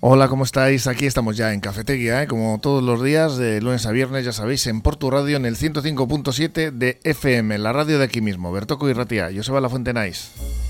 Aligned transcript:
Hola, 0.00 0.28
¿cómo 0.28 0.44
estáis? 0.44 0.86
Aquí 0.86 1.06
estamos 1.06 1.36
ya 1.36 1.52
en 1.52 1.58
Cafetería, 1.58 2.22
¿eh? 2.22 2.28
como 2.28 2.60
todos 2.60 2.84
los 2.84 3.02
días, 3.02 3.36
de 3.36 3.60
lunes 3.60 3.84
a 3.84 3.90
viernes, 3.90 4.24
ya 4.24 4.32
sabéis, 4.32 4.64
en 4.68 4.80
Porto 4.80 5.10
Radio, 5.10 5.36
en 5.36 5.44
el 5.44 5.56
105.7 5.56 6.70
de 6.70 7.00
FM, 7.02 7.58
la 7.58 7.72
radio 7.72 7.98
de 7.98 8.04
aquí 8.04 8.20
mismo, 8.20 8.52
Bertoco 8.52 8.88
y 8.88 8.92
Ratia, 8.92 9.28
Joseba 9.34 9.60
La 9.60 9.68
Fuente 9.68 9.92
Nice. 9.92 10.67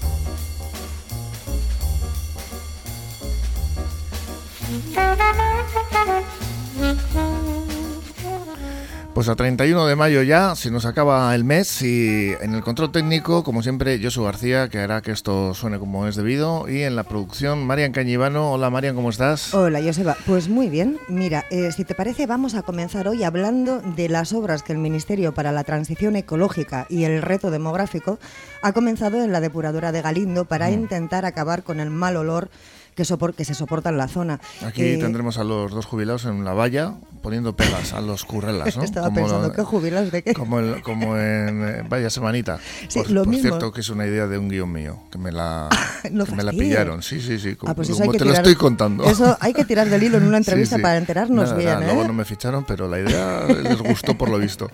Pues 9.18 9.28
a 9.28 9.34
31 9.34 9.86
de 9.86 9.96
mayo 9.96 10.22
ya 10.22 10.54
se 10.54 10.70
nos 10.70 10.86
acaba 10.86 11.34
el 11.34 11.42
mes 11.42 11.82
y 11.82 12.34
en 12.40 12.54
el 12.54 12.62
control 12.62 12.92
técnico, 12.92 13.42
como 13.42 13.64
siempre, 13.64 13.98
Josu 14.00 14.22
García, 14.22 14.68
que 14.68 14.78
hará 14.78 15.02
que 15.02 15.10
esto 15.10 15.54
suene 15.54 15.80
como 15.80 16.06
es 16.06 16.14
debido, 16.14 16.68
y 16.68 16.82
en 16.82 16.94
la 16.94 17.02
producción, 17.02 17.66
Marian 17.66 17.90
Cañivano. 17.90 18.52
Hola 18.52 18.70
Marian, 18.70 18.94
¿cómo 18.94 19.10
estás? 19.10 19.52
Hola 19.54 19.82
Joseba, 19.82 20.16
pues 20.24 20.48
muy 20.48 20.70
bien. 20.70 20.98
Mira, 21.08 21.46
eh, 21.50 21.72
si 21.72 21.84
te 21.84 21.96
parece, 21.96 22.28
vamos 22.28 22.54
a 22.54 22.62
comenzar 22.62 23.08
hoy 23.08 23.24
hablando 23.24 23.80
de 23.80 24.08
las 24.08 24.32
obras 24.32 24.62
que 24.62 24.72
el 24.72 24.78
Ministerio 24.78 25.34
para 25.34 25.50
la 25.50 25.64
Transición 25.64 26.14
Ecológica 26.14 26.86
y 26.88 27.02
el 27.02 27.20
Reto 27.20 27.50
Demográfico 27.50 28.20
ha 28.62 28.70
comenzado 28.70 29.20
en 29.24 29.32
la 29.32 29.40
depuradora 29.40 29.90
de 29.90 30.00
Galindo 30.00 30.44
para 30.44 30.68
mm. 30.68 30.74
intentar 30.74 31.24
acabar 31.24 31.64
con 31.64 31.80
el 31.80 31.90
mal 31.90 32.16
olor 32.16 32.50
que, 32.98 33.32
que 33.36 33.44
se 33.44 33.54
soporta 33.54 33.90
en 33.90 33.96
la 33.96 34.08
zona. 34.08 34.40
Aquí 34.64 34.82
eh, 34.82 34.98
tendremos 34.98 35.38
a 35.38 35.44
los 35.44 35.70
dos 35.70 35.86
jubilados 35.86 36.24
en 36.24 36.44
la 36.44 36.52
valla 36.52 36.94
poniendo 37.22 37.54
pelas 37.54 37.92
a 37.92 38.00
los 38.00 38.24
currelas, 38.24 38.76
¿no? 38.76 38.82
Estaba 38.88 39.12
pensando, 39.12 39.52
¿qué 39.52 39.62
jubilados 39.62 40.10
de 40.10 40.22
qué? 40.22 40.34
Como, 40.34 40.60
como 40.82 41.16
en 41.16 41.68
eh, 41.68 41.84
Vaya 41.88 42.10
Semanita. 42.10 42.58
Sí, 42.88 43.00
por, 43.00 43.10
lo 43.10 43.24
por 43.24 43.34
cierto, 43.34 43.72
que 43.72 43.80
es 43.82 43.90
una 43.90 44.06
idea 44.06 44.26
de 44.26 44.38
un 44.38 44.48
guion 44.48 44.72
mío, 44.72 44.98
que 45.10 45.18
me 45.18 45.30
la, 45.30 45.68
que 46.02 46.10
me 46.10 46.42
la 46.42 46.52
pillaron. 46.52 47.02
Sí, 47.02 47.20
sí, 47.20 47.38
sí. 47.38 47.56
Ah, 47.66 47.74
pues 47.74 47.90
como, 47.90 48.12
te 48.12 48.24
lo 48.24 48.32
estoy 48.32 48.54
contando. 48.54 49.04
Eso 49.04 49.36
hay 49.40 49.52
que 49.52 49.64
tirar 49.64 49.90
del 49.90 50.02
hilo 50.02 50.16
en 50.16 50.24
una 50.24 50.38
entrevista 50.38 50.78
para 50.78 50.96
enterarnos 50.96 51.54
bien. 51.54 51.82
¿eh? 51.82 51.86
Luego 51.86 52.04
no 52.04 52.14
me 52.14 52.24
ficharon, 52.24 52.64
pero 52.64 52.88
la 52.88 53.00
idea 53.00 53.44
les 53.46 53.78
gustó 53.78 54.16
por 54.16 54.30
lo 54.30 54.38
visto. 54.38 54.70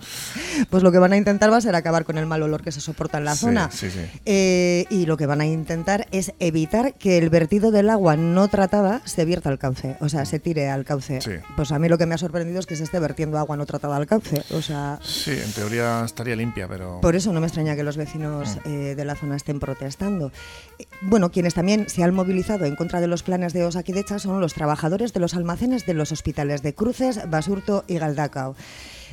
Pues 0.69 0.81
lo 0.81 0.91
que 0.91 0.99
van 0.99 1.11
a 1.11 1.17
intentar 1.17 1.51
va 1.51 1.57
a 1.57 1.61
ser 1.61 1.75
acabar 1.75 2.05
con 2.05 2.17
el 2.17 2.25
mal 2.25 2.41
olor 2.41 2.61
que 2.61 2.71
se 2.71 2.79
soporta 2.79 3.17
en 3.17 3.25
la 3.25 3.35
zona. 3.35 3.69
Sí, 3.71 3.89
sí. 3.89 3.99
Eh, 4.25 4.85
y 4.89 5.05
lo 5.05 5.17
que 5.17 5.25
van 5.25 5.41
a 5.41 5.45
intentar 5.45 6.07
es 6.11 6.31
evitar 6.39 6.93
que 6.93 7.17
el 7.17 7.29
vertido 7.29 7.71
del 7.71 7.89
agua 7.89 8.14
no 8.17 8.47
tratada 8.47 9.01
se 9.05 9.25
vierta 9.25 9.49
al 9.49 9.59
cauce, 9.59 9.97
o 9.99 10.09
sea, 10.09 10.25
se 10.25 10.39
tire 10.39 10.69
al 10.69 10.85
cauce. 10.85 11.19
Pues 11.55 11.71
a 11.71 11.79
mí 11.79 11.89
lo 11.89 11.97
que 11.97 12.05
me 12.05 12.15
ha 12.15 12.17
sorprendido 12.17 12.59
es 12.59 12.65
que 12.65 12.75
se 12.75 12.83
esté 12.83 12.99
vertiendo 12.99 13.37
agua 13.37 13.57
no 13.57 13.65
tratada 13.65 13.95
al 13.95 14.07
cauce, 14.07 14.43
o 14.51 14.61
sea... 14.61 14.99
Sí, 15.03 15.31
en 15.31 15.51
teoría 15.53 16.03
estaría 16.05 16.35
limpia, 16.35 16.67
pero... 16.67 16.99
Por 17.01 17.15
eso 17.15 17.31
no 17.33 17.39
me 17.39 17.47
extraña 17.47 17.75
que 17.75 17.83
los 17.83 17.97
vecinos 17.97 18.57
mm. 18.57 18.69
eh, 18.69 18.95
de 18.95 19.05
la 19.05 19.15
zona 19.15 19.35
estén 19.35 19.59
protestando. 19.59 20.31
Eh, 20.79 20.85
bueno, 21.01 21.31
quienes 21.31 21.53
también 21.53 21.89
se 21.89 22.03
han 22.03 22.13
movilizado 22.13 22.65
en 22.65 22.75
contra 22.75 23.01
de 23.01 23.07
los 23.07 23.23
planes 23.23 23.53
de 23.53 23.65
Osakidecha 23.65 24.19
son 24.19 24.41
los 24.41 24.53
trabajadores 24.53 25.13
de 25.13 25.19
los 25.19 25.33
almacenes 25.33 25.85
de 25.85 25.93
los 25.93 26.11
hospitales 26.11 26.61
de 26.61 26.73
Cruces, 26.73 27.29
Basurto 27.29 27.83
y 27.87 27.97
Galdacao 27.97 28.55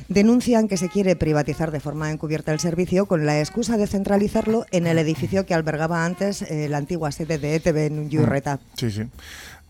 denuncian 0.07 0.67
que 0.67 0.77
se 0.77 0.89
quiere 0.89 1.15
privatizar 1.15 1.71
de 1.71 1.79
forma 1.79 2.11
encubierta 2.11 2.51
el 2.51 2.59
servicio 2.59 3.05
con 3.05 3.25
la 3.25 3.39
excusa 3.39 3.77
de 3.77 3.87
centralizarlo 3.87 4.65
en 4.71 4.87
el 4.87 4.97
edificio 4.97 5.45
que 5.45 5.53
albergaba 5.53 6.05
antes 6.05 6.41
eh, 6.43 6.67
la 6.69 6.77
antigua 6.77 7.11
sede 7.11 7.37
de 7.37 7.55
ETV 7.55 7.77
en 7.77 8.09
Yurreta. 8.09 8.59
Sí, 8.77 8.91
sí. 8.91 9.03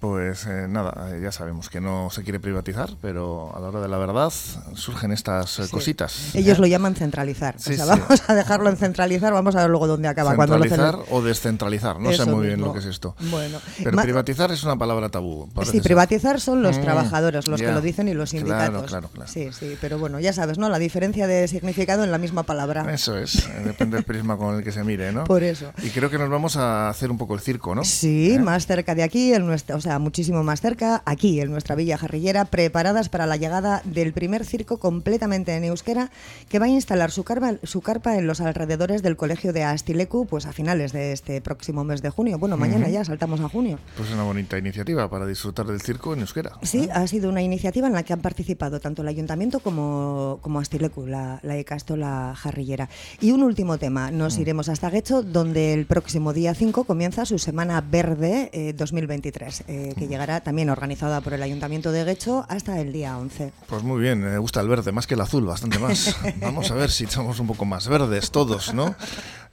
Pues 0.04 0.46
eh, 0.48 0.68
nada, 0.68 1.16
eh, 1.16 1.22
ya 1.24 1.32
sabemos 1.32 1.70
que 1.70 1.80
no 1.80 2.10
se 2.10 2.24
quiere 2.24 2.38
privatizar, 2.38 2.90
pero 3.02 3.56
a 3.56 3.62
la 3.62 3.70
hora 3.70 3.80
de 3.80 3.88
la 3.88 3.98
verdad 3.98 4.34
surgen 4.76 5.14
estas 5.14 5.60
eh, 5.60 5.70
cositas. 5.72 6.36
Ellos 6.36 6.60
lo 6.60 6.68
llaman 6.68 6.94
centralizar. 6.94 7.56
o 7.56 7.60
sea, 7.60 7.86
vamos 7.86 8.22
a 8.28 8.36
dejarlo 8.36 8.70
en 8.70 8.76
centralizar, 8.76 9.32
vamos 9.32 9.56
a 9.56 9.62
ver 9.62 9.70
luego 9.70 9.88
dónde 9.88 10.10
acaba. 10.10 10.36
Centralizar 10.36 11.00
o 11.10 11.22
descentralizar, 11.22 12.02
no 12.02 12.12
sé 12.12 12.26
muy 12.26 12.48
bien 12.48 12.60
lo 12.60 12.74
que 12.74 12.80
es 12.80 12.86
esto. 12.86 13.16
Bueno, 13.32 13.60
pero 13.82 13.96
privatizar 14.02 14.52
es 14.52 14.66
una 14.66 14.76
palabra 14.76 15.08
tabú. 15.08 15.48
Sí, 15.72 15.80
privatizar 15.80 16.42
son 16.42 16.64
los 16.64 16.80
mm, 16.80 16.82
trabajadores 16.82 17.48
los 17.48 17.62
que 17.62 17.72
lo 17.72 17.80
dicen 17.80 18.10
y 18.10 18.14
los 18.14 18.32
sindicatos. 18.32 18.84
Claro, 18.84 19.08
claro, 19.08 19.32
Sí, 19.32 19.54
sí, 19.58 19.78
pero 19.80 20.00
bueno, 20.00 20.20
ya 20.20 20.34
sabes, 20.34 20.58
¿no? 20.58 20.68
La 20.68 20.80
diferencia 20.80 21.28
de 21.28 21.48
significado 21.48 22.04
en 22.04 22.12
la 22.12 22.18
misma 22.18 22.44
palabra. 22.44 22.94
Eso 22.94 23.18
es, 23.18 23.48
depende 23.64 23.96
del 23.96 24.04
prisma 24.04 24.36
con 24.36 24.56
el 24.58 24.66
que 24.66 24.74
se 24.74 24.84
mire, 24.84 25.14
¿no? 25.14 25.24
Por 25.24 25.44
eso. 25.44 25.72
Y 25.82 25.92
creo 25.92 26.10
que 26.10 26.18
nos 26.18 26.30
vamos 26.30 26.58
a 26.58 26.90
hacer 26.90 27.10
un 27.10 27.18
poco 27.18 27.36
el 27.36 27.40
circo, 27.40 27.74
¿no? 27.74 27.86
Sí, 27.86 28.38
más 28.42 28.68
cerca 28.68 28.96
de 28.96 29.04
aquí, 29.04 29.34
en 29.34 29.46
nuestra, 29.46 29.78
o 29.78 29.80
sea, 29.80 29.93
muchísimo 30.00 30.44
más 30.44 30.62
cerca, 30.62 31.02
aquí 31.06 31.42
en 31.42 31.52
nuestra 31.52 31.76
villa 31.76 31.98
jarrillera, 31.98 32.46
preparadas 32.46 33.10
para 33.10 33.26
la 33.26 33.38
llegada 33.38 33.82
del 33.86 34.14
primer 34.14 34.46
circo 34.46 34.78
completamente 34.78 35.56
en 35.56 35.64
euskera 35.64 36.12
que 36.50 36.60
va 36.60 36.66
a 36.66 36.70
instalar 36.70 37.12
su 37.12 37.24
carpa, 37.24 37.56
su 37.64 37.82
carpa 37.82 38.18
en 38.18 38.28
los 38.28 38.42
alrededores 38.42 39.04
del 39.04 39.18
colegio 39.18 39.54
de 39.54 39.64
Astilecu 39.64 40.26
pues 40.26 40.46
a 40.46 40.54
finales 40.54 40.92
de 40.94 41.12
este 41.12 41.42
próximo 41.42 41.84
mes 41.84 42.02
de 42.02 42.10
junio. 42.10 42.38
Bueno, 42.38 42.58
mañana 42.58 42.90
ya 42.90 43.04
saltamos 43.04 43.40
a 43.42 43.50
junio. 43.50 43.80
Pues 43.98 44.12
una 44.12 44.24
bonita 44.24 44.58
iniciativa 44.58 45.10
para 45.10 45.26
disfrutar 45.26 45.66
del 45.66 45.82
circo 45.82 46.14
en 46.14 46.22
euskera. 46.22 46.52
Sí, 46.62 46.90
ha 46.94 47.06
sido 47.08 47.30
una 47.30 47.42
iniciativa 47.42 47.88
en 47.88 47.94
la 47.94 48.04
que 48.04 48.14
han 48.14 48.22
participado 48.22 48.80
tanto 48.80 49.02
el 49.02 49.08
ayuntamiento 49.08 49.60
como, 49.60 50.40
como 50.42 50.60
Astilecu, 50.60 51.06
la, 51.06 51.40
la 51.44 51.56
la 51.96 52.34
jarrillera. 52.36 52.90
Y 53.20 53.32
un 53.32 53.44
último 53.44 53.78
tema, 53.78 54.12
nos 54.12 54.38
mm. 54.38 54.42
iremos 54.42 54.70
hasta 54.70 54.90
Guecho, 54.90 55.24
donde 55.24 55.74
el 55.74 55.86
próximo 55.86 56.34
día 56.34 56.54
5 56.54 56.84
comienza 56.84 57.26
su 57.26 57.40
Semana 57.40 57.82
Verde 57.82 58.74
2023, 58.76 59.64
eh, 59.68 59.83
eh, 59.84 59.96
que 59.98 60.08
llegará 60.08 60.42
también 60.42 60.70
organizada 60.70 61.22
por 61.22 61.34
el 61.34 61.44
Ayuntamiento 61.44 61.92
de 61.92 62.04
Guecho 62.04 62.46
hasta 62.48 62.80
el 62.80 62.94
día 62.94 63.18
11. 63.18 63.52
Pues 63.68 63.84
muy 63.84 64.02
bien, 64.02 64.22
me 64.22 64.38
gusta 64.38 64.62
el 64.62 64.68
verde, 64.68 64.92
más 64.92 65.08
que 65.08 65.16
el 65.16 65.22
azul, 65.22 65.46
bastante 65.46 65.78
más. 65.80 66.16
Vamos 66.38 66.72
a 66.72 66.76
ver 66.76 66.90
si 66.90 67.06
somos 67.08 67.40
un 67.40 67.48
poco 67.48 67.66
más 67.66 67.88
verdes 67.88 68.32
todos, 68.32 68.74
¿no? 68.74 68.96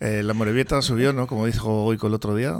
Eh, 0.01 0.23
la 0.23 0.33
Morevieta 0.33 0.81
subió, 0.81 1.13
¿no? 1.13 1.27
Como 1.27 1.45
dijo 1.45 1.85
Goico 1.85 2.07
el 2.07 2.15
otro 2.15 2.35
día, 2.35 2.57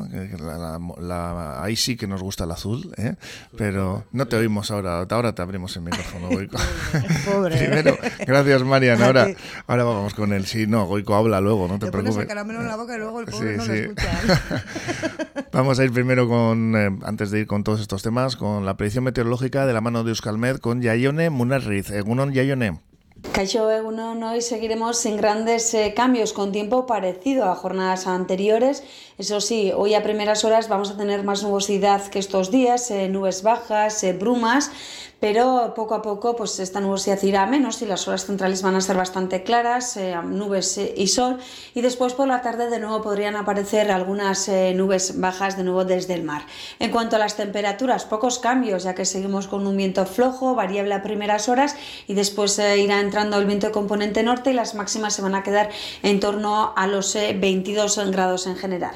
ahí 1.59 1.75
sí 1.75 1.97
que 1.97 2.07
nos 2.07 2.23
gusta 2.23 2.45
el 2.45 2.51
azul, 2.51 2.93
¿eh? 2.99 3.15
Pero 3.57 4.05
no 4.13 4.27
te 4.27 4.37
oímos 4.37 4.71
ahora, 4.71 5.07
ahora 5.09 5.35
te 5.35 5.41
abrimos 5.41 5.75
el 5.77 5.83
micrófono, 5.83 6.29
Goico. 6.29 6.59
Pobre. 7.25 7.57
Primero, 7.57 7.97
gracias 8.27 8.63
Marian, 8.63 9.03
ahora, 9.03 9.29
ahora 9.67 9.85
vamos 9.85 10.13
con 10.13 10.35
él. 10.35 10.45
Sí, 10.45 10.67
no, 10.67 10.85
Goico 10.85 11.15
habla 11.15 11.41
luego, 11.41 11.67
no 11.67 11.79
te, 11.79 11.91
preocupes. 11.91 12.17
Pones 12.17 12.17
el 12.25 12.29
caramelo 12.29 12.61
en 12.61 12.69
la 12.69 12.77
boca 12.77 12.95
y 12.95 12.99
luego 12.99 13.21
el 13.21 13.27
pobre 13.27 13.57
no 13.57 13.65
lo 13.65 13.73
escucha. 13.73 14.65
vamos 15.53 15.79
a 15.79 15.85
ir 15.85 15.93
primero 15.93 16.29
con, 16.29 16.77
eh, 16.77 16.91
antes 17.05 17.31
de 17.31 17.41
ir 17.41 17.47
con 17.47 17.65
todos 17.65 17.81
estos 17.81 18.03
temas, 18.03 18.37
con 18.37 18.67
la 18.67 18.77
predicción 18.77 19.05
meteorológica 19.05 19.65
de 19.65 19.73
la 19.73 19.81
mano 19.81 20.05
de 20.05 20.11
Euskalmed 20.11 20.59
con 20.59 20.83
Yayone 20.83 21.31
Munarriz. 21.31 21.89
Egunon 21.89 22.35
Yayone. 22.35 22.90
Caixo 23.33 23.71
Egunon, 23.71 24.25
hoy 24.25 24.43
seguiremos 24.43 24.99
sin 24.99 25.17
grandes 25.17 25.73
eh, 25.73 25.95
cambios, 25.95 26.33
con 26.33 26.51
tiempo 26.51 26.87
parecido 26.87 27.45
a 27.45 27.55
jornadas 27.55 28.09
anteriores. 28.09 28.83
Eso 29.21 29.43
sí, 29.43 29.71
hoy 29.77 29.93
a 29.93 30.03
primeras 30.03 30.47
horas 30.47 30.71
vamos 30.71 30.91
a 30.93 30.97
tener 30.97 31.25
más 31.25 31.43
nubosidad 31.43 32.07
que 32.07 32.19
estos 32.19 32.51
días, 32.51 32.91
eh, 32.91 33.07
nubes 33.11 33.43
bajas, 33.43 34.03
eh, 34.03 34.15
brumas, 34.15 34.71
pero 35.21 35.75
poco 35.77 35.95
a 35.95 36.01
poco 36.01 36.37
pues 36.37 36.59
esta 36.59 36.81
nubosidad 36.81 37.23
irá 37.23 37.45
menos 37.45 37.83
y 37.83 37.85
las 37.85 38.09
horas 38.09 38.25
centrales 38.25 38.63
van 38.63 38.77
a 38.77 38.81
ser 38.81 38.97
bastante 38.97 39.43
claras, 39.43 39.99
eh, 39.99 40.17
nubes 40.25 40.81
y 40.97 41.07
sol 41.09 41.37
y 41.75 41.83
después 41.83 42.15
por 42.15 42.29
la 42.29 42.41
tarde 42.41 42.71
de 42.71 42.79
nuevo 42.79 43.03
podrían 43.03 43.37
aparecer 43.37 43.91
algunas 43.91 44.49
nubes 44.75 45.21
bajas 45.21 45.59
de 45.59 45.65
nuevo 45.65 45.85
desde 45.85 46.15
el 46.15 46.23
mar. 46.23 46.47
En 46.79 46.91
cuanto 46.91 47.17
a 47.17 47.19
las 47.19 47.37
temperaturas, 47.37 48.07
pocos 48.07 48.39
cambios 48.39 48.85
ya 48.85 48.95
que 48.95 49.05
seguimos 49.05 49.49
con 49.49 49.67
un 49.67 49.77
viento 49.77 50.07
flojo, 50.07 50.55
variable 50.55 50.95
a 50.95 51.03
primeras 51.03 51.51
horas 51.51 51.77
y 52.09 52.15
después 52.15 52.59
irá 52.59 53.01
entrando 53.01 53.37
el 53.37 53.45
viento 53.45 53.67
de 53.67 53.73
componente 53.75 54.23
norte 54.23 54.53
y 54.53 54.55
las 54.55 54.75
máximas 54.75 55.13
se 55.13 55.21
van 55.21 55.35
a 55.35 55.43
quedar 55.43 55.69
en 56.03 56.21
torno 56.21 56.73
a 56.75 56.87
los 56.87 57.13
22 57.13 58.11
grados 58.11 58.47
en 58.47 58.57
general. 58.57 58.95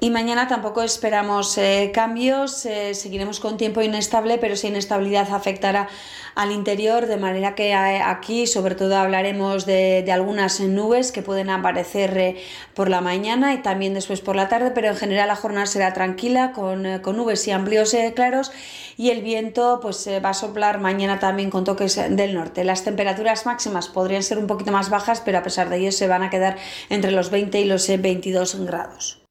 Y 0.00 0.10
mañana 0.10 0.46
tampoco 0.46 0.82
esperamos 0.82 1.58
eh, 1.58 1.90
cambios, 1.92 2.64
eh, 2.66 2.94
seguiremos 2.94 3.40
con 3.40 3.56
tiempo 3.56 3.82
inestable, 3.82 4.38
pero 4.38 4.54
esa 4.54 4.68
inestabilidad 4.68 5.32
afectará 5.32 5.88
al 6.36 6.52
interior, 6.52 7.06
de 7.06 7.16
manera 7.16 7.56
que 7.56 7.70
eh, 7.70 8.00
aquí 8.00 8.46
sobre 8.46 8.76
todo 8.76 8.96
hablaremos 8.96 9.66
de, 9.66 10.08
algunas 10.12 10.60
nubes 10.60 11.10
que 11.10 11.22
pueden 11.22 11.50
aparecer 11.50 12.36
por 12.74 12.88
la 12.88 13.00
mañana 13.00 13.54
y 13.54 13.58
también 13.58 13.92
después 13.92 14.20
por 14.20 14.36
la 14.36 14.48
tarde, 14.48 14.70
pero 14.70 14.86
en 14.86 14.94
general 14.94 15.26
la 15.26 15.34
jornada 15.34 15.66
será 15.66 15.92
tranquila, 15.94 16.52
con, 16.52 16.84
nubes 16.84 17.48
y 17.48 17.50
amplios 17.50 17.96
claros, 18.14 18.52
y 18.96 19.10
el 19.10 19.22
viento 19.22 19.80
pues 19.82 20.08
va 20.24 20.28
a 20.28 20.34
soplar 20.34 20.78
mañana 20.78 21.18
también 21.18 21.50
con 21.50 21.64
toques 21.64 21.96
del 21.96 22.34
norte. 22.34 22.62
Las 22.62 22.84
temperaturas 22.84 23.46
máximas 23.46 23.88
podrían 23.88 24.22
ser 24.22 24.38
un 24.38 24.46
poquito 24.46 24.70
más 24.70 24.90
bajas, 24.90 25.20
pero 25.24 25.38
a 25.38 25.42
pesar 25.42 25.68
de 25.70 25.78
ello 25.78 25.90
se 25.90 26.06
van 26.06 26.22
a 26.22 26.30
quedar 26.30 26.56
entre 26.88 27.10
los 27.10 27.30
20 27.30 27.58
y 27.58 27.64
los 27.64 27.88
22 27.88 28.64
grados. 28.64 29.27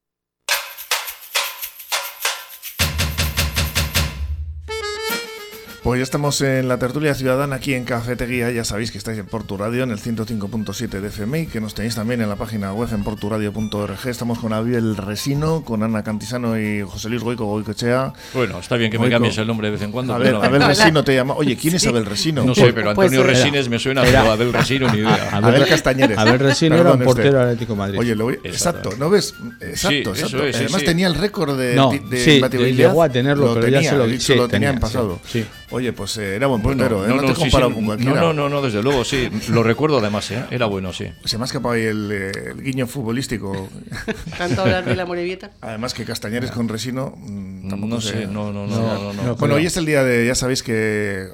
Pues 5.87 5.99
ya 5.99 6.03
estamos 6.03 6.41
en 6.41 6.67
la 6.67 6.77
tertulia 6.79 7.15
ciudadana 7.15 7.55
aquí 7.55 7.73
en 7.73 7.85
Cafetería. 7.85 8.51
Ya 8.51 8.65
sabéis 8.65 8.91
que 8.91 8.97
estáis 8.97 9.19
en 9.19 9.25
Portu 9.25 9.55
Radio 9.55 9.83
en 9.83 9.91
el 9.91 9.99
105.7 9.99 10.99
de 10.99 11.07
FM 11.07 11.39
y 11.39 11.47
que 11.47 11.61
nos 11.61 11.75
tenéis 11.75 11.95
también 11.95 12.19
en 12.19 12.27
la 12.27 12.35
página 12.35 12.73
web 12.73 12.89
en 12.91 13.05
porturadio.org. 13.05 14.05
Estamos 14.05 14.37
con 14.39 14.51
Abiel 14.51 14.97
Resino, 14.97 15.63
con 15.63 15.83
Ana 15.83 16.03
Cantisano 16.03 16.59
y 16.59 16.81
José 16.81 17.07
Luis 17.07 17.23
Goico 17.23 17.45
Goicochea. 17.45 18.11
Bueno, 18.33 18.59
está 18.59 18.75
bien 18.75 18.91
que 18.91 18.99
me 18.99 19.09
cambies 19.09 19.37
el 19.37 19.47
nombre 19.47 19.67
de 19.67 19.71
vez 19.71 19.81
en 19.81 19.93
cuando. 19.93 20.13
Abel, 20.13 20.35
Abel 20.35 20.61
Resino 20.61 21.05
te 21.05 21.15
llama. 21.15 21.35
Oye, 21.35 21.55
¿quién 21.55 21.75
es 21.75 21.87
Abel 21.87 22.05
Resino? 22.05 22.43
No 22.43 22.53
sé, 22.53 22.73
pero 22.73 22.89
Antonio 22.89 23.23
pues, 23.23 23.37
Resines 23.37 23.69
me 23.69 23.79
suena, 23.79 24.03
pero 24.03 24.29
Abel 24.29 24.51
Resino 24.51 24.91
ni 24.91 24.97
idea. 24.97 25.29
Abel, 25.31 25.65
Castañeres. 25.67 26.17
Abel 26.17 26.39
Resino 26.39 26.75
era 26.75 26.91
un 26.91 26.99
portero 26.99 27.39
Atlético 27.39 27.71
de 27.71 27.79
Madrid. 27.79 27.99
Oye, 27.99 28.13
lo 28.13 28.25
voy, 28.25 28.39
exacto, 28.43 28.89
¿no 28.99 29.09
ves? 29.09 29.35
Exacto, 29.61 30.09
exacto. 30.09 30.39
Además 30.53 30.83
tenía 30.83 31.07
el 31.07 31.15
récord 31.15 31.57
de, 31.57 31.75
no, 31.75 31.91
de 31.91 32.19
sí, 32.19 32.41
llegó 32.73 33.03
a 33.03 33.07
tenerlo, 33.07 33.53
pero 33.53 33.69
ya 33.69 33.81
se 34.19 34.35
lo, 34.35 34.41
lo 34.41 34.47
tenía 34.49 34.71
en 34.71 34.79
pasado. 34.81 35.21
Oye, 35.69 35.91
pues 35.91 36.17
eh, 36.17 36.35
era 36.35 36.47
buen 36.47 36.61
portero, 36.61 37.05
¿eh? 37.05 37.09
no, 37.09 37.25
te 37.25 37.33
comparo 37.33 37.73
con 37.73 37.85
cualquiera. 37.85 38.21
No, 38.21 38.33
no, 38.33 38.47
no, 38.47 38.61
desde 38.61 38.81
luego, 38.81 39.03
sí. 39.03 39.29
Lo 39.49 39.63
recuerdo 39.63 39.97
además, 39.97 40.31
¿eh? 40.31 40.45
Era 40.49 40.65
bueno, 40.65 40.93
sí. 40.93 41.07
Se 41.25 41.37
me 41.37 41.43
ha 41.43 41.45
escapado 41.45 41.75
ahí 41.75 41.83
el, 41.83 42.09
eh, 42.11 42.31
el 42.51 42.63
guiño 42.63 42.87
futbolístico. 42.87 43.69
Tanto 44.37 44.61
hablar 44.61 44.85
de 44.85 44.95
la 44.95 45.05
Morevieta. 45.05 45.51
Además 45.59 45.93
que 45.93 46.05
Castañeres 46.05 46.51
con 46.51 46.69
Resino 46.69 47.15
mm, 47.17 47.69
tampoco 47.69 47.95
no 47.95 48.01
sé. 48.01 48.27
No, 48.27 48.53
no, 48.53 48.65
no, 48.65 49.13
no, 49.13 49.35
Bueno, 49.35 49.55
hoy 49.55 49.65
es 49.65 49.75
el 49.75 49.85
día 49.85 50.03
de, 50.03 50.25
ya 50.25 50.35
sabéis 50.35 50.63
que 50.63 51.27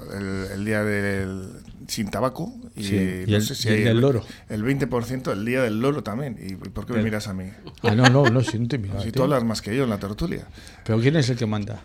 el, 0.56 0.66
día 0.66 0.84
del 0.84 1.50
sin 1.88 2.10
tabaco 2.10 2.54
y, 2.76 2.88
y, 2.88 3.34
el, 3.34 3.44
si 3.44 3.70
el, 3.70 4.00
loro. 4.00 4.26
El 4.50 4.64
20% 4.64 5.32
el 5.32 5.46
día 5.46 5.62
del 5.62 5.80
loro 5.80 6.02
también. 6.02 6.40
¿Y 6.42 6.56
por 6.56 6.88
qué 6.88 6.94
me 6.94 7.04
miras 7.04 7.28
a 7.28 7.36
mí? 7.36 7.46
Ah, 7.84 7.94
no, 7.94 8.10
no, 8.10 8.26
no, 8.26 8.42
si 8.42 8.58
no 8.58 8.68
te 8.68 8.82
Si 9.04 9.12
tú 9.12 9.22
hablas 9.22 9.44
más 9.44 9.62
que 9.62 9.76
yo 9.76 9.84
en 9.84 9.92
la 9.92 10.00
tertulia. 10.00 10.48
¿Pero 10.84 11.00
quién 11.00 11.16
es 11.18 11.30
el 11.30 11.38
que 11.38 11.46
manda? 11.46 11.84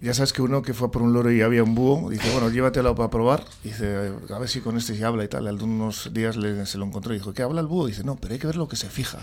Ya 0.00 0.14
sabes 0.14 0.32
que 0.32 0.42
uno 0.42 0.62
que 0.62 0.74
fue 0.74 0.90
por 0.90 1.02
un 1.02 1.12
loro 1.12 1.32
y 1.32 1.42
había 1.42 1.64
un 1.64 1.74
búho, 1.74 2.08
dice, 2.10 2.30
bueno, 2.32 2.50
llévatelo 2.50 2.94
para 2.94 3.10
probar. 3.10 3.44
Dice, 3.64 4.12
a 4.32 4.38
ver 4.38 4.48
si 4.48 4.60
con 4.60 4.76
este 4.76 4.94
se 4.94 5.04
habla 5.04 5.24
y 5.24 5.28
tal. 5.28 5.46
Algunos 5.48 6.12
días 6.12 6.36
le, 6.36 6.66
se 6.66 6.78
lo 6.78 6.84
encontró 6.86 7.12
y 7.12 7.18
dijo, 7.18 7.32
¿qué 7.32 7.42
habla 7.42 7.60
el 7.60 7.66
búho? 7.66 7.86
Dice, 7.86 8.04
no, 8.04 8.16
pero 8.16 8.34
hay 8.34 8.38
que 8.38 8.46
ver 8.46 8.56
lo 8.56 8.68
que 8.68 8.76
se 8.76 8.88
fija. 8.88 9.18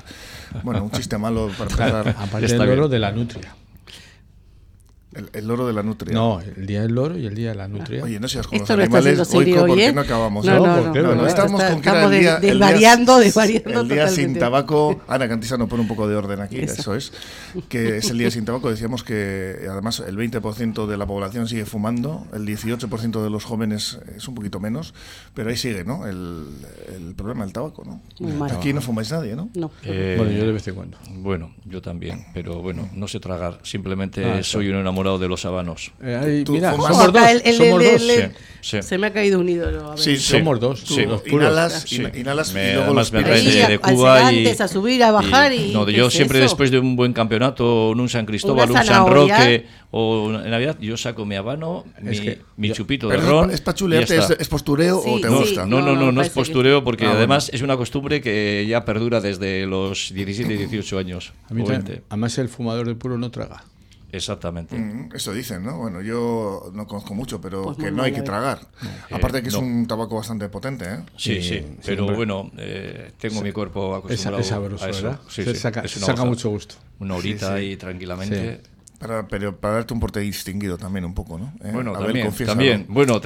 Bueno, 0.63 0.83
un 0.83 0.92
chiste 0.92 1.18
malo 1.18 1.50
para 1.57 1.72
empezar. 1.72 2.10
Aparte 2.19 2.48
del 2.48 2.68
loro 2.68 2.89
de 2.89 3.00
la 3.00 3.12
nutria. 3.12 3.56
El, 5.33 5.47
loro 5.47 5.65
de 5.65 5.73
la 5.73 5.83
nutria. 5.83 6.13
No, 6.13 6.41
el 6.41 6.65
día 6.65 6.81
del 6.81 6.94
loro 6.94 7.17
y 7.17 7.25
el 7.25 7.35
día 7.35 7.50
de 7.50 7.56
la 7.56 7.67
nutria. 7.67 8.03
Oye, 8.03 8.19
no 8.19 8.27
seas 8.27 8.47
con 8.47 8.59
los 8.59 8.69
animales. 8.69 9.33
Hoy, 9.33 9.53
¿por 9.53 9.75
qué 9.75 9.94
no 9.94 10.01
acabamos? 10.01 10.45
No, 10.45 10.65
no, 10.65 10.94
no, 10.94 11.15
no, 11.15 11.27
estamos 11.27 11.63
con 11.63 11.81
que 11.81 11.89
el 11.89 12.12
día, 12.12 12.39
desvariando, 12.39 13.17
desvariando 13.19 13.81
El 13.81 13.89
día 13.89 14.07
sin 14.07 14.38
tabaco. 14.38 15.01
Ana 15.07 15.27
Cantizano 15.27 15.67
pone 15.67 15.83
un 15.83 15.88
poco 15.88 16.07
de 16.07 16.15
orden 16.15 16.41
aquí, 16.41 16.59
eso. 16.59 16.95
es. 16.95 17.13
Que 17.69 17.97
es 17.97 18.09
el 18.09 18.17
día 18.17 18.31
sin 18.31 18.45
tabaco. 18.45 18.69
Decíamos 18.69 19.03
que 19.03 19.67
además 19.69 20.03
el 20.06 20.17
20% 20.17 20.85
de 20.85 20.97
la 20.97 21.06
población 21.06 21.47
sigue 21.47 21.65
fumando, 21.65 22.27
el 22.33 22.45
18% 22.45 23.23
de 23.23 23.29
los 23.29 23.45
jóvenes 23.45 24.00
es 24.15 24.27
un 24.27 24.35
poquito 24.35 24.59
menos, 24.59 24.94
pero 25.33 25.50
ahí 25.50 25.57
sigue, 25.57 25.83
¿no? 25.83 26.07
El, 26.07 26.47
el 26.95 27.15
problema 27.15 27.44
del 27.45 27.53
tabaco, 27.53 27.83
¿no? 27.85 28.01
Aquí 28.45 28.73
no 28.73 28.81
fumáis 28.81 29.12
nadie, 29.12 29.35
¿no? 29.35 29.50
No. 29.56 29.71
Eh, 29.83 30.15
bueno, 30.17 30.31
yo 30.31 30.45
de 30.45 30.51
vez 30.51 30.67
en 30.67 30.75
cuando. 30.75 30.97
Bueno, 31.09 31.53
yo 31.65 31.81
también, 31.81 32.25
pero 32.33 32.62
bueno, 32.62 32.89
no 32.94 33.07
sé 33.07 33.19
tragar. 33.19 33.59
Simplemente 33.63 34.25
ah, 34.25 34.44
soy 34.44 34.69
un 34.69 34.75
enamorado 34.75 35.04
de 35.19 35.27
los 35.27 35.45
habanos. 35.45 35.91
Eh, 36.01 36.43
mira, 36.49 36.71
somos 36.71 37.13
dos. 37.13 37.55
somos 37.55 37.83
dos. 37.83 38.31
Se 38.65 38.97
me 38.97 39.07
ha 39.07 39.13
caído 39.13 39.39
un 39.39 39.47
ídolo. 39.47 39.85
A 39.85 39.89
ver. 39.91 39.99
Sí, 39.99 40.17
somos 40.17 40.59
dos. 40.59 40.81
Sí. 40.81 41.05
Inhalas, 41.27 41.91
inhalas 41.91 42.51
me, 42.51 42.71
y 42.71 42.73
luego 42.73 42.93
los 42.95 43.13
me 43.13 43.23
de, 43.23 43.67
de 43.67 43.79
Cuba 43.79 44.33
y, 44.33 44.47
a 44.47 44.67
subir, 44.67 45.03
a 45.03 45.11
bajar 45.11 45.53
y, 45.53 45.71
no, 45.71 45.87
yo 45.87 46.09
siempre 46.09 46.39
después 46.39 46.71
de 46.71 46.79
un 46.79 46.95
buen 46.95 47.13
campeonato, 47.13 47.91
un 47.91 48.09
San 48.09 48.25
Cristóbal, 48.25 48.71
un 48.71 48.83
San 48.83 49.07
Roque 49.07 49.67
o 49.91 50.31
en 50.33 50.49
Navidad, 50.49 50.77
yo 50.79 50.97
saco 50.97 51.25
mi 51.25 51.35
habano, 51.35 51.85
mi, 52.01 52.37
mi 52.57 52.71
chupito 52.71 53.07
de 53.07 53.17
ron. 53.17 53.51
¿Es 53.51 53.61
pachulearte, 53.61 54.17
es, 54.17 54.29
es, 54.39 54.47
postureo 54.47 54.99
o 54.99 55.21
te 55.21 55.29
gusta? 55.29 55.65
No, 55.65 55.81
no, 55.81 55.95
no, 55.95 56.11
no, 56.11 56.21
es 56.21 56.29
postureo 56.29 56.83
porque 56.83 57.05
ah, 57.05 57.11
además 57.11 57.49
es 57.53 57.61
una 57.61 57.77
costumbre 57.77 58.19
que 58.19 58.65
ya 58.67 58.83
perdura 58.83 59.21
desde 59.21 59.65
los 59.67 60.13
17 60.13 60.53
y 60.53 60.57
18 60.57 60.97
años. 60.97 61.33
A 61.49 61.53
mí 61.53 61.63
además 62.09 62.37
el 62.39 62.49
fumador 62.49 62.87
de 62.87 62.95
puro 62.95 63.17
no 63.17 63.31
traga. 63.31 63.63
Exactamente. 64.15 64.77
Mm, 64.77 65.09
eso 65.13 65.33
dicen, 65.33 65.63
¿no? 65.63 65.77
Bueno, 65.77 66.01
yo 66.01 66.71
no 66.73 66.88
conozco 66.88 67.13
mucho, 67.13 67.41
pero 67.41 67.63
pues 67.63 67.77
que 67.77 67.91
no 67.91 68.03
hay 68.03 68.13
que 68.13 68.21
tragar. 68.21 68.59
Aparte 69.12 69.41
que 69.41 69.50
es 69.50 69.56
un 69.56 69.88
tabaco 69.88 70.15
bastante 70.15 70.47
potente, 70.50 70.85
¿eh? 70.85 71.03
Sí, 71.17 71.41
sí, 71.41 71.65
pero 71.85 72.06
bueno, 72.06 72.51
eh, 72.57 73.12
tengo 73.17 73.41
mi 73.41 73.51
cuerpo 73.51 73.95
acostumbrado 73.95 74.39
es 74.39 74.47
sabroso, 74.47 74.85
a 74.85 74.89
eso. 74.89 75.19
Sí, 75.29 75.44
saca, 75.56 75.88
saca 75.88 76.25
mucho 76.25 76.50
gusto. 76.50 76.75
Una 77.00 77.15
horita 77.15 77.62
y 77.62 77.75
tranquilamente 77.75 78.62
para, 79.05 79.27
pero 79.27 79.55
para 79.55 79.75
darte 79.75 79.93
un 79.93 79.99
porte 79.99 80.19
distinguido 80.19 80.77
también 80.77 81.05
un 81.05 81.13
poco, 81.13 81.37
¿no? 81.37 81.53
¿Eh? 81.63 81.71
Bueno, 81.71 81.93
también, 81.93 82.31
también. 82.45 82.85
Bueno, 82.89 83.21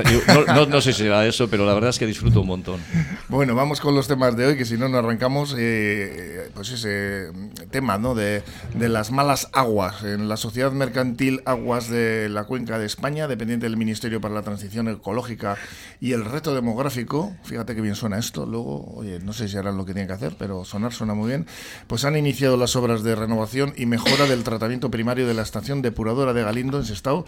no, 0.47 0.65
no, 0.65 0.81
sé 0.81 0.91
si 0.91 1.03
será 1.03 1.25
eso, 1.25 1.49
pero 1.49 1.65
la 1.65 1.73
verdad 1.73 1.91
es 1.91 1.99
que 1.99 2.05
disfruto 2.05 2.41
un 2.41 2.47
montón. 2.47 2.79
Bueno, 3.29 3.53
vamos 3.53 3.79
con 3.79 3.93
los 3.93 4.07
temas 4.07 4.35
de 4.35 4.47
hoy, 4.47 4.57
que 4.57 4.65
si 4.65 4.75
no, 4.75 4.89
no 4.89 4.97
arrancamos, 4.97 5.55
eh, 5.57 6.49
pues 6.55 6.71
ese 6.71 7.31
tema, 7.69 7.97
¿no? 7.97 8.15
De, 8.15 8.43
de, 8.73 8.89
las 8.89 9.11
malas 9.11 9.49
aguas 9.53 10.03
en 10.03 10.27
la 10.27 10.35
Sociedad 10.35 10.71
Mercantil 10.71 11.41
Aguas 11.45 11.89
de 11.89 12.27
la 12.27 12.45
Cuenca 12.45 12.79
de 12.79 12.87
España, 12.87 13.27
dependiente 13.27 13.67
del 13.67 13.77
Ministerio 13.77 14.19
para 14.19 14.33
la 14.33 14.41
Transición 14.41 14.87
Ecológica 14.87 15.57
y 16.01 16.13
el 16.13 16.25
Reto 16.25 16.55
Demográfico. 16.55 17.35
Fíjate 17.43 17.75
que 17.75 17.81
bien 17.81 17.95
suena 17.95 18.17
esto. 18.17 18.47
Luego, 18.47 18.93
oye, 18.95 19.19
no 19.19 19.31
sé 19.31 19.47
si 19.47 19.57
harán 19.57 19.77
lo 19.77 19.85
que 19.85 19.93
tienen 19.93 20.07
que 20.07 20.13
hacer, 20.13 20.35
pero 20.39 20.65
sonar 20.65 20.91
suena 20.91 21.13
muy 21.13 21.27
bien. 21.27 21.45
Pues 21.85 22.03
han 22.03 22.17
iniciado 22.17 22.57
las 22.57 22.75
obras 22.75 23.03
de 23.03 23.13
renovación 23.13 23.73
y 23.77 23.85
mejora 23.85 24.25
del 24.25 24.43
tratamiento 24.43 24.89
primario 24.89 25.27
de 25.27 25.35
la 25.35 25.43
estación 25.43 25.68
depuradora 25.81 26.33
de 26.33 26.43
Galindo 26.43 26.77
en 26.77 26.85
Sestao 26.85 27.25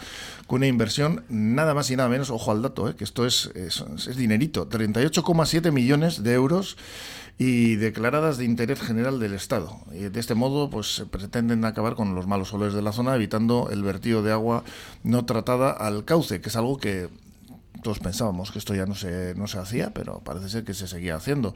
con 0.48 0.58
una 0.58 0.68
inversión 0.68 1.24
nada 1.30 1.74
más 1.74 1.90
y 1.92 1.96
nada 1.96 2.10
menos, 2.10 2.30
ojo 2.30 2.52
al 2.52 2.62
dato, 2.62 2.90
eh, 2.90 2.96
que 2.96 3.04
esto 3.04 3.26
es, 3.26 3.52
es, 3.56 3.84
es 4.08 4.18
dinerito, 4.18 4.68
38,7 4.68 5.72
millones 5.72 6.24
de 6.24 6.34
euros 6.34 6.78
y 7.38 7.76
declaradas 7.76 8.38
de 8.38 8.46
interés 8.46 8.80
general 8.80 9.20
del 9.20 9.34
Estado. 9.34 9.80
De 9.90 10.20
este 10.20 10.36
modo, 10.36 10.70
pues 10.70 11.04
pretenden 11.10 11.66
acabar 11.66 11.96
con 11.96 12.14
los 12.14 12.28
malos 12.28 12.54
olores 12.54 12.76
de 12.76 12.84
la 12.84 12.92
zona, 12.92 13.16
evitando 13.16 13.70
el 13.72 13.82
vertido 13.82 14.22
de 14.22 14.32
agua 14.32 14.64
no 15.04 15.26
tratada 15.26 15.72
al 15.72 16.06
cauce, 16.06 16.40
que 16.40 16.50
es 16.50 16.56
algo 16.56 16.78
que 16.78 17.10
todos 17.81 18.00
pensábamos 18.00 18.51
que 18.51 18.60
esto 18.60 18.74
ya 18.74 18.86
no 18.86 18.95
se, 18.95 19.33
no 19.36 19.48
se 19.48 19.57
hacía, 19.60 19.92
pero 19.94 20.19
parece 20.19 20.50
ser 20.50 20.63
que 20.63 20.74
se 20.74 20.88
seguía 20.88 21.16
haciendo. 21.16 21.54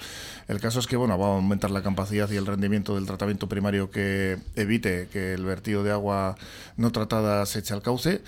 El 0.47 0.59
caso 0.59 0.79
es 0.79 0.87
que 0.87 0.95
bueno, 0.95 1.17
va 1.17 1.27
a 1.27 1.35
aumentar 1.35 1.71
la 1.71 1.81
capacidad 1.81 2.29
y 2.29 2.35
el 2.35 2.45
rendimiento 2.45 2.95
del 2.95 3.05
tratamiento 3.05 3.47
primario 3.47 3.89
que 3.91 4.37
evite 4.55 5.07
que 5.11 5.33
el 5.33 5.45
vertido 5.45 5.83
de 5.83 5.91
agua 5.91 6.35
no 6.77 6.91
tratada 6.91 7.45
se 7.45 7.59
eche 7.59 7.73
al 7.73 7.81
cauce. 7.81 8.21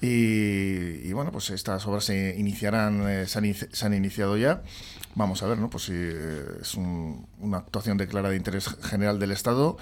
Y, 0.00 1.10
bueno, 1.14 1.32
pues 1.32 1.48
estas 1.48 1.86
obras 1.86 2.04
se 2.04 2.34
iniciarán, 2.36 3.08
eh, 3.08 3.26
se, 3.26 3.38
han, 3.86 3.94
iniciado 3.94 4.36
ya. 4.36 4.62
Vamos 5.14 5.42
a 5.42 5.46
ver, 5.46 5.56
¿no? 5.56 5.70
Pues 5.70 5.84
si 5.84 5.92
eh, 5.94 6.44
es 6.60 6.74
una 6.74 7.58
actuación 7.58 7.96
declarada 7.96 8.30
de 8.30 8.36
interés 8.36 8.68
general 8.82 9.18
del 9.18 9.30
Estado 9.30 9.78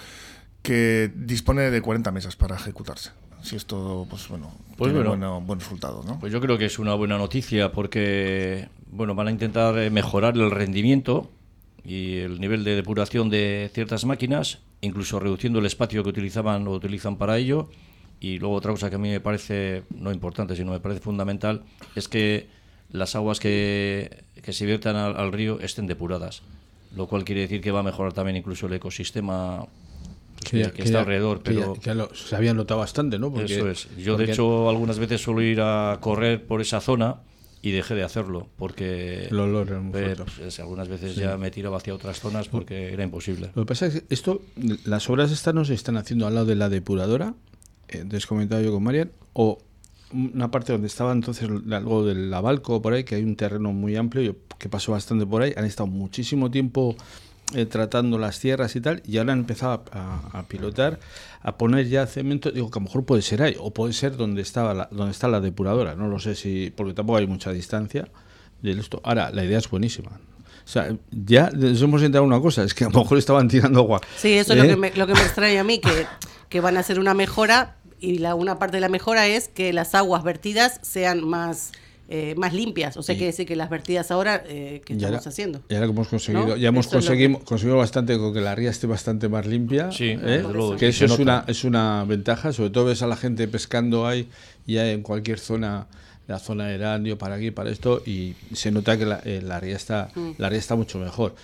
que 0.62 1.10
dispone 1.16 1.70
de 1.72 1.82
40 1.82 2.12
mesas 2.12 2.36
para 2.36 2.54
ejecutarse 2.54 3.10
si 3.42 3.56
esto, 3.56 4.06
pues 4.08 4.28
bueno, 4.28 4.52
pues 4.76 4.92
tiene 4.92 5.08
bueno, 5.08 5.40
buen 5.40 5.60
resultado, 5.60 6.02
¿no? 6.06 6.18
Pues 6.20 6.32
yo 6.32 6.40
creo 6.40 6.58
que 6.58 6.66
es 6.66 6.78
una 6.78 6.94
buena 6.94 7.18
noticia 7.18 7.72
porque, 7.72 8.68
bueno, 8.90 9.14
van 9.14 9.28
a 9.28 9.30
intentar 9.30 9.76
eh, 9.78 9.90
mejorar 9.90 10.36
el 10.36 10.50
rendimiento 10.50 11.30
y 11.84 12.18
el 12.18 12.40
nivel 12.40 12.64
de 12.64 12.76
depuración 12.76 13.28
de 13.30 13.70
ciertas 13.74 14.04
máquinas, 14.04 14.60
incluso 14.80 15.18
reduciendo 15.18 15.58
el 15.58 15.66
espacio 15.66 16.02
que 16.02 16.10
utilizaban 16.10 16.66
o 16.68 16.72
utilizan 16.72 17.16
para 17.16 17.36
ello. 17.36 17.68
Y 18.20 18.38
luego 18.38 18.54
otra 18.54 18.70
cosa 18.70 18.88
que 18.88 18.96
a 18.96 18.98
mí 18.98 19.10
me 19.10 19.20
parece, 19.20 19.82
no 19.90 20.12
importante, 20.12 20.54
sino 20.54 20.70
me 20.70 20.78
parece 20.78 21.00
fundamental, 21.00 21.64
es 21.96 22.06
que 22.06 22.46
las 22.90 23.16
aguas 23.16 23.40
que, 23.40 24.24
que 24.42 24.52
se 24.52 24.64
viertan 24.64 24.94
al, 24.94 25.16
al 25.16 25.32
río 25.32 25.58
estén 25.58 25.88
depuradas, 25.88 26.42
lo 26.94 27.08
cual 27.08 27.24
quiere 27.24 27.40
decir 27.40 27.60
que 27.60 27.72
va 27.72 27.80
a 27.80 27.82
mejorar 27.82 28.12
también 28.12 28.36
incluso 28.36 28.68
el 28.68 28.74
ecosistema 28.74 29.66
que, 30.44 30.60
está 30.76 31.00
alrededor. 31.00 31.42
Pero 31.42 31.76
se 32.14 32.36
había 32.36 32.54
notado 32.54 32.80
bastante, 32.80 33.18
¿no? 33.18 33.32
eso 33.40 33.68
es. 33.68 33.88
Yo, 33.96 34.16
de 34.16 34.24
hecho, 34.24 34.68
algunas 34.68 34.98
veces 34.98 35.20
suelo 35.20 35.42
ir 35.42 35.60
a 35.60 35.98
correr 36.00 36.44
por 36.44 36.60
esa 36.60 36.80
zona 36.80 37.20
y 37.62 37.70
dejé 37.70 37.94
de 37.94 38.02
hacerlo 38.02 38.48
porque 38.56 39.28
el 39.30 39.38
olor 39.38 39.68
era 39.68 39.80
muy 39.80 39.92
pues, 39.92 40.58
algunas 40.58 40.88
veces 40.88 41.14
ya 41.14 41.36
me 41.36 41.52
tiraba 41.52 41.76
hacia 41.76 41.94
otras 41.94 42.18
zonas 42.18 42.48
porque 42.48 42.92
era 42.92 43.04
imposible. 43.04 43.50
Lo 43.54 43.62
que 43.62 43.66
pasa 43.66 43.86
es 43.86 43.94
que 43.94 44.04
esto, 44.10 44.42
las 44.84 45.08
obras 45.08 45.30
estas 45.30 45.54
no 45.54 45.64
se 45.64 45.74
están 45.74 45.96
haciendo 45.96 46.26
al 46.26 46.34
lado 46.34 46.46
de 46.46 46.56
la 46.56 46.68
depuradora, 46.68 47.34
eh, 47.88 48.04
comentado 48.26 48.60
yo 48.62 48.72
con 48.72 48.82
Marian, 48.82 49.12
o 49.32 49.58
una 50.12 50.50
parte 50.50 50.72
donde 50.72 50.88
estaba 50.88 51.12
entonces 51.12 51.48
algo 51.70 52.04
del 52.04 52.34
Abalco 52.34 52.82
por 52.82 52.94
ahí, 52.94 53.04
que 53.04 53.14
hay 53.14 53.22
un 53.22 53.36
terreno 53.36 53.72
muy 53.72 53.96
amplio 53.96 54.36
que 54.58 54.68
pasó 54.68 54.92
bastante 54.92 55.24
por 55.24 55.42
ahí, 55.42 55.52
han 55.56 55.64
estado 55.64 55.86
muchísimo 55.86 56.50
tiempo 56.50 56.96
eh, 57.54 57.66
tratando 57.66 58.18
las 58.18 58.38
tierras 58.38 58.76
y 58.76 58.80
tal, 58.80 59.02
y 59.06 59.18
ahora 59.18 59.32
han 59.32 59.40
empezado 59.40 59.84
a, 59.92 60.44
pilotar, 60.48 60.98
a 61.40 61.56
poner 61.56 61.88
ya 61.88 62.06
cemento, 62.06 62.50
digo 62.50 62.70
que 62.70 62.78
a 62.78 62.80
lo 62.80 62.86
mejor 62.86 63.04
puede 63.04 63.22
ser 63.22 63.42
ahí, 63.42 63.56
o 63.58 63.72
puede 63.72 63.92
ser 63.92 64.16
donde 64.16 64.42
estaba 64.42 64.74
la, 64.74 64.88
donde 64.90 65.12
está 65.12 65.28
la 65.28 65.40
depuradora, 65.40 65.94
no 65.94 66.08
lo 66.08 66.18
sé 66.18 66.34
si, 66.34 66.72
porque 66.74 66.94
tampoco 66.94 67.18
hay 67.18 67.26
mucha 67.26 67.52
distancia 67.52 68.08
de 68.62 68.72
esto. 68.72 69.00
Ahora, 69.04 69.30
la 69.30 69.44
idea 69.44 69.58
es 69.58 69.68
buenísima. 69.68 70.10
O 70.64 70.68
sea, 70.68 70.96
ya 71.10 71.50
nos 71.50 71.82
hemos 71.82 72.02
enterado 72.02 72.24
una 72.24 72.40
cosa, 72.40 72.62
es 72.62 72.72
que 72.72 72.84
a 72.84 72.88
lo 72.88 73.00
mejor 73.00 73.18
estaban 73.18 73.48
tirando 73.48 73.80
agua. 73.80 74.00
Sí, 74.16 74.34
eso 74.34 74.52
es 74.52 74.58
lo, 74.58 74.64
¿Eh? 74.64 74.68
que 74.68 74.76
me, 74.76 74.92
lo 74.94 75.06
que 75.06 75.14
me 75.14 75.20
extraña 75.20 75.60
a 75.60 75.64
mí, 75.64 75.80
que, 75.80 76.06
que 76.48 76.60
van 76.60 76.76
a 76.76 76.80
hacer 76.80 77.00
una 77.00 77.14
mejora 77.14 77.76
y 77.98 78.18
la, 78.18 78.34
una 78.34 78.58
parte 78.58 78.76
de 78.76 78.80
la 78.80 78.88
mejora 78.88 79.26
es 79.26 79.48
que 79.48 79.72
las 79.72 79.94
aguas 79.94 80.22
vertidas 80.24 80.80
sean 80.82 81.26
más 81.26 81.72
eh, 82.08 82.34
más 82.36 82.52
limpias. 82.52 82.96
O 82.96 83.02
sea, 83.02 83.14
quiere 83.14 83.28
decir 83.28 83.46
que 83.46 83.56
las 83.56 83.70
vertidas 83.70 84.10
ahora 84.10 84.42
eh, 84.46 84.82
que 84.84 84.94
estamos 84.94 85.26
haciendo. 85.26 85.62
Y 85.68 85.74
ahora 85.74 85.86
que 85.86 85.92
hemos 85.92 86.08
conseguido, 86.08 86.56
ya 86.56 86.68
hemos 86.68 86.86
conseguido, 86.86 87.38
conseguido 87.40 87.78
bastante 87.78 88.18
con 88.18 88.34
que 88.34 88.40
la 88.40 88.54
ría 88.54 88.70
esté 88.70 88.86
bastante 88.86 89.28
más 89.28 89.46
limpia. 89.46 89.90
Sí, 89.92 90.16
¿eh? 90.20 90.44
que 90.78 90.88
eso 90.88 91.04
es 91.06 91.18
una, 91.18 91.44
es 91.46 91.64
una 91.64 92.04
ventaja. 92.04 92.52
Sobre 92.52 92.70
todo 92.70 92.86
ves 92.86 93.02
a 93.02 93.06
la 93.06 93.16
gente 93.16 93.48
pescando 93.48 94.06
ahí, 94.06 94.28
ya 94.66 94.90
en 94.90 95.02
cualquier 95.02 95.38
zona 95.38 95.86
la 96.28 96.38
zona 96.38 96.66
de 96.66 96.76
Erandio, 96.76 97.18
para 97.18 97.34
aquí, 97.34 97.50
para 97.50 97.70
esto, 97.70 98.02
y 98.06 98.34
se 98.52 98.70
nota 98.70 98.96
que 98.96 99.04
la, 99.04 99.20
la 99.24 99.58
ría 99.58 99.76
está, 99.76 100.10
mm. 100.14 100.30
la 100.38 100.48
ría 100.48 100.58
está 100.58 100.76
mucho 100.76 100.98
mejor. 100.98 101.34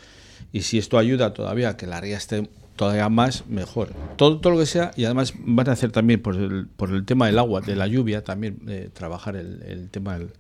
Y 0.53 0.63
si 0.63 0.79
esto 0.79 0.99
ayuda 0.99 1.35
todavía 1.35 1.71
a 1.71 1.77
que 1.77 1.87
la 1.87 2.01
ría 2.01 2.17
esté 2.17 2.49
todavía 2.79 3.09
más, 3.09 3.47
mejor. 3.49 3.91
Todo, 4.17 4.39
todo 4.39 4.55
lo 4.55 4.59
que 4.59 4.67
sea, 4.67 4.93
y 4.97 5.05
además 5.05 5.35
van 5.39 5.69
a 5.69 5.73
hacer 5.73 5.91
también 5.91 6.23
por 6.23 6.37
el, 6.37 6.69
por 6.69 6.91
el 6.91 7.05
tema 7.05 7.27
del 7.27 7.39
agua, 7.39 7.61
de 7.61 7.77
la 7.77 7.89
lluvia, 7.89 8.23
también 8.25 8.61
eh, 8.69 8.89
trabajar 8.93 9.37
el, 9.37 9.63
el 9.65 9.91
tema, 9.91 10.17
del, 10.17 10.31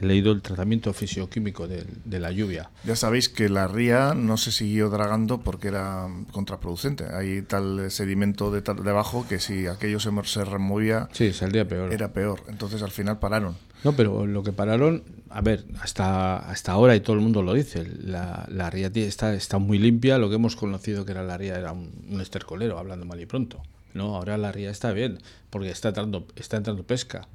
he 0.00 0.06
leído 0.06 0.32
el 0.32 0.42
tratamiento 0.42 0.92
fisioquímico 0.92 1.68
de, 1.68 1.84
de, 2.04 2.20
la 2.20 2.30
lluvia. 2.30 2.70
Ya 2.84 2.96
sabéis 2.96 3.28
que 3.28 3.48
la 3.48 3.68
ría 3.68 4.14
no 4.14 4.36
se 4.36 4.52
siguió 4.52 4.90
dragando 4.90 5.40
porque 5.40 5.68
era 5.68 6.08
contraproducente. 6.32 7.04
Hay 7.12 7.42
tal 7.42 7.90
sedimento 7.90 8.50
de 8.50 8.62
debajo 8.82 9.26
que 9.28 9.40
si 9.40 9.66
aquello 9.66 10.00
se, 10.00 10.10
se 10.24 10.44
removía, 10.44 11.08
sí, 11.12 11.32
saldría 11.32 11.66
peor. 11.66 11.92
era 11.92 12.12
peor. 12.12 12.42
Entonces 12.48 12.82
al 12.82 12.90
final 12.90 13.18
pararon. 13.18 13.56
No, 13.84 13.92
pero 13.92 14.26
lo 14.26 14.42
que 14.42 14.52
pararon, 14.52 15.04
a 15.30 15.40
ver, 15.40 15.64
hasta, 15.80 16.38
hasta 16.38 16.72
ahora, 16.72 16.96
y 16.96 17.00
todo 17.00 17.14
el 17.14 17.22
mundo 17.22 17.42
lo 17.42 17.54
dice, 17.54 17.86
la, 18.02 18.44
la 18.48 18.70
ría 18.70 18.90
está, 18.92 19.34
está 19.34 19.58
muy 19.58 19.78
limpia, 19.78 20.18
lo 20.18 20.28
que 20.28 20.34
hemos 20.34 20.56
conocido 20.56 21.04
que 21.04 21.12
era 21.12 21.22
la 21.22 21.36
ría 21.36 21.56
era 21.56 21.72
un, 21.72 22.20
estercolero, 22.20 22.78
hablando 22.78 23.06
mal 23.06 23.20
y 23.20 23.26
pronto. 23.26 23.62
No, 23.94 24.16
ahora 24.16 24.36
la 24.36 24.50
ría 24.50 24.70
está 24.70 24.92
bien, 24.92 25.18
porque 25.50 25.70
está 25.70 25.88
entrando, 25.88 26.26
está 26.36 26.56
entrando 26.56 26.82
pesca. 26.82 27.28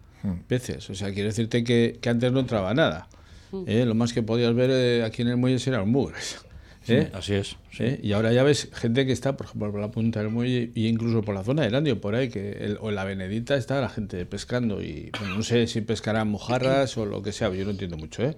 Peces. 0.47 0.89
O 0.89 0.95
sea, 0.95 1.13
quiero 1.13 1.29
decirte 1.29 1.63
que, 1.63 1.97
que 2.01 2.09
antes 2.09 2.31
no 2.31 2.39
entraba 2.39 2.73
nada. 2.73 3.07
Hmm. 3.51 3.63
¿eh? 3.67 3.85
Lo 3.85 3.95
más 3.95 4.13
que 4.13 4.23
podías 4.23 4.53
ver 4.53 4.69
eh, 4.71 5.03
aquí 5.03 5.21
en 5.21 5.29
el 5.29 5.37
muelle 5.37 5.61
eran 5.69 5.89
mugres. 5.89 6.43
¿Eh? 6.87 7.09
así 7.13 7.33
es. 7.33 7.55
¿Eh? 7.79 7.99
Y 8.03 8.11
ahora 8.11 8.33
ya 8.33 8.43
ves 8.43 8.69
gente 8.73 9.05
que 9.05 9.13
está, 9.13 9.37
por 9.37 9.45
ejemplo, 9.47 9.71
por 9.71 9.79
la 9.79 9.91
punta 9.91 10.19
del 10.19 10.29
muelle 10.29 10.71
y 10.75 10.87
incluso 10.87 11.21
por 11.21 11.33
la 11.33 11.43
zona 11.43 11.63
del 11.63 11.75
Andio, 11.75 12.01
por 12.01 12.15
ahí, 12.15 12.29
que 12.29 12.75
o 12.79 12.89
en 12.89 12.95
la 12.95 13.03
Benedita 13.05 13.55
está 13.55 13.79
la 13.79 13.89
gente 13.89 14.25
pescando 14.25 14.81
y 14.81 15.11
bueno, 15.17 15.37
no 15.37 15.43
sé 15.43 15.67
si 15.67 15.81
pescarán 15.81 16.27
mojarras 16.27 16.97
o 16.97 17.05
lo 17.05 17.21
que 17.23 17.31
sea, 17.31 17.49
yo 17.53 17.63
no 17.63 17.71
entiendo 17.71 17.97
mucho, 17.97 18.23
¿eh? 18.23 18.35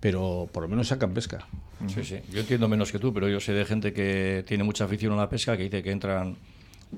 pero 0.00 0.48
por 0.52 0.62
lo 0.62 0.68
menos 0.68 0.88
sacan 0.88 1.14
pesca. 1.14 1.46
Sí, 1.88 2.04
sí. 2.04 2.16
Yo 2.30 2.40
entiendo 2.40 2.68
menos 2.68 2.92
que 2.92 2.98
tú, 2.98 3.12
pero 3.12 3.28
yo 3.28 3.40
sé 3.40 3.52
de 3.52 3.64
gente 3.64 3.92
que 3.92 4.44
tiene 4.46 4.64
mucha 4.64 4.84
afición 4.84 5.12
a 5.12 5.16
la 5.16 5.28
pesca 5.28 5.56
que 5.56 5.64
dice 5.64 5.82
que 5.82 5.90
entran 5.90 6.36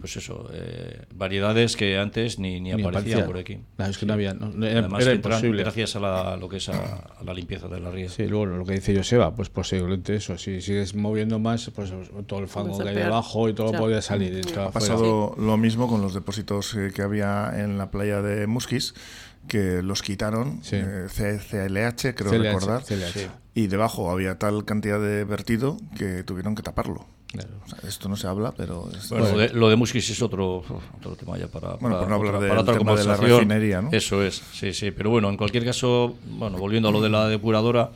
pues 0.00 0.16
eso, 0.16 0.48
eh, 0.52 1.02
variedades 1.14 1.76
que 1.76 1.98
antes 1.98 2.38
ni, 2.38 2.60
ni, 2.60 2.72
aparecían 2.72 3.26
por 3.26 3.38
aquí. 3.38 3.58
es 3.78 3.98
que 3.98 4.06
no 4.06 4.12
había, 4.12 4.30
era, 4.30 4.80
Además, 4.80 5.06
imposible. 5.06 5.62
Gracias 5.62 5.96
a 5.96 6.00
la, 6.00 6.36
lo 6.36 6.48
que 6.48 6.58
es 6.58 6.68
a, 6.68 7.22
la 7.24 7.34
limpieza 7.34 7.68
de 7.68 7.80
la 7.80 7.90
ría. 7.90 8.08
Sí, 8.08 8.26
luego 8.26 8.46
lo 8.46 8.64
que 8.64 8.74
dice 8.74 8.94
Joseba, 8.96 9.34
pues 9.34 9.48
posiblemente 9.48 10.14
eso, 10.14 10.36
si 10.38 10.60
sigues 10.60 10.94
moviendo 10.94 11.38
más, 11.38 11.70
pues 11.74 11.92
todo 12.26 12.40
el 12.40 12.48
fango 12.48 12.78
que 12.78 12.88
hay 12.88 12.94
debajo 12.94 13.48
y 13.48 13.54
todo 13.54 13.72
podría 13.72 14.02
salir. 14.02 14.46
ha 14.58 14.70
pasado 14.70 15.34
lo 15.38 15.56
mismo 15.56 15.88
con 15.88 16.02
los 16.02 16.14
depósitos 16.14 16.74
eh, 16.74 16.92
que 16.94 17.02
había 17.02 17.52
en 17.56 17.78
la 17.78 17.90
playa 17.90 18.22
de 18.22 18.46
Musquis, 18.46 18.94
que 19.48 19.82
los 19.82 20.02
quitaron, 20.02 20.60
eh, 20.70 21.06
CLH, 21.10 22.14
creo 22.14 22.30
recordar, 22.32 22.82
y 23.54 23.66
debajo 23.66 24.10
había 24.10 24.38
tal 24.38 24.64
cantidad 24.64 25.00
de 25.00 25.24
vertido 25.24 25.78
que 25.96 26.22
tuvieron 26.22 26.54
que 26.54 26.62
taparlo 26.62 27.06
esto 27.86 28.08
no 28.08 28.16
se 28.16 28.26
habla, 28.26 28.52
pero... 28.56 28.88
Bueno, 29.10 29.30
lo, 29.32 29.38
de, 29.38 29.48
lo 29.50 29.84
es 29.84 30.22
otro, 30.22 30.64
otro 30.96 31.16
tema 31.16 31.36
ya 31.36 31.48
para, 31.48 31.74
bueno, 31.74 31.98
por 31.98 32.08
no 32.08 32.14
hablar 32.14 32.40
de, 32.40 32.50
otra 32.50 32.78
tema 32.78 32.94
de 32.94 33.04
la 33.04 33.16
refinería, 33.16 33.82
¿no? 33.82 33.90
Eso 33.92 34.22
es, 34.22 34.42
sí, 34.52 34.72
sí. 34.72 34.90
Pero 34.90 35.10
bueno, 35.10 35.28
en 35.28 35.36
cualquier 35.36 35.64
caso, 35.64 36.16
bueno, 36.38 36.56
volviendo 36.56 36.88
a 36.88 36.92
lo 36.92 37.02
de 37.02 37.10
la 37.10 37.28
depuradora, 37.28 37.90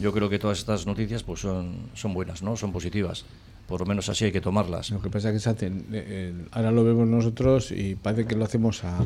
yo 0.00 0.12
creo 0.12 0.28
que 0.28 0.38
todas 0.38 0.58
estas 0.58 0.86
noticias 0.86 1.22
pues 1.22 1.40
son, 1.40 1.88
son 1.94 2.12
buenas, 2.12 2.42
¿no? 2.42 2.56
Son 2.56 2.72
positivas. 2.72 3.24
Por 3.66 3.80
lo 3.80 3.86
menos 3.86 4.08
así 4.10 4.26
hay 4.26 4.32
que 4.32 4.42
tomarlas. 4.42 4.90
Lo 4.90 5.00
que 5.00 5.08
pasa 5.08 5.30
es 5.30 5.34
que 5.34 5.40
se 5.40 5.50
hacen, 5.50 5.86
eh, 5.92 6.04
eh, 6.06 6.34
ahora 6.50 6.70
lo 6.70 6.84
vemos 6.84 7.06
nosotros 7.08 7.70
y 7.70 7.94
parece 7.94 8.26
que 8.26 8.36
lo 8.36 8.44
hacemos 8.44 8.84
a 8.84 8.98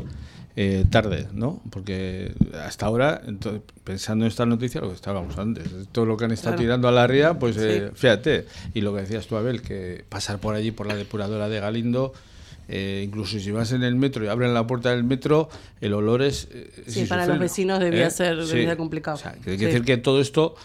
eh, 0.61 0.87
tarde, 0.91 1.29
¿no? 1.35 1.63
Porque 1.71 2.33
hasta 2.65 2.87
ahora, 2.87 3.23
pensando 3.85 4.25
en 4.25 4.29
esta 4.29 4.45
noticia, 4.45 4.81
lo 4.81 4.89
que 4.89 4.97
estábamos 4.97 5.39
antes, 5.39 5.69
todo 5.93 6.05
lo 6.05 6.17
que 6.17 6.25
han 6.25 6.33
estado 6.33 6.57
tirando 6.57 6.89
a 6.89 6.91
la 6.91 7.07
ría, 7.07 7.39
pues 7.39 7.57
eh, 7.59 7.93
fíjate, 7.95 8.45
y 8.75 8.81
lo 8.81 8.93
que 8.93 9.03
decías 9.03 9.29
tú, 9.29 9.37
Abel, 9.37 9.63
que 9.63 10.05
pasar 10.09 10.41
por 10.41 10.57
allí, 10.57 10.73
por 10.73 10.89
la 10.89 10.97
depuradora 10.97 11.49
de 11.49 11.61
Galindo, 11.61 12.13
eh, 12.67 13.05
incluso 13.07 13.39
si 13.39 13.53
vas 13.53 13.71
en 13.71 13.85
el 13.85 13.95
metro 13.95 14.25
y 14.25 14.27
abren 14.27 14.53
la 14.53 14.67
puerta 14.67 14.91
del 14.91 15.05
metro, 15.05 15.49
el 15.81 15.95
olor 15.95 16.23
es... 16.23 16.49
sí, 16.89 17.05
para 17.05 17.25
los 17.25 17.39
vecinos 17.39 17.79
debía 17.79 18.11
ser 18.11 18.45
debía 18.45 18.77
complicado. 18.77 19.17
O 19.17 19.21
sea, 19.21 19.35
que 19.35 19.53
hay 19.53 19.59
que 19.59 19.67
decir 19.67 19.85
que 19.85 19.97
todo 19.97 20.21
esto, 20.21 20.57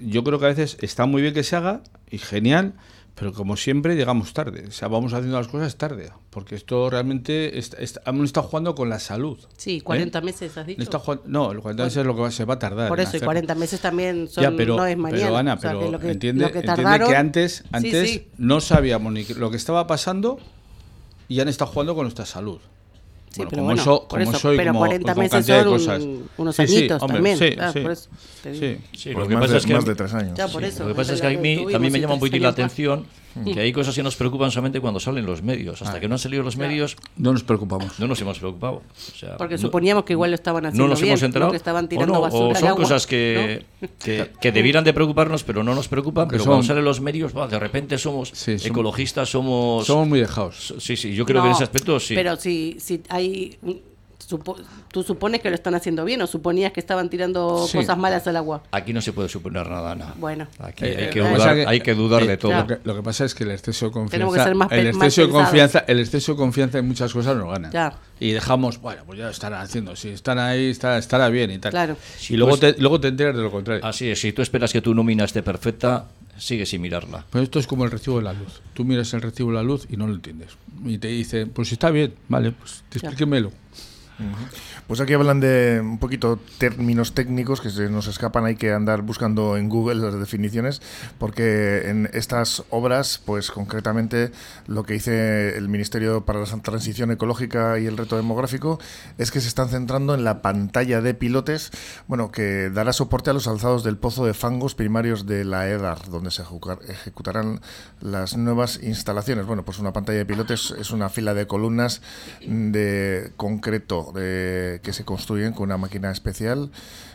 yo 0.00 0.24
creo 0.24 0.40
que 0.40 0.46
a 0.46 0.48
veces 0.48 0.76
está 0.80 1.06
muy 1.06 1.22
bien 1.22 1.32
que 1.32 1.44
se 1.44 1.54
haga 1.54 1.80
y 2.10 2.18
genial, 2.18 2.72
pero 3.20 3.34
como 3.34 3.54
siempre 3.54 3.96
llegamos 3.96 4.32
tarde, 4.32 4.64
o 4.66 4.70
sea, 4.70 4.88
vamos 4.88 5.12
haciendo 5.12 5.36
las 5.36 5.48
cosas 5.48 5.76
tarde, 5.76 6.10
porque 6.30 6.54
esto 6.54 6.88
realmente 6.88 7.58
está, 7.58 7.76
está, 7.76 8.00
hemos 8.06 8.24
estado 8.24 8.48
jugando 8.48 8.74
con 8.74 8.88
la 8.88 8.98
salud. 8.98 9.38
Sí, 9.58 9.82
40 9.82 10.18
¿eh? 10.18 10.22
meses, 10.22 10.56
has 10.56 10.66
dicho. 10.66 11.20
no, 11.26 11.52
los 11.52 11.60
40 11.62 11.84
meses 11.84 11.96
es 11.98 12.06
lo 12.06 12.16
que 12.16 12.30
se 12.30 12.46
va 12.46 12.54
a 12.54 12.58
tardar. 12.58 12.88
Por 12.88 12.98
eso, 12.98 13.18
y 13.18 13.20
40 13.20 13.54
meses 13.56 13.78
también 13.78 14.26
son, 14.26 14.56
no 14.56 14.86
es 14.86 14.96
mañana. 14.96 15.22
Pero 15.22 15.36
Ana, 15.36 15.58
pero 15.58 16.00
entiende, 16.08 16.50
que, 16.50 16.62
que 16.62 17.14
antes, 17.14 17.64
antes 17.72 18.22
no 18.38 18.62
sabíamos 18.62 19.12
ni 19.12 19.24
lo 19.24 19.50
que 19.50 19.58
estaba 19.58 19.86
pasando 19.86 20.38
y 21.28 21.40
han 21.40 21.48
estado 21.48 21.72
jugando 21.72 21.94
con 21.94 22.04
nuestra 22.04 22.24
salud. 22.24 22.60
Sí, 23.30 23.44
bueno, 23.44 23.50
pero 23.50 23.62
como 23.62 23.74
bueno, 23.74 24.08
como 24.08 24.22
eso, 24.22 24.50
pero 24.56 24.72
como 24.72 24.78
40 24.80 25.14
meses 25.14 25.46
son 25.46 25.68
un, 25.68 26.28
unos 26.36 26.56
sí, 26.56 26.62
añitos 26.62 27.00
hombre, 27.00 27.16
también. 27.16 27.38
Sí, 27.38 27.50
claro, 27.52 27.72
sí, 27.72 27.80
por 27.80 27.90
eso 27.92 28.08
sí. 28.42 28.76
sí, 28.92 29.10
lo 29.12 29.28
que 29.28 29.36
pasa 29.36 29.56
es 29.56 29.66
que 29.66 29.74
más 29.74 29.84
de 29.84 29.94
tres 29.94 30.14
años. 30.14 30.36
Ya, 30.36 30.48
por 30.48 30.64
eso, 30.64 30.82
lo 30.82 30.88
que 30.88 30.94
pasa 30.96 31.14
es 31.14 31.20
que 31.20 31.26
a 31.28 31.30
mí 31.30 31.66
también 31.70 31.92
me 31.92 32.00
llama 32.00 32.14
un 32.14 32.20
poquito 32.20 32.38
la 32.38 32.48
atención 32.48 33.06
que 33.44 33.60
hay 33.60 33.72
cosas 33.72 33.94
que 33.94 34.02
nos 34.02 34.16
preocupan 34.16 34.50
solamente 34.50 34.80
cuando 34.80 35.00
salen 35.00 35.26
los 35.26 35.42
medios. 35.42 35.82
Hasta 35.82 35.96
ah. 35.96 36.00
que 36.00 36.08
no 36.08 36.14
han 36.14 36.18
salido 36.18 36.42
los 36.42 36.56
medios... 36.56 36.96
No 37.16 37.32
nos 37.32 37.42
preocupamos. 37.42 37.98
No 37.98 38.06
nos 38.06 38.20
hemos 38.20 38.38
preocupado. 38.38 38.82
O 38.94 39.16
sea, 39.16 39.36
Porque 39.36 39.58
suponíamos 39.58 40.04
que 40.04 40.14
igual 40.14 40.30
lo 40.30 40.34
estaban 40.34 40.66
haciendo 40.66 40.84
no 40.84 40.90
nos 40.90 41.00
bien, 41.00 41.12
hemos 41.12 41.22
enterado, 41.22 41.50
que 41.50 41.56
estaban 41.56 41.88
tirando 41.88 42.18
o, 42.18 42.20
basura 42.20 42.58
o 42.58 42.60
son 42.60 42.76
cosas 42.76 43.06
que, 43.06 43.64
que, 43.98 44.30
que, 44.40 44.52
debieran 44.52 44.84
de 44.84 44.92
preocuparnos, 44.92 45.44
pero 45.44 45.62
no 45.62 45.74
nos 45.74 45.88
preocupan. 45.88 46.28
Pero 46.28 46.44
son, 46.44 46.52
cuando 46.52 46.66
salen 46.66 46.84
los 46.84 47.00
medios, 47.00 47.32
de 47.34 47.58
repente 47.58 47.98
somos 47.98 48.30
sí, 48.34 48.56
ecologistas, 48.64 49.28
somos... 49.28 49.86
Somos 49.86 50.08
muy 50.08 50.20
dejados. 50.20 50.74
Sí, 50.78 50.96
sí, 50.96 51.14
yo 51.14 51.24
creo 51.24 51.38
no, 51.38 51.42
que 51.44 51.48
en 51.48 51.54
ese 51.54 51.64
aspecto 51.64 52.00
sí. 52.00 52.14
Pero 52.14 52.36
si, 52.36 52.76
si 52.80 53.02
hay 53.08 53.58
Supo, 54.30 54.56
tú 54.92 55.02
supones 55.02 55.40
que 55.40 55.48
lo 55.48 55.56
están 55.56 55.74
haciendo 55.74 56.04
bien 56.04 56.22
o 56.22 56.26
suponías 56.28 56.72
que 56.72 56.78
estaban 56.78 57.10
tirando 57.10 57.66
sí. 57.66 57.78
cosas 57.78 57.98
malas 57.98 58.28
al 58.28 58.36
agua. 58.36 58.62
Aquí 58.70 58.92
no 58.92 59.00
se 59.00 59.12
puede 59.12 59.28
suponer 59.28 59.68
nada, 59.68 59.96
no. 59.96 60.06
Bueno, 60.18 60.46
aquí 60.60 60.84
eh, 60.84 61.06
hay, 61.06 61.10
que 61.10 61.18
dudar, 61.18 61.54
que, 61.56 61.66
hay, 61.66 61.80
que 61.80 61.94
dudar, 61.94 62.24
de 62.24 62.36
todo. 62.36 62.52
Lo 62.52 62.66
que, 62.68 62.78
lo 62.84 62.94
que, 62.94 63.02
pasa 63.02 63.24
es 63.24 63.34
que 63.34 63.42
el 63.42 63.50
exceso 63.50 63.86
de 63.86 63.90
confianza, 63.90 64.54
más, 64.54 64.70
el 64.70 64.86
exceso 64.86 65.22
de 65.22 65.30
confianza, 65.30 65.80
el 65.80 65.98
exceso 65.98 66.32
de 66.32 66.38
confianza 66.38 66.78
en 66.78 66.86
muchas 66.86 67.12
cosas 67.12 67.36
nos 67.36 67.50
gana. 67.50 67.70
Ya. 67.72 67.92
Y 68.20 68.30
dejamos, 68.30 68.80
bueno, 68.80 69.02
pues 69.04 69.18
ya 69.18 69.24
lo 69.24 69.32
estarán 69.32 69.62
haciendo, 69.62 69.96
si 69.96 70.10
están 70.10 70.38
ahí 70.38 70.70
está, 70.70 70.96
estará 70.96 71.28
bien 71.28 71.50
y 71.50 71.58
tal. 71.58 71.72
Claro. 71.72 71.96
Y 72.28 72.36
luego, 72.36 72.56
pues, 72.56 72.76
te, 72.76 72.80
luego 72.80 73.00
te 73.00 73.08
enteras 73.08 73.34
de 73.34 73.42
lo 73.42 73.50
contrario. 73.50 73.84
Así 73.84 74.08
es, 74.08 74.20
si 74.20 74.32
tú 74.32 74.42
esperas 74.42 74.72
que 74.72 74.80
tu 74.80 74.94
nómina 74.94 75.24
esté 75.24 75.42
perfecta, 75.42 76.06
sigue 76.40 76.66
sin 76.66 76.80
mirarla. 76.80 77.24
Pues 77.30 77.44
esto 77.44 77.58
es 77.58 77.66
como 77.66 77.84
el 77.84 77.90
recibo 77.90 78.18
de 78.18 78.24
la 78.24 78.32
luz. 78.32 78.62
Tú 78.74 78.84
miras 78.84 79.12
el 79.14 79.22
recibo 79.22 79.50
de 79.50 79.56
la 79.56 79.62
luz 79.62 79.86
y 79.90 79.96
no 79.96 80.06
lo 80.06 80.14
entiendes. 80.14 80.56
Y 80.84 80.98
te 80.98 81.08
dice, 81.08 81.46
pues 81.46 81.68
si 81.68 81.74
está 81.74 81.90
bien, 81.90 82.14
vale, 82.28 82.52
pues 82.52 82.82
explíquemelo. 82.92 83.52
Pues 84.86 85.00
aquí 85.00 85.12
hablan 85.12 85.40
de 85.40 85.80
un 85.80 85.98
poquito 85.98 86.38
términos 86.58 87.14
técnicos 87.14 87.60
que 87.60 87.70
se 87.70 87.88
nos 87.88 88.06
escapan, 88.06 88.44
hay 88.44 88.56
que 88.56 88.72
andar 88.72 89.02
buscando 89.02 89.56
en 89.56 89.68
Google 89.68 89.96
las 89.96 90.18
definiciones, 90.18 90.82
porque 91.18 91.88
en 91.88 92.10
estas 92.12 92.64
obras, 92.70 93.20
pues 93.24 93.50
concretamente 93.50 94.32
lo 94.66 94.82
que 94.82 94.94
dice 94.94 95.56
el 95.56 95.68
Ministerio 95.68 96.24
para 96.24 96.40
la 96.40 96.46
Transición 96.62 97.10
Ecológica 97.10 97.78
y 97.78 97.86
el 97.86 97.96
Reto 97.96 98.16
Demográfico 98.16 98.78
es 99.18 99.30
que 99.30 99.40
se 99.40 99.48
están 99.48 99.68
centrando 99.68 100.14
en 100.14 100.24
la 100.24 100.42
pantalla 100.42 101.00
de 101.00 101.14
pilotes, 101.14 101.70
bueno, 102.08 102.30
que 102.30 102.70
dará 102.70 102.92
soporte 102.92 103.30
a 103.30 103.32
los 103.32 103.46
alzados 103.46 103.84
del 103.84 103.96
pozo 103.96 104.26
de 104.26 104.34
fangos 104.34 104.74
primarios 104.74 105.26
de 105.26 105.44
la 105.44 105.68
EDAR, 105.68 106.08
donde 106.10 106.30
se 106.30 106.42
ejecutarán 106.88 107.60
las 108.00 108.36
nuevas 108.36 108.80
instalaciones. 108.82 109.46
Bueno, 109.46 109.64
pues 109.64 109.78
una 109.78 109.92
pantalla 109.92 110.18
de 110.18 110.26
pilotes 110.26 110.74
es 110.78 110.90
una 110.90 111.08
fila 111.08 111.34
de 111.34 111.46
columnas 111.46 112.02
de 112.40 113.32
concreto 113.36 114.09
que 114.14 114.92
se 114.92 115.04
construyen 115.04 115.52
con 115.52 115.64
una 115.64 115.76
máquina 115.76 116.10
especial 116.10 116.70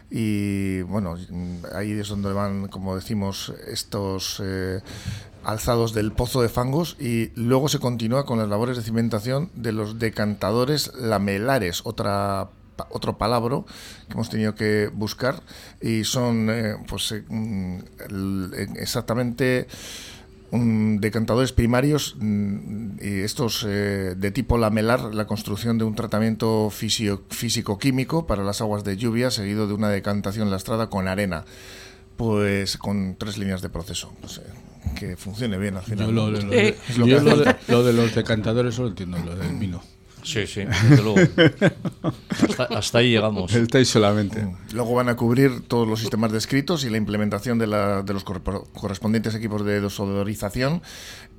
y 0.10 0.82
bueno, 0.84 1.18
ahí 1.74 1.92
es 1.92 2.10
donde 2.10 2.32
van, 2.32 2.68
como 2.68 2.96
decimos, 2.96 3.54
estos 3.68 4.42
eh, 4.44 4.82
alzados 5.44 5.94
del 5.94 6.12
pozo 6.12 6.42
de 6.42 6.50
fangos 6.50 6.96
y 7.00 7.32
luego 7.36 7.70
se 7.70 7.80
continúa 7.80 8.26
con 8.26 8.38
las 8.38 8.50
labores 8.50 8.78
de 8.78 8.84
cimentación 8.84 9.50
de 9.56 9.72
los 9.72 10.00
decantadores 10.00 10.94
lamelares, 10.96 11.82
otra 11.86 12.50
otro 12.90 13.18
palabra 13.18 13.62
que 14.08 14.14
hemos 14.14 14.30
tenido 14.30 14.54
que 14.54 14.90
buscar 14.94 15.42
y 15.82 16.04
son 16.04 16.50
eh, 16.50 16.76
pues 16.88 17.10
eh, 17.14 17.24
mm, 17.28 17.80
exactamente 20.56 20.76
un, 20.96 21.02
decantadores 21.02 21.52
primarios, 21.52 22.16
mm, 22.20 22.98
y 23.02 23.22
estos 23.22 23.66
eh, 23.68 24.16
de 24.18 24.32
tipo 24.32 24.58
lamelar, 24.58 25.14
la 25.14 25.28
construcción 25.28 25.78
de 25.78 25.84
un 25.84 25.96
tratamiento 25.96 26.70
físico-químico 26.70 28.26
para 28.26 28.44
las 28.44 28.62
aguas 28.62 28.84
de 28.84 28.98
lluvia, 28.98 29.32
seguido 29.32 29.68
de 29.68 29.74
una 29.74 29.90
decantación 29.90 30.50
lastrada 30.50 30.90
con 30.90 31.08
arena, 31.08 31.46
pues 32.18 32.78
con 32.78 33.16
tres 33.18 33.38
líneas 33.38 33.62
de 33.62 33.70
proceso. 33.70 34.14
Pues, 34.22 34.42
que 34.96 35.18
funcione 35.18 35.58
bien 35.58 35.76
al 35.78 35.84
final. 35.84 36.14
lo, 36.14 36.32
de, 36.32 37.94
los 37.94 38.16
decantadores 38.16 38.76
solo 38.76 38.90
entiendo, 38.90 39.18
lo 39.18 39.36
del 39.36 39.58
vino. 39.58 39.82
Sí, 40.26 40.48
sí, 40.48 40.62
desde 40.66 41.04
luego. 41.04 41.20
Hasta, 42.70 42.98
ahí 42.98 43.12
llegamos. 43.12 43.54
Estáis 43.54 43.90
solamente. 43.90 44.48
Mm. 44.76 44.78
Luego 44.78 44.96
van 44.96 45.10
a 45.10 45.16
cubrir 45.16 45.68
todos 45.68 45.88
los 45.88 46.00
sistemas 46.00 46.32
descritos 46.32 46.84
y 46.84 46.90
la 46.90 46.98
implementación 46.98 47.58
de, 47.58 47.68
la, 47.68 48.04
de 48.04 48.14
los 48.14 48.24
correspondientes 48.24 49.34
equipos 49.36 49.66
de 49.66 49.80
dosodorización 49.80 50.82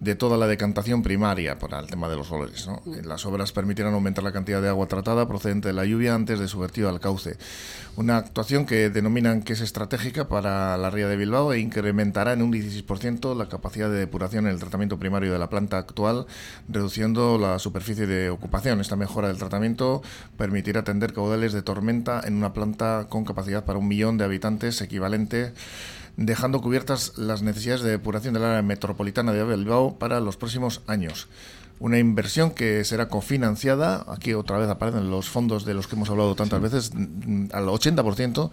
de 0.00 0.14
toda 0.14 0.36
la 0.36 0.46
decantación 0.46 1.02
primaria 1.02 1.58
para 1.58 1.78
el 1.78 1.86
tema 1.86 2.08
de 2.08 2.16
los 2.16 2.30
olores. 2.30 2.68
Las 3.04 3.24
obras 3.24 3.52
permitirán 3.52 3.94
aumentar 3.94 4.24
la 4.24 4.32
cantidad 4.32 4.60
de 4.60 4.68
agua 4.68 4.86
tratada 4.86 5.26
procedente 5.26 5.68
de 5.68 5.74
la 5.74 5.84
lluvia 5.84 6.14
antes 6.14 6.38
de 6.38 6.48
su 6.48 6.58
vertido 6.58 6.88
al 6.88 7.00
cauce. 7.00 7.36
Una 7.96 8.18
actuación 8.18 8.66
que 8.66 8.90
denominan 8.90 9.42
que 9.42 9.54
es 9.54 9.60
estratégica 9.60 10.28
para 10.28 10.76
la 10.76 10.90
ría 10.90 11.08
de 11.08 11.16
Bilbao 11.16 11.52
e 11.52 11.60
incrementará 11.60 12.34
en 12.34 12.42
un 12.42 12.52
16% 12.52 13.34
la 13.34 13.48
capacidad 13.48 13.88
de 13.88 13.98
depuración 13.98 14.46
en 14.46 14.52
el 14.52 14.60
tratamiento 14.60 14.98
primario 14.98 15.32
de 15.32 15.38
la 15.38 15.48
planta 15.48 15.78
actual, 15.78 16.26
reduciendo 16.68 17.38
la 17.38 17.58
superficie 17.58 18.06
de 18.06 18.28
ocupación. 18.28 18.80
Esta 18.80 18.96
mejora 18.96 19.28
del 19.28 19.38
tratamiento 19.38 20.02
permitirá 20.36 20.80
atender 20.80 21.14
caudales 21.14 21.54
de 21.54 21.62
tormenta 21.62 22.20
en 22.24 22.34
una 22.34 22.52
planta 22.52 23.06
con 23.08 23.24
capacidad 23.26 23.64
para 23.64 23.78
un 23.78 23.88
millón 23.88 24.16
de 24.18 24.24
habitantes 24.24 24.80
equivalente 24.80 25.52
dejando 26.16 26.60
cubiertas 26.60 27.18
las 27.18 27.42
necesidades 27.42 27.82
de 27.82 27.90
depuración 27.90 28.34
del 28.34 28.44
área 28.44 28.62
metropolitana 28.62 29.32
de 29.32 29.44
Bilbao 29.44 29.98
para 29.98 30.20
los 30.20 30.36
próximos 30.36 30.82
años. 30.86 31.28
Una 31.78 31.98
inversión 31.98 32.52
que 32.52 32.84
será 32.84 33.08
cofinanciada, 33.08 34.06
aquí 34.08 34.32
otra 34.32 34.56
vez 34.56 34.70
aparecen 34.70 35.10
los 35.10 35.28
fondos 35.28 35.66
de 35.66 35.74
los 35.74 35.86
que 35.86 35.94
hemos 35.94 36.08
hablado 36.08 36.34
tantas 36.34 36.62
veces, 36.62 36.92
mm, 36.94 37.48
al 37.52 37.68
80% 37.68 38.50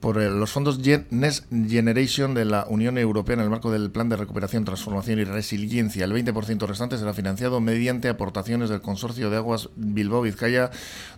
por 0.00 0.16
los 0.16 0.50
fondos 0.50 0.78
Next 1.10 1.46
Generation 1.50 2.34
de 2.34 2.44
la 2.44 2.66
Unión 2.68 2.98
Europea 2.98 3.34
en 3.34 3.40
el 3.40 3.50
marco 3.50 3.70
del 3.70 3.90
Plan 3.90 4.08
de 4.08 4.16
Recuperación, 4.16 4.64
Transformación 4.64 5.18
y 5.18 5.24
Resiliencia. 5.24 6.04
El 6.04 6.12
20% 6.12 6.66
restante 6.66 6.98
será 6.98 7.14
financiado 7.14 7.60
mediante 7.60 8.08
aportaciones 8.08 8.68
del 8.68 8.80
Consorcio 8.80 9.30
de 9.30 9.36
Aguas 9.36 9.70
Bilbao-Vizcaya 9.76 10.70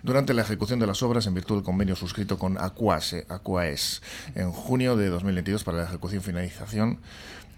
durante 0.02 0.34
la 0.34 0.42
ejecución 0.42 0.78
de 0.78 0.86
las 0.86 1.02
obras 1.02 1.26
en 1.26 1.34
virtud 1.34 1.56
del 1.56 1.64
convenio 1.64 1.96
suscrito 1.96 2.38
con 2.38 2.58
Aquase, 2.58 3.26
Aquaes 3.28 4.02
en 4.34 4.52
junio 4.52 4.96
de 4.96 5.08
2022 5.08 5.64
para 5.64 5.78
la 5.78 5.84
ejecución 5.84 6.22
finalización 6.22 6.98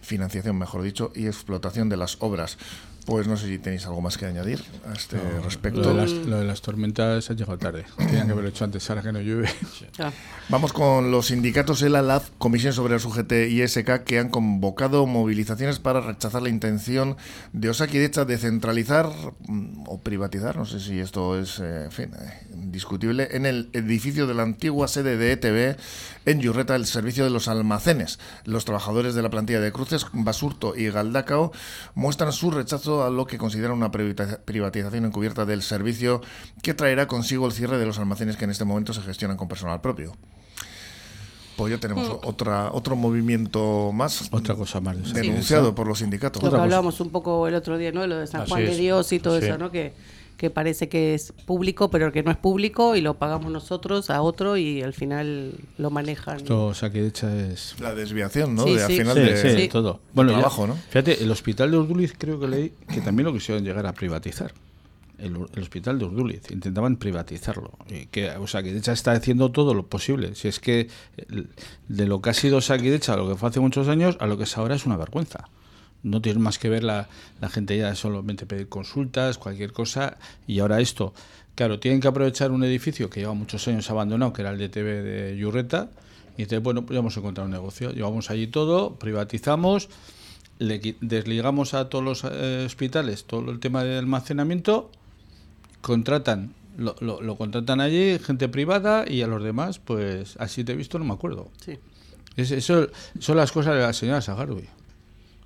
financiación, 0.02 0.58
mejor 0.58 0.82
dicho, 0.82 1.12
y 1.14 1.26
explotación 1.26 1.88
de 1.88 1.96
las 1.96 2.16
obras. 2.20 2.58
Pues 3.06 3.26
no 3.26 3.36
sé 3.36 3.46
si 3.46 3.58
tenéis 3.58 3.86
algo 3.86 4.00
más 4.00 4.18
que 4.18 4.26
añadir 4.26 4.62
a 4.88 4.92
este 4.92 5.18
respecto. 5.40 5.80
Lo 5.80 5.94
de, 6.38 6.44
las, 6.44 6.60
tormentas 6.60 7.30
ha 7.30 7.34
llegado 7.34 7.58
tarde. 7.58 7.84
Tenían 7.96 8.26
que 8.26 8.32
haberlo 8.32 8.50
hecho 8.50 8.64
antes, 8.64 8.88
ahora 8.90 9.02
que 9.02 9.12
no 9.12 9.20
llueve. 9.20 9.48
Vamos 10.48 10.72
con 10.72 11.10
los 11.10 11.26
sindicatos 11.26 11.82
ELA, 11.82 12.02
LAF, 12.02 12.30
Comisión 12.38 12.72
sobre 12.72 12.96
el 12.96 13.04
UGT 13.04 13.32
y 13.48 13.66
SK, 13.66 14.04
que 14.04 14.18
han 14.18 14.28
convocado 14.28 15.06
movilizaciones 15.06 15.78
para 15.78 16.00
rechazar 16.00 16.42
la 16.42 16.48
intención 16.48 17.16
de 17.52 17.70
Osaki 17.70 17.98
de 17.98 18.38
centralizar 18.38 19.08
mm, 19.46 19.84
o 19.86 19.98
privatizar, 19.98 20.56
no 20.56 20.66
sé 20.66 20.80
si 20.80 20.98
esto 20.98 21.38
es 21.38 21.58
eh, 21.60 21.84
en 21.84 21.92
fin, 21.92 22.10
eh, 22.14 22.49
discutible, 22.70 23.28
en 23.32 23.46
el 23.46 23.70
edificio 23.72 24.26
de 24.26 24.34
la 24.34 24.42
antigua 24.42 24.88
sede 24.88 25.16
de 25.16 25.32
ETV 25.32 25.76
en 26.26 26.40
Yurreta 26.40 26.76
el 26.76 26.86
servicio 26.86 27.24
de 27.24 27.30
los 27.30 27.48
almacenes. 27.48 28.18
Los 28.44 28.64
trabajadores 28.64 29.14
de 29.14 29.22
la 29.22 29.30
plantilla 29.30 29.60
de 29.60 29.72
Cruces, 29.72 30.06
Basurto 30.12 30.74
y 30.76 30.90
Galdacao 30.90 31.52
muestran 31.94 32.32
su 32.32 32.50
rechazo 32.50 33.04
a 33.04 33.10
lo 33.10 33.26
que 33.26 33.38
consideran 33.38 33.76
una 33.76 33.90
privatización 33.90 35.04
encubierta 35.04 35.46
del 35.46 35.62
servicio 35.62 36.20
que 36.62 36.74
traerá 36.74 37.06
consigo 37.06 37.46
el 37.46 37.52
cierre 37.52 37.78
de 37.78 37.86
los 37.86 37.98
almacenes 37.98 38.36
que 38.36 38.44
en 38.44 38.50
este 38.50 38.64
momento 38.64 38.92
se 38.92 39.02
gestionan 39.02 39.36
con 39.36 39.48
personal 39.48 39.80
propio. 39.80 40.16
Pues 41.60 41.72
ya 41.72 41.78
tenemos 41.78 42.08
mm. 42.08 42.26
otra, 42.26 42.70
otro 42.72 42.96
movimiento 42.96 43.92
más. 43.92 44.30
Otra 44.32 44.54
cosa 44.54 44.80
más. 44.80 45.12
Denunciado 45.12 45.74
por 45.74 45.86
los 45.86 45.98
sindicatos. 45.98 46.42
Lo 46.42 46.50
que 46.50 46.56
hablábamos 46.56 47.00
un 47.00 47.10
poco 47.10 47.46
el 47.46 47.54
otro 47.54 47.76
día, 47.76 47.92
¿no? 47.92 48.06
Lo 48.06 48.16
de 48.16 48.26
San 48.26 48.46
Juan 48.46 48.64
de 48.64 48.74
Dios 48.74 49.12
y 49.12 49.18
todo 49.18 49.36
eso, 49.36 49.58
¿no? 49.58 49.70
Que 49.70 49.92
que 50.40 50.48
parece 50.48 50.88
que 50.88 51.12
es 51.12 51.34
público, 51.44 51.90
pero 51.90 52.12
que 52.12 52.22
no 52.22 52.30
es 52.30 52.36
público 52.38 52.96
y 52.96 53.02
lo 53.02 53.18
pagamos 53.18 53.52
nosotros 53.52 54.08
a 54.08 54.22
otro 54.22 54.56
y 54.56 54.80
al 54.80 54.94
final 54.94 55.52
lo 55.76 55.90
manejan. 55.90 56.38
Esto, 56.38 56.68
o 56.68 56.72
sea, 56.72 56.88
que 56.88 57.02
de 57.02 57.08
hecho 57.08 57.28
es... 57.28 57.74
La 57.78 57.94
desviación, 57.94 58.54
¿no? 58.54 58.64
Sí, 58.64 58.72
de, 58.72 58.82
al 58.82 58.90
final 58.90 59.14
de, 59.16 59.68
todo. 59.70 60.00
Bueno, 60.14 60.32
trabajo, 60.32 60.66
¿no? 60.66 60.76
Fíjate, 60.76 61.22
el 61.22 61.30
hospital 61.30 61.70
de 61.70 61.76
Urduliz 61.76 62.14
creo 62.16 62.40
que 62.40 62.48
leí 62.48 62.72
que 62.88 63.02
también 63.02 63.26
lo 63.26 63.34
quisieron 63.34 63.62
llegar 63.62 63.84
a 63.84 63.92
privatizar. 63.92 64.54
El, 65.18 65.36
hospital 65.60 65.98
de 65.98 66.06
Urduliz. 66.06 66.50
Intentaban 66.50 66.96
privatizarlo. 66.96 67.72
Y 67.90 68.06
que, 68.06 68.30
o 68.30 68.46
sea, 68.46 68.62
que 68.62 68.72
de 68.72 68.78
hecho 68.78 68.92
está 68.92 69.12
haciendo 69.12 69.50
todo 69.50 69.74
lo 69.74 69.88
posible. 69.88 70.34
Si 70.36 70.48
es 70.48 70.58
que 70.58 70.88
de 71.88 72.06
lo 72.06 72.22
que 72.22 72.30
ha 72.30 72.34
sido 72.34 72.62
Saquidecha, 72.62 73.14
lo 73.14 73.28
que 73.28 73.36
fue 73.36 73.50
hace 73.50 73.60
muchos 73.60 73.88
años, 73.88 74.16
a 74.20 74.26
lo 74.26 74.38
que 74.38 74.44
es 74.44 74.56
ahora 74.56 74.74
es 74.74 74.86
una 74.86 74.96
vergüenza 74.96 75.50
no 76.02 76.22
tiene 76.22 76.38
más 76.38 76.58
que 76.58 76.68
ver 76.68 76.84
la, 76.84 77.08
la 77.40 77.48
gente 77.48 77.76
ya 77.76 77.94
solamente 77.94 78.46
pedir 78.46 78.68
consultas, 78.68 79.38
cualquier 79.38 79.72
cosa, 79.72 80.16
y 80.46 80.60
ahora 80.60 80.80
esto. 80.80 81.12
Claro, 81.54 81.78
tienen 81.78 82.00
que 82.00 82.08
aprovechar 82.08 82.52
un 82.52 82.64
edificio 82.64 83.10
que 83.10 83.20
lleva 83.20 83.34
muchos 83.34 83.66
años 83.68 83.90
abandonado, 83.90 84.32
que 84.32 84.42
era 84.42 84.50
el 84.50 84.58
DTV 84.58 85.02
de 85.02 85.36
Yurreta, 85.36 85.90
y 86.36 86.44
dice, 86.44 86.58
bueno, 86.58 86.86
pues 86.86 86.94
ya 86.94 87.00
hemos 87.00 87.16
encontrado 87.16 87.46
un 87.46 87.52
negocio. 87.52 87.92
Llevamos 87.92 88.30
allí 88.30 88.46
todo, 88.46 88.94
privatizamos, 88.94 89.88
le 90.58 90.96
desligamos 91.00 91.74
a 91.74 91.88
todos 91.88 92.04
los 92.04 92.24
eh, 92.24 92.64
hospitales 92.64 93.24
todo 93.24 93.50
el 93.50 93.60
tema 93.60 93.84
de 93.84 93.98
almacenamiento, 93.98 94.90
contratan, 95.80 96.54
lo, 96.78 96.94
lo, 97.00 97.36
contratan 97.36 97.80
allí, 97.80 98.18
gente 98.18 98.48
privada, 98.48 99.04
y 99.06 99.22
a 99.22 99.26
los 99.26 99.42
demás, 99.42 99.78
pues 99.78 100.36
así 100.38 100.64
te 100.64 100.72
he 100.72 100.76
visto, 100.76 100.98
no 100.98 101.04
me 101.04 101.12
acuerdo. 101.12 101.50
Sí. 101.64 101.78
eso 102.36 102.88
son 103.18 103.36
las 103.36 103.52
cosas 103.52 103.74
de 103.74 103.80
la 103.82 103.92
señora 103.92 104.22
Sagarui. 104.22 104.68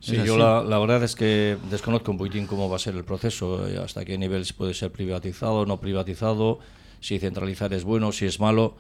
Sí, 0.05 0.19
yo 0.23 0.37
la, 0.37 0.63
la, 0.63 0.79
verdad 0.79 1.03
es 1.03 1.15
que 1.15 1.57
desconozco 1.71 2.11
un 2.11 2.19
poquitín 2.19 2.47
cómo 2.47 2.69
va 2.69 2.77
a 2.77 2.79
ser 2.79 2.95
el 2.95 3.05
proceso, 3.05 3.67
eh, 3.67 3.79
hasta 3.83 4.05
qué 4.05 4.19
nivel 4.19 4.45
puede 4.55 4.75
ser 4.75 4.93
privatizado, 4.93 5.65
no 5.65 5.81
privatizado, 5.81 6.59
si 7.01 7.19
centralizar 7.19 7.73
es 7.73 7.85
bueno, 7.85 8.13
si 8.13 8.27
es 8.27 8.39
malo, 8.39 8.77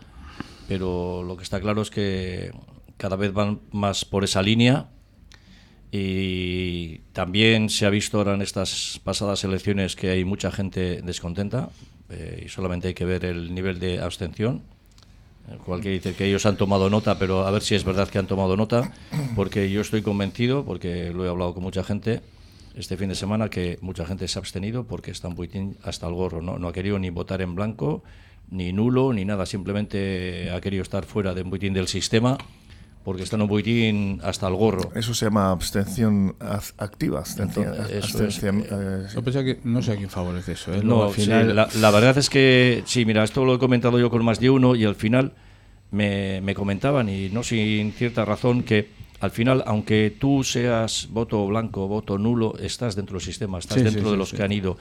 pero 0.68 1.22
lo 1.22 1.38
que 1.38 1.42
está 1.42 1.62
claro 1.62 1.80
es 1.80 1.88
que 1.88 2.52
cada 2.98 3.16
vez 3.16 3.32
van 3.32 3.62
más 3.72 4.04
por 4.04 4.22
esa 4.22 4.42
línea 4.42 4.90
y 5.90 6.98
también 7.14 7.70
se 7.70 7.86
ha 7.86 7.90
visto 7.90 8.18
ahora 8.18 8.34
en 8.34 8.42
estas 8.42 9.00
pasadas 9.02 9.44
elecciones 9.44 9.96
que 9.96 10.10
hay 10.10 10.26
mucha 10.26 10.50
gente 10.50 11.00
descontenta 11.00 11.70
eh, 12.10 12.42
y 12.44 12.48
solamente 12.50 12.88
hay 12.88 12.94
que 12.94 13.06
ver 13.06 13.24
el 13.24 13.54
nivel 13.54 13.78
de 13.78 14.00
abstención 14.00 14.62
Cualquiera 15.64 15.94
dice 15.94 16.14
que 16.14 16.26
ellos 16.26 16.46
han 16.46 16.56
tomado 16.56 16.88
nota, 16.88 17.18
pero 17.18 17.46
a 17.46 17.50
ver 17.50 17.62
si 17.62 17.74
es 17.74 17.84
verdad 17.84 18.08
que 18.08 18.18
han 18.18 18.26
tomado 18.26 18.56
nota, 18.56 18.92
porque 19.36 19.70
yo 19.70 19.82
estoy 19.82 20.02
convencido, 20.02 20.64
porque 20.64 21.12
lo 21.12 21.24
he 21.24 21.28
hablado 21.28 21.54
con 21.54 21.62
mucha 21.62 21.84
gente 21.84 22.22
este 22.74 22.96
fin 22.96 23.08
de 23.08 23.14
semana, 23.14 23.50
que 23.50 23.78
mucha 23.80 24.06
gente 24.06 24.26
se 24.26 24.38
ha 24.38 24.40
abstenido 24.40 24.84
porque 24.84 25.10
está 25.10 25.28
un 25.28 25.76
hasta 25.82 26.08
el 26.08 26.14
gorro, 26.14 26.42
¿no? 26.42 26.66
ha 26.66 26.72
querido 26.72 26.98
ni 26.98 27.10
votar 27.10 27.40
en 27.42 27.54
blanco, 27.54 28.02
ni 28.50 28.72
nulo, 28.72 29.12
ni 29.12 29.24
nada, 29.24 29.46
simplemente 29.46 30.50
ha 30.50 30.60
querido 30.60 30.82
estar 30.82 31.04
fuera 31.04 31.34
de 31.34 31.42
un 31.42 31.50
buitín 31.50 31.72
del 31.72 31.88
sistema 31.88 32.38
porque 33.04 33.22
están 33.22 33.42
un 33.42 33.48
poquitín 33.48 34.18
hasta 34.24 34.48
el 34.48 34.54
gorro. 34.54 34.90
Eso 34.94 35.12
se 35.12 35.26
llama 35.26 35.50
abstención 35.50 36.34
activa. 36.78 37.20
Abstención, 37.20 37.74
eh, 38.70 39.60
no 39.62 39.82
sé 39.82 39.92
a 39.92 39.96
quién 39.96 40.08
favorece 40.08 40.52
eso. 40.52 40.72
¿eh? 40.72 40.80
No, 40.82 41.10
final... 41.10 41.54
la, 41.54 41.90
verdad 41.90 42.16
es 42.16 42.30
que, 42.30 42.82
sí, 42.86 43.04
mira, 43.04 43.22
esto 43.22 43.44
lo 43.44 43.54
he 43.54 43.58
comentado 43.58 44.00
yo 44.00 44.08
con 44.08 44.24
más 44.24 44.40
de 44.40 44.48
uno 44.48 44.74
y 44.74 44.84
al 44.86 44.94
final 44.94 45.32
me, 45.90 46.40
me 46.40 46.54
comentaban, 46.54 47.10
y 47.10 47.28
no 47.28 47.42
sin 47.42 47.92
cierta 47.92 48.24
razón, 48.24 48.62
que 48.62 48.88
al 49.20 49.30
final, 49.30 49.62
aunque 49.66 50.16
tú 50.18 50.42
seas 50.42 51.08
voto 51.10 51.46
blanco, 51.46 51.86
voto 51.86 52.16
nulo, 52.16 52.56
estás 52.58 52.96
dentro 52.96 53.18
del 53.18 53.24
sistema, 53.24 53.58
estás 53.58 53.84
dentro 53.84 54.10
de 54.10 54.16
los 54.16 54.32
que 54.32 54.42
han 54.42 54.52
ido. 54.52 54.78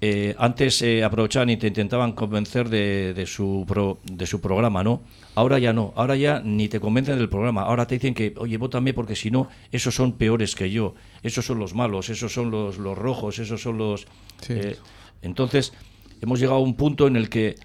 Eh, 0.00 0.36
antes 0.38 0.80
eh, 0.82 1.02
aprovechaban 1.02 1.50
y 1.50 1.56
te 1.56 1.66
intentaban 1.66 2.12
convencer 2.12 2.68
de, 2.68 3.14
de 3.14 3.26
su 3.26 3.66
de 4.04 4.26
su 4.26 4.40
programa, 4.40 4.84
¿no? 4.84 5.02
Ahora 5.34 5.58
ya 5.58 5.72
no, 5.72 5.92
ahora 5.96 6.14
ya 6.14 6.40
ni 6.44 6.68
te 6.68 6.78
convencen 6.78 7.18
del 7.18 7.28
programa, 7.28 7.62
ahora 7.62 7.86
te 7.86 7.96
dicen 7.96 8.14
que, 8.14 8.32
oye, 8.36 8.56
vótame 8.58 8.94
porque 8.94 9.16
si 9.16 9.32
no, 9.32 9.48
esos 9.72 9.96
son 9.96 10.12
peores 10.12 10.54
que 10.54 10.70
yo, 10.70 10.94
esos 11.24 11.44
son 11.44 11.58
los 11.58 11.74
malos, 11.74 12.10
esos 12.10 12.32
son 12.32 12.52
los, 12.52 12.78
los 12.78 12.96
rojos, 12.96 13.40
esos 13.40 13.60
son 13.60 13.78
los... 13.78 14.06
Eh, 14.48 14.76
entonces, 15.22 15.72
hemos 16.20 16.38
llegado 16.38 16.58
a 16.58 16.62
un 16.62 16.74
punto 16.74 17.08
en 17.08 17.16
el 17.16 17.28
que 17.28 17.56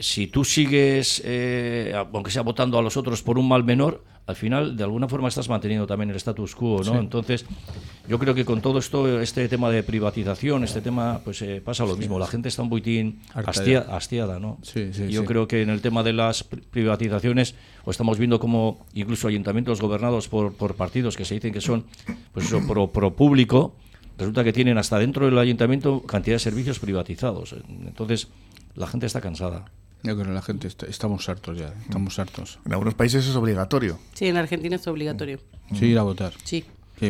si 0.00 0.26
tú 0.26 0.44
sigues, 0.44 1.22
aunque 1.94 2.30
sea 2.30 2.42
votando 2.42 2.78
a 2.78 2.82
los 2.82 2.96
otros 2.96 3.22
por 3.22 3.38
un 3.38 3.46
mal 3.48 3.62
menor, 3.62 4.02
al 4.26 4.36
final 4.36 4.76
de 4.76 4.84
alguna 4.84 5.08
forma 5.08 5.28
estás 5.28 5.48
manteniendo 5.48 5.86
también 5.86 6.10
el 6.10 6.16
status 6.16 6.54
quo, 6.54 6.82
¿no? 6.84 6.98
Entonces, 6.98 7.44
yo 8.08 8.18
creo 8.18 8.34
que 8.34 8.44
con 8.44 8.60
todo 8.60 8.78
esto, 8.78 9.20
este 9.20 9.48
tema 9.48 9.70
de 9.70 9.82
privatización, 9.82 10.62
este 10.62 10.80
tema, 10.80 11.20
pues 11.24 11.42
eh, 11.42 11.60
pasa 11.64 11.84
lo 11.84 11.96
mismo. 11.96 12.18
La 12.18 12.26
gente 12.26 12.48
está 12.48 12.62
un 12.62 12.70
poquitín 12.70 13.20
hastiada, 13.34 14.38
¿no? 14.38 14.58
yo 15.08 15.24
creo 15.24 15.48
que 15.48 15.62
en 15.62 15.70
el 15.70 15.80
tema 15.80 16.02
de 16.02 16.12
las 16.12 16.44
privatizaciones, 16.44 17.54
pues 17.84 17.94
estamos 17.94 18.18
viendo 18.18 18.38
como 18.38 18.86
incluso 18.94 19.26
ayuntamientos 19.26 19.80
gobernados 19.80 20.28
por, 20.28 20.54
por 20.54 20.76
partidos 20.76 21.16
que 21.16 21.24
se 21.24 21.34
dicen 21.34 21.52
que 21.52 21.60
son, 21.60 21.84
pues 22.32 22.46
eso, 22.46 22.60
pro, 22.66 22.92
pro 22.92 23.14
público, 23.14 23.74
resulta 24.18 24.44
que 24.44 24.52
tienen 24.52 24.78
hasta 24.78 24.98
dentro 24.98 25.26
del 25.26 25.38
ayuntamiento 25.38 26.02
cantidad 26.02 26.36
de 26.36 26.40
servicios 26.40 26.78
privatizados. 26.78 27.56
Entonces, 27.68 28.28
la 28.76 28.86
gente 28.86 29.06
está 29.06 29.20
cansada. 29.20 29.64
Yo 30.02 30.14
creo 30.14 30.26
que 30.26 30.32
la 30.32 30.42
gente 30.42 30.68
estamos 30.88 31.28
hartos 31.28 31.58
ya, 31.58 31.72
estamos 31.82 32.18
hartos. 32.18 32.58
En 32.66 32.72
algunos 32.72 32.94
países 32.94 33.26
es 33.26 33.36
obligatorio. 33.36 33.98
Sí, 34.14 34.26
en 34.26 34.36
Argentina 34.36 34.76
es 34.76 34.86
obligatorio. 34.86 35.38
Sí, 35.74 35.86
ir 35.86 35.98
a 35.98 36.02
votar. 36.02 36.32
Sí. 36.42 36.64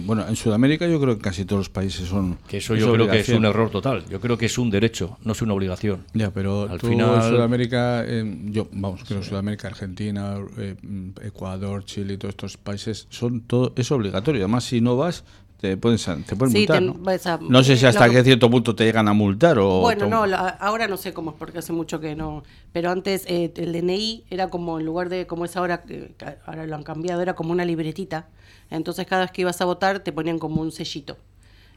bueno, 0.05 0.27
en 0.29 0.37
Sudamérica 0.37 0.87
yo 0.87 1.01
creo 1.01 1.17
que 1.17 1.23
casi 1.23 1.45
todos 1.45 1.61
los 1.61 1.69
países 1.71 2.09
son. 2.09 2.39
Que 2.47 2.59
eso 2.59 2.75
yo 2.75 2.93
creo 2.93 3.09
que 3.09 3.21
es 3.21 3.29
un 3.31 3.47
error 3.47 3.71
total. 3.71 4.05
Yo 4.11 4.21
creo 4.21 4.37
que 4.37 4.47
es 4.47 4.59
un 4.59 4.71
derecho, 4.71 5.19
no 5.25 5.33
es 5.33 5.41
una 5.41 5.55
obligación. 5.55 6.05
Ya, 6.13 6.31
pero 6.31 6.69
al 6.71 6.81
final. 6.81 7.17
En 7.17 7.31
Sudamérica, 7.31 8.05
yo, 8.45 8.69
vamos, 8.73 9.05
creo 9.05 9.21
que 9.21 9.27
Sudamérica, 9.27 9.69
Argentina, 9.69 10.37
eh, 10.59 10.77
Ecuador, 11.23 11.85
Chile 11.87 12.15
y 12.15 12.17
todos 12.19 12.33
estos 12.33 12.57
países 12.59 13.07
son 13.09 13.41
todo 13.41 13.73
es 13.77 13.91
obligatorio. 13.91 14.43
Además, 14.43 14.65
si 14.65 14.83
no 14.83 14.97
vas, 14.97 15.25
te 15.63 15.77
pueden, 15.77 16.25
te 16.25 16.35
pueden 16.35 16.53
multar. 16.89 17.41
¿no? 17.41 17.63
sé 17.63 17.77
si 17.77 17.87
hasta 17.87 18.11
qué 18.11 18.25
cierto 18.25 18.51
punto 18.51 18.75
te 18.75 18.83
llegan 18.83 19.07
a 19.07 19.13
multar 19.13 19.61
o. 19.61 19.79
Bueno, 19.79 20.09
no, 20.09 20.25
ahora 20.59 20.89
no 20.89 20.97
sé 20.97 21.15
cómo 21.15 21.31
es 21.31 21.37
porque 21.39 21.59
hace 21.59 21.73
mucho 21.73 22.01
que 22.01 22.17
no. 22.17 22.43
Pero 22.73 22.91
antes 22.91 23.25
eh, 23.29 23.53
el 23.55 23.73
DNI 23.73 24.25
era 24.29 24.49
como 24.49 24.81
en 24.81 24.87
lugar 24.87 25.09
de 25.09 25.29
como 25.29 25.45
es 25.45 25.57
ahora, 25.57 25.83
que 25.83 26.17
ahora 26.47 26.67
lo 26.67 26.75
han 26.75 26.83
cambiado, 26.83 27.23
era 27.23 27.35
como 27.35 27.53
una 27.53 27.65
libretita. 27.65 28.27
Entonces 28.71 29.07
cada 29.07 29.23
vez 29.23 29.31
que 29.31 29.43
ibas 29.43 29.61
a 29.61 29.65
votar 29.65 30.01
te 30.01 30.11
ponían 30.11 30.41
como 30.41 30.61
un 30.61 30.73
sellito. 30.73 31.17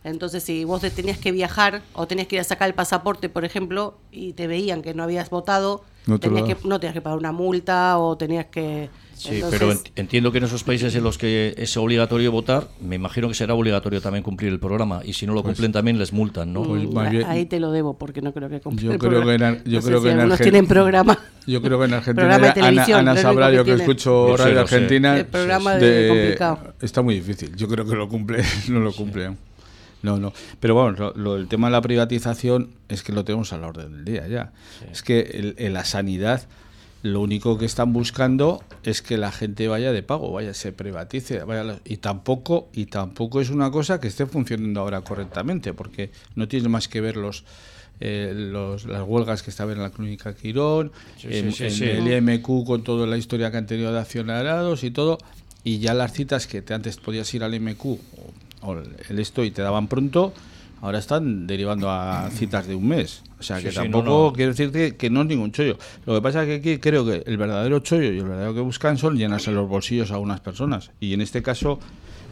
Entonces, 0.03 0.41
si 0.41 0.63
vos 0.65 0.81
tenías 0.81 1.19
que 1.19 1.31
viajar 1.31 1.83
o 1.93 2.07
tenías 2.07 2.27
que 2.27 2.37
ir 2.37 2.41
a 2.41 2.43
sacar 2.43 2.67
el 2.67 2.73
pasaporte, 2.73 3.29
por 3.29 3.45
ejemplo, 3.45 3.99
y 4.11 4.33
te 4.33 4.47
veían 4.47 4.81
que 4.81 4.95
no 4.95 5.03
habías 5.03 5.29
votado, 5.29 5.83
no, 6.07 6.19
tenías 6.19 6.43
que, 6.43 6.67
no 6.67 6.79
tenías 6.79 6.93
que 6.93 7.01
pagar 7.01 7.17
una 7.17 7.31
multa 7.31 7.97
o 7.97 8.17
tenías 8.17 8.45
que 8.45 8.89
Sí, 9.15 9.41
pero 9.49 9.73
entiendo 9.95 10.31
que 10.31 10.39
en 10.39 10.43
esos 10.43 10.63
países 10.63 10.93
en 10.93 11.03
los 11.03 11.17
que 11.17 11.55
es 11.57 11.77
obligatorio 11.77 12.31
votar, 12.31 12.67
me 12.81 12.95
imagino 12.95 13.29
que 13.29 13.33
será 13.33 13.53
obligatorio 13.53 14.01
también 14.01 14.23
cumplir 14.23 14.51
el 14.51 14.59
programa 14.59 15.01
y 15.05 15.13
si 15.13 15.25
no 15.25 15.33
lo 15.33 15.41
pues 15.41 15.53
cumplen 15.53 15.71
también 15.71 15.97
les 15.97 16.11
multan, 16.11 16.51
¿no? 16.51 16.63
Pues 16.63 16.85
ahí 17.25 17.45
te 17.45 17.59
lo 17.61 17.71
debo 17.71 17.97
porque 17.97 18.21
no 18.21 18.33
creo 18.33 18.49
que 18.49 18.59
cumplan. 18.59 18.93
Yo 18.93 18.99
creo 18.99 19.25
que 19.25 19.33
en, 19.33 19.63
yo 19.63 19.81
creo 19.81 20.01
que 20.01 20.11
en 20.11 20.19
Argentina 20.19 20.37
tienen 20.37 20.67
programa. 20.67 21.17
Yo 21.47 21.61
creo 21.61 21.79
que 21.79 21.85
en 21.85 21.93
Argentina 21.93 22.35
Ana, 22.35 22.97
Ana 22.97 23.15
sabrá 23.15 23.51
yo 23.51 23.63
que, 23.63 23.73
escucho 23.73 24.35
Radio 24.35 24.59
Argentina. 24.59 25.17
El 25.17 25.25
programa 25.27 25.75
de, 25.75 26.07
complicado. 26.09 26.73
Está 26.81 27.01
muy 27.01 27.15
difícil. 27.15 27.55
Yo 27.55 27.67
creo 27.69 27.85
que 27.85 27.95
lo 27.95 28.09
cumple, 28.09 28.43
no 28.67 28.81
lo 28.81 28.91
cumple. 28.91 29.31
No, 30.05 30.19
no. 30.19 30.33
Pero 30.59 30.75
bueno, 30.75 31.13
lo, 31.15 31.35
el 31.35 31.47
tema 31.47 31.67
de 31.67 31.71
la 31.71 31.81
privatización 31.81 32.69
es 32.89 33.01
que 33.01 33.11
lo 33.11 33.25
tenemos 33.25 33.51
a 33.53 33.57
la 33.57 33.67
orden 33.67 33.91
del 33.91 34.05
día 34.05 34.27
ya. 34.27 34.53
Es 34.91 35.01
que 35.01 35.55
en 35.57 35.73
la 35.73 35.83
sanidad 35.83 36.47
lo 37.01 37.21
único 37.21 37.57
que 37.57 37.65
están 37.65 37.91
buscando 37.91 38.63
es 38.83 39.01
que 39.01 39.17
la 39.17 39.31
gente 39.31 39.67
vaya 39.67 39.91
de 39.91 40.03
pago, 40.03 40.31
vaya, 40.31 40.53
se 40.53 40.71
privatice, 40.71 41.43
vaya, 41.43 41.79
y 41.85 41.97
tampoco 41.97 42.69
y 42.73 42.85
tampoco 42.85 43.41
es 43.41 43.49
una 43.49 43.71
cosa 43.71 43.99
que 43.99 44.07
esté 44.07 44.27
funcionando 44.27 44.81
ahora 44.81 45.01
correctamente, 45.01 45.73
porque 45.73 46.11
no 46.35 46.47
tiene 46.47 46.69
más 46.69 46.87
que 46.87 47.01
ver 47.01 47.17
los, 47.17 47.43
eh, 47.99 48.31
los 48.35 48.85
las 48.85 49.03
huelgas 49.07 49.41
que 49.41 49.49
estaban 49.49 49.75
en 49.75 49.83
la 49.83 49.89
clínica 49.91 50.35
Quirón, 50.35 50.91
en, 51.23 51.51
el 51.59 52.29
IMQ 52.29 52.65
con 52.65 52.83
toda 52.83 53.07
la 53.07 53.17
historia 53.17 53.49
que 53.49 53.57
han 53.57 53.67
tenido 53.67 53.91
de 53.91 53.99
accionariados 53.99 54.83
y 54.83 54.91
todo, 54.91 55.17
y 55.63 55.79
ya 55.79 55.95
las 55.95 56.13
citas 56.13 56.45
que 56.45 56.61
te, 56.61 56.75
antes 56.75 56.97
podías 56.97 57.31
ir 57.33 57.43
al 57.43 57.53
IMQ 57.53 57.85
o 57.85 57.99
el 58.73 59.19
esto 59.19 59.43
y 59.43 59.51
te 59.51 59.61
daban 59.61 59.87
pronto, 59.87 60.33
ahora 60.81 60.99
están 60.99 61.47
derivando 61.47 61.89
a 61.89 62.29
citas 62.31 62.67
de 62.67 62.75
un 62.75 62.87
mes. 62.87 63.23
O 63.39 63.43
sea, 63.43 63.61
que 63.61 63.71
tampoco 63.71 64.33
quiero 64.33 64.51
decirte 64.51 64.95
que 64.95 65.09
no 65.09 65.21
es 65.21 65.27
ningún 65.27 65.51
chollo. 65.51 65.77
Lo 66.05 66.15
que 66.15 66.21
pasa 66.21 66.43
es 66.43 66.47
que 66.47 66.55
aquí 66.55 66.79
creo 66.79 67.05
que 67.05 67.23
el 67.25 67.37
verdadero 67.37 67.79
chollo 67.79 68.11
y 68.11 68.19
el 68.19 68.23
verdadero 68.23 68.53
que 68.53 68.61
buscan 68.61 68.97
son 68.97 69.17
llenarse 69.17 69.51
los 69.51 69.67
bolsillos 69.67 70.11
a 70.11 70.19
unas 70.19 70.39
personas. 70.41 70.91
Y 70.99 71.13
en 71.13 71.21
este 71.21 71.41
caso, 71.41 71.79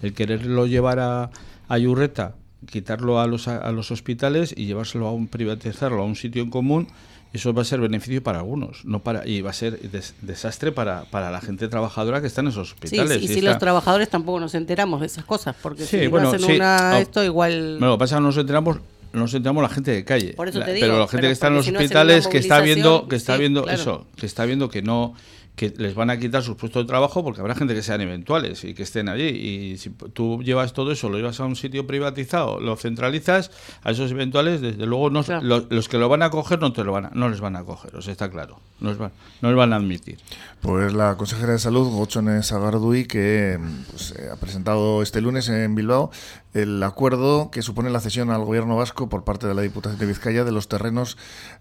el 0.02 0.13
quererlo 0.13 0.67
llevar 0.67 1.00
a, 1.00 1.30
a 1.67 1.78
Yurreta, 1.78 2.36
quitarlo 2.69 3.19
a 3.19 3.28
los, 3.28 3.48
a 3.48 3.72
los 3.72 3.91
hospitales 3.91 4.54
y 4.56 4.65
llevárselo 4.65 5.08
a 5.08 5.12
un 5.12 5.28
privatizarlo 5.28 6.02
a 6.02 6.06
un 6.06 6.15
sitio 6.15 6.43
en 6.43 6.50
común, 6.50 6.88
eso 7.34 7.52
va 7.54 7.63
a 7.63 7.65
ser 7.65 7.80
beneficio 7.80 8.22
para 8.22 8.39
algunos, 8.39 8.86
no 8.86 9.00
para 9.00 9.28
y 9.28 9.41
va 9.41 9.50
a 9.50 9.54
ser 9.54 9.80
desastre 10.22 10.72
para, 10.72 11.06
para 11.06 11.32
la 11.32 11.41
gente 11.41 11.67
trabajadora 11.67 12.22
que 12.22 12.28
está 12.28 12.41
en 12.41 12.48
esos 12.48 12.74
hospitales. 12.74 13.19
Sí, 13.19 13.26
y, 13.26 13.28
si 13.28 13.41
los 13.41 13.58
trabajadores 13.58 14.08
tampoco 14.08 14.39
nos 14.39 14.54
enteramos 14.54 15.02
de 15.02 15.08
esas 15.08 15.26
cosas, 15.26 15.56
porque 15.62 15.86
si 15.86 16.08
bueno, 16.08 16.30
hacen 16.30 16.56
una, 16.56 17.00
esto 17.00 17.24
igual... 17.24 17.78
Bueno, 17.80 17.88
lo 17.88 17.98
que 17.98 18.00
pasa 18.00 18.15
es 18.15 18.19
que 18.19 18.24
nos 18.24 18.38
enteramos 18.38 18.78
nos 19.13 19.34
enteramos 19.34 19.62
la 19.62 19.69
gente 19.69 19.91
de 19.91 20.04
calle. 20.04 20.34
Por 20.34 20.48
eso 20.48 20.60
te 20.62 20.74
digo, 20.74 20.88
pero 20.88 21.00
la 21.00 21.08
gente 21.08 21.28
que 21.28 21.34
está 21.34 21.48
en 21.48 21.54
los 21.56 21.67
hospitales, 21.67 22.28
que 22.28 22.39
está 22.39 22.62
viendo, 22.62 23.08
que 23.08 23.15
está 23.15 23.38
viendo 23.38 23.67
eso, 23.67 24.08
que 24.15 24.26
está 24.26 24.46
viendo 24.46 24.69
que 24.69 24.82
no 24.82 25.13
que 25.56 25.72
les 25.78 25.94
van 25.94 26.10
a 26.10 26.18
quitar 26.18 26.42
sus 26.42 26.56
puestos 26.56 26.84
de 26.84 26.88
trabajo 26.88 27.24
porque 27.24 27.42
habrá 27.42 27.54
gente 27.54 27.76
que 27.76 27.84
sean 27.84 28.02
eventuales 28.02 28.63
y 28.63 28.74
que 28.74 28.84
estén 28.84 29.08
allí. 29.08 29.28
Y 29.28 29.78
si 29.78 29.92
tú 29.92 30.42
llevas 30.44 30.74
todo 30.74 30.92
eso, 30.92 31.10
lo 31.10 31.18
llevas 31.18 31.39
a 31.39 31.46
un 31.46 31.56
sitio 31.56 31.86
privatizado, 31.86 32.60
lo 32.60 32.76
centralizas, 32.76 33.52
a 33.84 33.92
esos 33.92 34.10
eventuales, 34.12 34.62
desde 34.62 34.86
luego 34.86 35.12
no, 35.12 35.24
los 35.42 35.89
que 35.89 35.98
lo 35.98 36.10
van 36.10 36.24
a 36.24 36.32
coger 36.32 36.60
no, 36.60 36.74
te 36.74 36.84
lo 36.84 36.92
van 36.92 37.06
a, 37.06 37.12
no 37.13 37.30
les 37.30 37.39
van 37.39 37.56
a 37.56 37.63
coger, 37.63 37.96
o 37.96 38.02
sea, 38.02 38.12
está 38.12 38.32
claro, 38.32 38.60
no 38.80 38.89
les, 38.89 38.98
van, 38.98 39.12
no 39.42 39.50
les 39.50 39.58
van 39.58 39.74
a 39.74 39.76
admitir. 39.76 40.18
Pues 40.62 40.94
la 40.94 41.18
consejera 41.18 41.54
de 41.54 41.60
Salud, 41.60 41.88
Gochone 41.89 42.42
Sagardui, 42.42 43.06
que 43.06 43.60
pues, 43.92 44.16
eh, 44.18 44.30
ha 44.32 44.36
presentado 44.38 45.04
este 45.04 45.22
lunes 45.22 45.50
en 45.50 45.76
Bilbao 45.76 46.10
el 46.54 46.82
acuerdo 46.84 47.50
que 47.52 47.62
supone 47.62 47.89
la 47.89 48.00
cesión 48.00 48.30
al 48.30 48.46
gobierno 48.46 48.76
vasco 48.76 49.10
por 49.10 49.24
parte 49.24 49.48
de 49.48 49.56
la 49.56 49.62
Diputación 49.63 50.00
de 50.00 50.06
Vizcaya 50.06 50.44
de 50.44 50.52
los 50.52 50.68
terrenos 50.68 51.18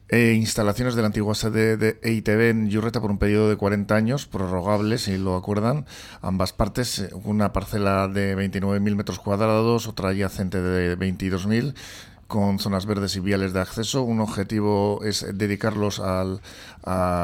e 0.09 0.33
instalaciones 0.33 0.95
de 0.95 1.03
la 1.03 1.07
antigua 1.07 1.35
sede 1.35 1.77
de 1.77 1.99
EITB 2.03 2.51
en 2.51 2.69
Yurreta 2.69 3.01
por 3.01 3.11
un 3.11 3.19
periodo 3.19 3.49
de 3.49 3.57
40 3.57 3.95
años, 3.95 4.27
prorrogable 4.27 4.99
si 4.99 5.17
lo 5.17 5.37
acuerdan. 5.37 5.87
Ambas 6.21 6.53
partes, 6.53 6.99
eh, 6.99 7.11
una 7.25 7.53
parcela 7.53 8.09
de 8.09 8.37
29.000 8.37 8.95
metros 8.95 9.19
cuadrados, 9.19 9.89
otra 9.89 10.11
adyacente 10.11 10.61
de 10.61 10.99
22.000 10.99 11.75
con 12.33 12.59
zonas 12.59 12.87
verdes 12.87 13.15
y 13.17 13.21
viales 13.21 13.53
de 13.53 13.61
acceso. 13.61 14.05
Un 14.05 14.21
objetivo 14.21 15.01
es 15.05 15.27
dedicarlos 15.35 16.01
al, 16.01 16.41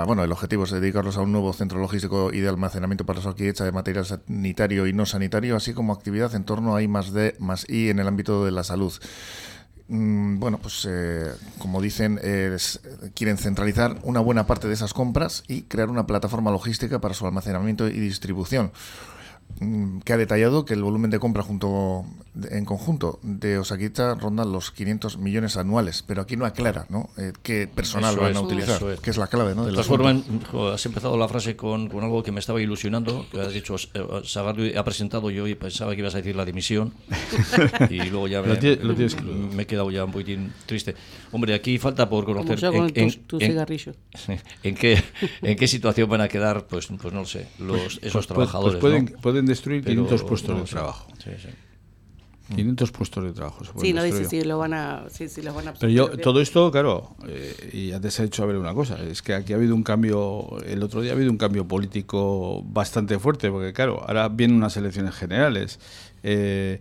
bueno, 0.07 0.23
el 0.23 0.31
objetivo 0.31 0.65
es 0.65 0.71
dedicarlos 0.71 1.17
a 1.17 1.23
un 1.23 1.33
nuevo 1.33 1.55
centro 1.55 1.81
logístico 1.81 2.31
y 2.31 2.41
de 2.41 2.49
almacenamiento 2.51 3.07
para 3.07 3.23
su 3.23 3.35
hecha 3.39 3.65
de 3.65 3.73
material 3.73 4.05
sanitario 4.05 4.87
y 4.87 4.93
no 4.93 5.07
sanitario, 5.07 5.57
así 5.57 5.73
como 5.73 5.95
actividad 5.95 6.35
en 6.35 6.45
torno 6.45 6.77
a 6.77 6.83
I 6.83 6.89
más 6.89 7.15
D 7.15 7.37
más 7.39 7.65
I 7.71 7.89
en 7.89 8.01
el 8.01 8.07
ámbito 8.07 8.45
de 8.45 8.51
la 8.51 8.65
salud. 8.65 8.93
Mm, 9.89 10.41
bueno, 10.41 10.59
pues 10.59 10.87
eh, 10.87 11.33
como 11.59 11.81
dicen, 11.81 12.21
quieren 13.15 13.39
centralizar 13.39 13.97
una 14.03 14.21
buena 14.21 14.47
parte 14.47 14.69
de 14.69 14.75
esas 14.75 14.93
compras 14.93 15.43
y 15.49 15.63
crear 15.63 15.89
una 15.89 16.07
plataforma 16.07 16.51
logística 16.51 17.01
para 17.01 17.15
su 17.15 17.25
almacenamiento 17.25 17.89
y 17.89 17.99
distribución. 17.99 18.73
Mm, 19.61 20.01
que 20.01 20.13
ha 20.13 20.17
detallado 20.17 20.65
que 20.65 20.75
el 20.75 20.83
volumen 20.83 21.11
de 21.11 21.19
compra 21.19 21.43
junto 21.43 22.05
en 22.51 22.65
conjunto 22.65 23.19
de 23.23 23.59
Osaquita 23.59 24.15
ronda 24.15 24.45
los 24.45 24.71
500 24.71 25.19
millones 25.19 25.57
anuales, 25.57 26.05
pero 26.07 26.23
aquí 26.23 26.37
no 26.37 26.47
aclara 26.47 26.87
¿no? 26.89 27.11
Eh, 27.17 27.33
qué 27.43 27.67
personal 27.67 28.17
van 28.17 28.37
a 28.37 28.41
utilizar, 28.41 28.81
que 29.01 29.11
es 29.11 29.17
la 29.17 29.27
clave. 29.27 29.57
¿no? 29.57 29.65
De, 29.65 29.73
todas 29.73 29.87
formas, 29.87 30.23
has 30.73 30.87
empezado 30.87 31.17
la 31.17 31.27
frase 31.27 31.57
con, 31.57 31.89
con, 31.89 32.05
algo 32.05 32.23
que 32.23 32.31
me 32.31 32.39
estaba 32.39 32.61
ilusionando, 32.61 33.27
que 33.33 33.41
has 33.41 33.53
dicho, 33.53 33.75
eh, 33.75 34.05
Sagardo 34.25 34.63
ha 34.79 34.85
presentado 34.85 35.31
yo 35.31 35.49
y 35.49 35.57
pensaba 35.57 35.93
que 35.95 36.01
ibas 36.01 36.15
a 36.15 36.19
decir 36.19 36.37
la 36.37 36.45
dimisión, 36.45 36.93
y 37.91 38.03
luego 38.05 38.29
ya 38.29 38.43
me, 38.43 38.57
me 38.57 39.63
he 39.65 39.67
quedado 39.67 39.91
ya 39.91 40.05
un 40.05 40.13
poquitín 40.13 40.53
triste. 40.67 40.95
Hombre, 41.33 41.55
aquí 41.55 41.79
falta 41.79 42.09
por 42.09 42.25
conocer 42.25 42.65
en, 42.73 42.93
en, 42.95 43.11
en, 44.63 44.75
qué, 44.77 45.03
en 45.43 45.57
qué 45.57 45.67
situación 45.67 46.09
van 46.09 46.21
a 46.21 46.29
quedar, 46.29 46.67
pues, 46.67 46.87
pues 46.87 47.13
no 47.13 47.21
lo 47.21 47.27
sé, 47.27 47.49
los, 47.59 47.99
esos 47.99 48.01
pues, 48.01 48.13
pues, 48.13 48.27
trabajadores. 48.29 48.79
Pues 48.79 49.13
pueden, 49.21 49.38
destruir 49.47 49.85
500 49.85 50.23
puestos 50.25 50.59
de 50.59 50.65
trabajo. 50.65 51.07
Sí, 51.23 51.31
sí. 51.41 51.49
500 52.55 52.93
puestos 52.93 53.25
de 53.25 53.33
trabajo. 53.33 53.63
sí, 53.79 53.93
no 53.93 54.03
dice 54.03 54.25
si 54.25 54.43
lo 54.43 54.57
van 54.57 54.73
a, 54.73 55.05
sí, 55.11 55.29
sí 55.29 55.43
los 55.43 55.55
van 55.55 55.69
a 55.69 55.75
Pero 55.75 55.93
yo, 55.93 56.09
todo 56.19 56.41
esto, 56.41 56.71
claro, 56.71 57.15
eh, 57.27 57.71
y 57.75 57.93
antes 57.93 58.19
he 58.21 58.25
hecho 58.25 58.43
a 58.43 58.47
ver 58.47 58.57
una 58.57 58.73
cosa, 58.73 58.99
es 59.03 59.21
que 59.21 59.35
aquí 59.35 59.53
ha 59.53 59.57
habido 59.57 59.75
un 59.75 59.83
cambio, 59.83 60.59
el 60.67 60.83
otro 60.83 61.03
día 61.03 61.13
ha 61.13 61.15
habido 61.15 61.31
un 61.31 61.37
cambio 61.37 61.69
político 61.69 62.63
bastante 62.65 63.19
fuerte, 63.19 63.51
porque 63.51 63.75
claro, 63.75 64.03
ahora 64.07 64.29
vienen 64.29 64.57
unas 64.57 64.77
elecciones 64.79 65.15
generales. 65.15 65.79
Eh, 66.23 66.81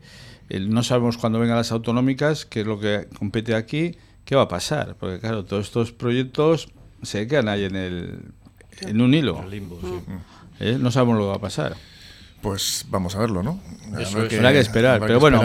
no 0.50 0.84
sabemos 0.84 1.18
cuándo 1.18 1.40
vengan 1.40 1.58
las 1.58 1.74
autonómicas, 1.74 2.46
qué 2.46 2.62
es 2.62 2.68
lo 2.68 2.80
que 2.80 3.10
compete 3.20 3.54
aquí, 3.54 3.98
qué 4.24 4.36
va 4.38 4.44
a 4.44 4.48
pasar, 4.48 4.96
porque 4.98 5.20
claro, 5.20 5.44
todos 5.44 5.66
estos 5.66 5.92
proyectos 5.92 6.70
se 7.02 7.28
quedan 7.28 7.50
ahí 7.50 7.66
en 7.66 7.76
el 7.76 8.20
en 8.82 9.02
un 9.02 9.14
hilo. 9.14 9.44
¿Eh? 10.60 10.78
No 10.80 10.92
sabemos 10.92 11.18
lo 11.18 11.24
que 11.24 11.30
va 11.30 11.36
a 11.36 11.42
pasar. 11.42 11.76
Pues 12.42 12.86
vamos 12.90 13.16
a 13.16 13.20
verlo, 13.20 13.42
¿no? 13.42 13.60
Eso 14.00 14.24
es. 14.24 14.34
Habrá 14.36 14.52
que 14.54 14.60
esperar, 14.60 15.00
pero 15.00 15.20
bueno, 15.20 15.42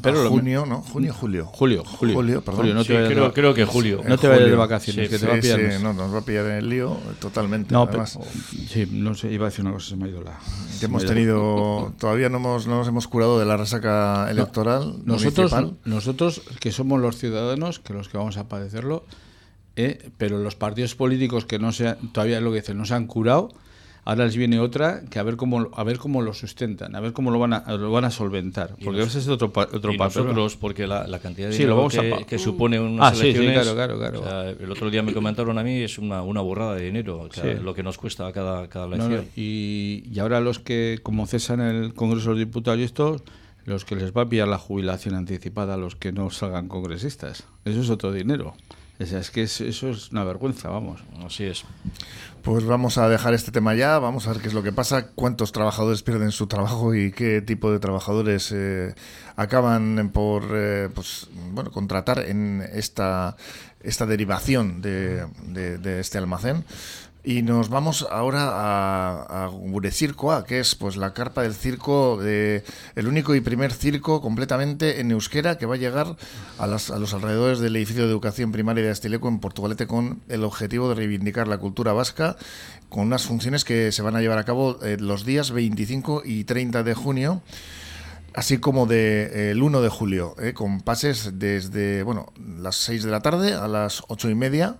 pero- 0.00 0.28
junio, 0.30 0.64
¿no? 0.64 0.80
Junio, 0.82 1.12
julio. 1.12 1.44
Julio, 1.46 1.84
julio. 1.84 2.14
Julio, 2.14 2.40
perdón. 2.40 2.60
Julio, 2.60 2.74
no 2.74 2.82
Sí, 2.84 2.88
te 2.92 3.06
creo, 3.06 3.24
de- 3.24 3.32
creo 3.32 3.52
que 3.54 3.64
julio. 3.64 3.96
No 4.06 4.16
te 4.16 4.26
En 4.26 4.32
vayas 4.32 4.38
de 4.38 4.42
julio. 4.44 4.56
vacaciones, 4.58 5.06
Sí, 5.06 5.10
que 5.10 5.18
te 5.18 5.24
Sí, 5.24 5.26
va 5.26 5.34
a 5.36 5.40
pillar. 5.40 5.72
sí, 5.76 5.82
no, 5.82 5.92
nos 5.92 6.14
va 6.14 6.18
a 6.18 6.22
pillar 6.24 6.46
en 6.46 6.52
el 6.52 6.68
lío 6.68 6.96
totalmente. 7.20 7.72
No, 7.72 7.86
pero, 7.86 8.02
además. 8.04 8.18
sí, 8.68 8.88
no 8.92 9.14
sé, 9.14 9.32
iba 9.32 9.46
a 9.46 9.50
decir 9.50 9.64
una 9.64 9.74
cosa, 9.74 9.88
se 9.88 9.96
me 9.96 10.04
ha 10.04 10.08
ido 10.08 10.22
la. 10.22 10.38
Que 10.78 10.86
hemos 10.86 11.04
tenido, 11.04 11.92
todavía 11.98 12.28
no, 12.28 12.36
hemos, 12.38 12.66
no 12.68 12.76
nos 12.76 12.86
hemos 12.88 13.08
curado 13.08 13.40
de 13.40 13.44
la 13.44 13.56
resaca 13.56 14.30
electoral 14.30 15.00
Nosotros, 15.04 15.50
municipal. 15.52 15.78
nosotros 15.84 16.42
que 16.60 16.70
somos 16.70 17.00
los 17.00 17.16
ciudadanos, 17.18 17.80
que 17.80 17.92
los 17.92 18.08
que 18.08 18.18
vamos 18.18 18.36
a 18.36 18.48
padecerlo, 18.48 19.04
eh, 19.74 20.10
pero 20.16 20.38
los 20.38 20.54
partidos 20.54 20.94
políticos 20.94 21.44
que 21.44 21.58
no 21.58 21.72
se 21.72 21.88
han- 21.88 22.12
todavía 22.12 22.38
es 22.38 22.42
lo 22.44 22.50
que 22.52 22.60
dicen, 22.60 22.78
no 22.78 22.84
se 22.84 22.94
han 22.94 23.06
curado, 23.08 23.48
ahora 24.06 24.24
les 24.24 24.36
viene 24.36 24.58
otra 24.58 25.02
que 25.10 25.18
a 25.18 25.22
ver 25.22 25.36
cómo 25.36 25.68
a 25.74 25.84
ver 25.84 25.98
cómo 25.98 26.22
lo 26.22 26.32
sustentan, 26.32 26.96
a 26.96 27.00
ver 27.00 27.12
cómo 27.12 27.30
lo 27.30 27.38
van 27.38 27.52
a, 27.52 27.76
lo 27.76 27.90
van 27.90 28.04
a 28.06 28.10
solventar, 28.10 28.74
porque 28.82 29.02
ese 29.02 29.18
es 29.18 29.28
otro 29.28 29.52
pa- 29.52 29.68
otro 29.70 29.92
y 29.92 29.98
papel. 29.98 30.22
nosotros, 30.24 30.56
porque 30.56 30.86
la, 30.86 31.06
la 31.06 31.18
cantidad 31.18 31.48
de 31.48 31.52
Sí, 31.52 31.64
lo 31.64 31.74
dinero 31.88 32.06
vamos 32.06 32.24
que, 32.26 32.38
supone 32.38 32.80
unas 32.80 33.12
Ah, 33.12 33.14
sí, 33.14 33.20
sí, 33.20 33.26
elecciones, 33.38 33.52
claro, 33.74 33.74
claro, 33.74 33.98
claro. 33.98 34.20
o 34.20 34.24
sea, 34.24 34.50
el 34.64 34.70
otro 34.70 34.88
día 34.90 35.02
me 35.02 35.12
comentaron 35.12 35.58
a 35.58 35.62
mí, 35.62 35.82
es 35.82 35.98
una, 35.98 36.22
una 36.22 36.40
burrada 36.40 36.74
de 36.76 36.86
dinero, 36.86 37.18
o 37.20 37.32
sea, 37.32 37.44
Sí. 37.56 37.62
lo 37.62 37.74
que 37.74 37.82
nos 37.82 37.98
cuesta 37.98 38.32
cada, 38.32 38.68
cada 38.68 38.86
No, 38.86 38.96
no, 38.96 39.04
elección. 39.06 39.26
y, 39.36 40.04
y 40.10 40.18
ahora 40.20 40.40
los 40.40 40.58
que, 40.58 41.00
como 41.02 41.26
cesan 41.26 41.60
el 41.60 41.92
Congreso 41.92 42.30
de 42.30 42.36
los 42.36 42.38
Diputados 42.46 42.80
y 42.80 42.84
estos, 42.84 43.22
los 43.64 43.84
que 43.84 43.96
les 43.96 44.12
va 44.12 44.22
a 44.22 44.28
pillar 44.28 44.46
la 44.46 44.58
jubilación 44.58 45.16
anticipada 45.16 45.74
a 45.74 45.76
los 45.76 45.96
que 45.96 46.12
no 46.12 46.30
salgan 46.30 46.68
congresistas. 46.68 47.42
Eso 47.64 47.80
es 47.80 47.90
otro 47.90 48.12
dinero. 48.12 48.54
O 48.98 49.04
sea, 49.06 49.18
es 49.20 49.30
que 49.30 49.42
es- 49.42 49.60
eso 49.60 49.90
es 49.90 50.10
una 50.10 50.24
vergüenza, 50.24 50.68
vamos. 50.70 51.00
Así 51.24 51.44
es. 51.44 51.64
Pues 52.42 52.64
vamos 52.64 52.96
a 52.96 53.08
dejar 53.08 53.34
este 53.34 53.50
tema 53.50 53.74
ya, 53.74 53.98
vamos 53.98 54.26
a 54.26 54.32
ver 54.32 54.40
qué 54.40 54.48
es 54.48 54.54
lo 54.54 54.62
que 54.62 54.72
pasa, 54.72 55.08
cuántos 55.14 55.50
trabajadores 55.52 56.02
pierden 56.02 56.30
su 56.30 56.46
trabajo 56.46 56.94
y 56.94 57.10
qué 57.12 57.42
tipo 57.42 57.72
de 57.72 57.78
trabajadores 57.80 58.52
eh, 58.54 58.94
acaban 59.34 60.10
por 60.14 60.44
eh, 60.54 60.88
pues, 60.94 61.28
bueno, 61.52 61.70
contratar 61.72 62.20
en 62.20 62.62
esta, 62.72 63.36
esta 63.80 64.06
derivación 64.06 64.80
de, 64.80 65.26
de- 65.48 65.78
de 65.78 66.00
este 66.00 66.18
almacén. 66.18 66.64
Y 67.28 67.42
nos 67.42 67.70
vamos 67.70 68.06
ahora 68.08 68.44
a, 68.52 69.46
a 69.46 69.46
Gurecircoa, 69.48 70.44
que 70.44 70.60
es 70.60 70.76
pues 70.76 70.96
la 70.96 71.12
carpa 71.12 71.42
del 71.42 71.54
circo, 71.54 72.18
de, 72.22 72.62
el 72.94 73.08
único 73.08 73.34
y 73.34 73.40
primer 73.40 73.72
circo 73.72 74.20
completamente 74.20 75.00
en 75.00 75.10
euskera 75.10 75.58
que 75.58 75.66
va 75.66 75.74
a 75.74 75.78
llegar 75.78 76.16
a, 76.56 76.66
las- 76.68 76.92
a 76.92 77.00
los 77.00 77.14
alrededores 77.14 77.58
del 77.58 77.74
edificio 77.74 78.04
de 78.04 78.10
educación 78.10 78.52
primaria 78.52 78.84
de 78.84 78.90
Astileco 78.90 79.26
en 79.26 79.40
Portugalete 79.40 79.88
con 79.88 80.20
el 80.28 80.44
objetivo 80.44 80.88
de 80.88 80.94
reivindicar 80.94 81.48
la 81.48 81.58
cultura 81.58 81.92
vasca 81.92 82.36
con 82.90 83.08
unas 83.08 83.24
funciones 83.24 83.64
que 83.64 83.90
se 83.90 84.02
van 84.02 84.14
a 84.14 84.20
llevar 84.20 84.38
a 84.38 84.44
cabo 84.44 84.78
eh, 84.84 84.96
los 85.00 85.24
días 85.24 85.50
25 85.50 86.22
y 86.24 86.44
30 86.44 86.84
de 86.84 86.94
junio 86.94 87.42
así 88.34 88.58
como 88.58 88.86
de, 88.86 89.50
el 89.50 89.62
1 89.64 89.80
de 89.80 89.88
julio, 89.88 90.36
eh, 90.40 90.52
con 90.52 90.80
pases 90.80 91.40
desde 91.40 92.04
bueno 92.04 92.32
las 92.60 92.76
6 92.76 93.02
de 93.02 93.10
la 93.10 93.18
tarde 93.20 93.54
a 93.54 93.66
las 93.66 94.04
8 94.06 94.30
y 94.30 94.36
media. 94.36 94.76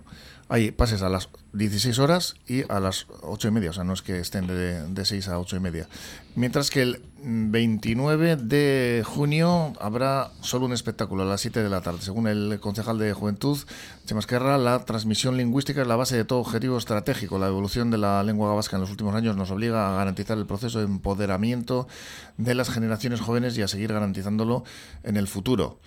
Hay 0.49 0.71
pases 0.71 1.01
a 1.01 1.09
las 1.09 1.27
16 1.53 1.99
horas 1.99 2.35
y 2.47 2.63
a 2.71 2.79
las 2.79 3.07
8 3.21 3.49
y 3.49 3.51
media, 3.51 3.71
o 3.71 3.73
sea, 3.73 3.83
no 3.83 3.91
es 3.91 4.01
que 4.01 4.19
estén 4.19 4.47
de, 4.47 4.87
de 4.87 5.05
6 5.05 5.27
a 5.27 5.39
8 5.39 5.57
y 5.57 5.59
media. 5.59 5.89
Mientras 6.35 6.69
que 6.69 6.83
el 6.83 7.01
mm, 7.21 7.51
29 7.51 8.37
de 8.37 9.03
junio 9.05 9.73
habrá 9.81 10.31
solo 10.39 10.65
un 10.65 10.71
espectáculo 10.71 11.23
a 11.23 11.25
las 11.25 11.41
7 11.41 11.61
de 11.61 11.69
la 11.69 11.81
tarde. 11.81 11.99
Según 12.01 12.27
el 12.27 12.59
concejal 12.61 12.97
de 12.97 13.11
Juventud, 13.11 13.57
Chema 14.05 14.21
Esquerra, 14.21 14.57
la 14.57 14.85
transmisión 14.85 15.35
lingüística 15.35 15.81
es 15.81 15.87
la 15.87 15.97
base 15.97 16.15
de 16.15 16.23
todo 16.23 16.39
objetivo 16.39 16.77
estratégico. 16.77 17.39
La 17.39 17.47
evolución 17.47 17.91
de 17.91 17.97
la 17.97 18.23
lengua 18.23 18.53
vasca 18.53 18.77
en 18.77 18.81
los 18.81 18.91
últimos 18.91 19.15
años 19.15 19.35
nos 19.35 19.51
obliga 19.51 19.89
a 19.89 19.97
garantizar 19.97 20.37
el 20.37 20.45
proceso 20.45 20.79
de 20.79 20.85
empoderamiento 20.85 21.89
de 22.37 22.55
las 22.55 22.69
generaciones 22.69 23.19
jóvenes 23.19 23.57
y 23.57 23.63
a 23.63 23.67
seguir 23.67 23.91
garantizándolo 23.91 24.63
en 25.03 25.17
el 25.17 25.27
futuro. 25.27 25.81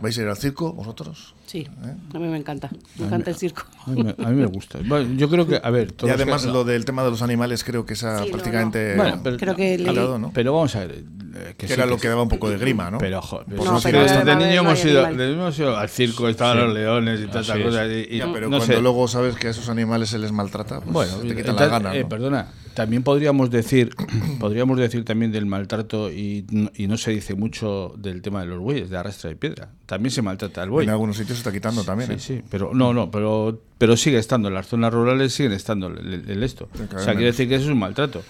¿Vais 0.00 0.18
a 0.18 0.22
ir 0.22 0.26
al 0.28 0.36
circo 0.36 0.72
vosotros? 0.72 1.34
Sí, 1.46 1.68
a 2.12 2.18
mí 2.18 2.26
me 2.26 2.36
encanta. 2.36 2.68
Me 2.98 3.04
A 3.04 3.06
encanta 3.06 3.30
el 3.30 3.36
circo. 3.36 3.62
A 3.86 3.90
mí, 3.90 4.02
me- 4.02 4.10
a 4.18 4.28
mí 4.30 4.34
me 4.36 4.46
gusta. 4.46 4.80
Bueno, 4.84 5.14
yo 5.16 5.28
creo 5.30 5.46
que, 5.46 5.60
a 5.62 5.70
ver, 5.70 5.94
Y 6.02 6.08
además 6.08 6.44
que- 6.44 6.50
lo 6.50 6.64
del 6.64 6.84
tema 6.84 7.04
de 7.04 7.10
los 7.10 7.22
animales 7.22 7.62
creo 7.62 7.86
que 7.86 7.92
esa 7.92 8.18
Sí, 8.18 8.24
no, 8.26 8.32
prácticamente 8.32 8.96
Bueno, 8.96 9.20
pero- 9.22 9.36
Creo 9.36 9.54
que 9.54 9.78
le- 9.78 9.88
hablado, 9.88 10.18
¿no? 10.18 10.32
Pero 10.34 10.54
vamos 10.54 10.74
a 10.74 10.80
ver. 10.80 11.04
eh, 11.34 11.54
que 11.56 11.66
sí 11.68 11.72
era 11.74 11.86
lo 11.86 11.94
sí. 11.96 12.02
que 12.02 12.08
daba 12.08 12.22
un 12.22 12.28
poco 12.28 12.50
de 12.50 12.58
grima, 12.58 12.90
¿no? 12.90 12.98
Pero, 12.98 13.22
jo, 13.22 13.38
Por 13.38 13.54
pues 13.54 13.70
No, 13.70 13.80
pero 13.80 14.04
que 14.04 14.12
de 14.12 14.18
haber- 14.18 14.36
niño 14.38 14.62
no 14.64 14.68
hemos 14.70 14.84
ido, 14.84 15.06
de 15.06 15.32
hemos 15.32 15.58
ido 15.58 15.76
al 15.78 15.88
circo, 15.88 16.28
estaban 16.28 16.58
los 16.58 16.74
leones 16.74 17.20
y 17.20 17.26
todas 17.26 17.48
Así 17.48 17.60
esas 17.60 17.60
es. 17.60 17.64
cosas. 17.64 17.88
y- 17.90 18.14
y 18.16 18.18
Ya, 18.18 18.32
pero 18.32 18.48
no 18.50 18.56
cuando 18.58 18.74
sé. 18.74 18.82
luego 18.82 19.08
sabes 19.08 19.36
que 19.36 19.46
a 19.46 19.50
esos 19.50 19.68
animales 19.68 20.08
se 20.10 20.18
les 20.18 20.30
maltrata, 20.32 20.80
pues 20.80 20.92
Bueno, 20.92 21.12
te 21.18 21.28
quitan 21.28 21.38
entonces, 21.38 21.60
la 21.60 21.78
gana. 21.78 21.94
eh, 21.96 22.02
¿no? 22.02 22.08
perdona, 22.08 22.48
también 22.74 23.02
podríamos 23.02 23.50
decir, 23.50 23.94
podríamos 24.40 24.78
decir 24.78 25.04
también 25.04 25.32
del 25.32 25.46
maltrato 25.46 26.10
y, 26.10 26.44
no- 26.50 26.70
y 26.74 26.86
no 26.86 26.96
se 26.96 27.10
dice 27.12 27.34
mucho 27.34 27.94
del 27.96 28.22
tema 28.22 28.40
de 28.40 28.46
los 28.46 28.58
bueyes, 28.60 28.90
de 28.90 28.96
arrastra 28.96 29.30
y 29.30 29.34
piedra. 29.34 29.70
También 29.86 30.10
se 30.10 30.22
maltrata 30.22 30.62
al 30.62 30.70
buey. 30.70 30.84
En 30.86 30.90
algunos 30.90 31.16
sitios 31.16 31.38
se 31.38 31.40
está 31.42 31.52
quitando 31.52 31.84
también. 31.84 32.08
Sí, 32.18 32.34
¿eh? 32.34 32.38
sí, 32.40 32.44
pero 32.50 32.72
no, 32.74 32.92
no, 32.94 33.10
pero, 33.10 33.60
pero 33.78 33.96
sigue 33.96 34.18
estando, 34.18 34.48
en 34.48 34.54
las 34.54 34.66
zonas 34.66 34.92
rurales 34.92 35.32
siguen 35.32 35.52
estando 35.52 35.86
el, 35.88 36.42
esto. 36.42 36.68
Sí, 36.74 36.82
O 36.94 36.98
sea, 36.98 37.12
quiere 37.14 37.26
decir 37.26 37.48
que 37.48 37.56
eso 37.56 37.64
es 37.66 37.70
un 37.70 37.78
maltrato. 37.78 38.22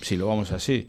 Si 0.00 0.16
lo 0.16 0.28
vamos 0.28 0.52
así. 0.52 0.86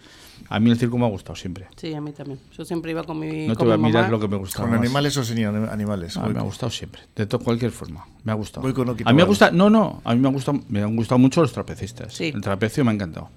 A 0.48 0.60
mí 0.60 0.72
el 0.72 0.78
circo 0.78 0.98
me 0.98 1.06
ha 1.06 1.10
gustado 1.10 1.36
siempre. 1.36 1.68
Sí, 1.76 1.94
a 1.94 2.02
mí 2.02 2.12
también. 2.12 2.40
Yo 2.58 2.64
siempre 2.66 2.92
iba 2.92 3.04
con 3.04 3.20
mi 3.20 3.48
No 3.48 3.56
te 3.56 3.64
voy 3.66 3.74
a 3.74 3.78
mi 3.78 3.84
mirar 3.84 4.04
mamá. 4.04 4.12
lo 4.12 4.20
que 4.20 4.28
me 4.28 4.38
gustaba. 4.38 4.64
¿Con 4.66 4.72
más. 4.72 4.80
animales 4.86 5.18
o 5.18 5.24
sin 5.24 5.38
anim- 5.38 5.70
animales? 5.72 6.16
Ah, 6.18 6.22
Voy 6.26 6.34
me 6.34 6.40
ha 6.40 6.44
gustado 6.44 6.70
siempre, 6.72 7.02
de 7.16 7.26
to- 7.26 7.40
cualquier 7.40 7.72
forma. 7.72 8.06
Me 8.24 8.32
ha 8.32 8.36
gustado. 8.36 8.62
Voy 8.62 8.74
con 8.74 8.88
no 8.88 8.94
a 9.06 9.12
mí 9.12 9.18
me 9.18 9.24
gusta, 9.24 9.52
no, 9.52 9.70
no, 9.70 10.02
a 10.04 10.14
mí 10.16 10.22
me 10.22 10.28
ha 10.30 10.32
gustado, 10.32 10.60
me 10.70 10.82
han 10.82 10.96
gustado 10.96 11.20
mucho 11.20 11.42
los 11.42 11.52
trapecistas. 11.54 12.14
Sí. 12.14 12.32
El 12.34 12.42
trapecio 12.42 12.84
me 12.86 12.92
ha 12.92 12.94
encantado. 12.94 13.30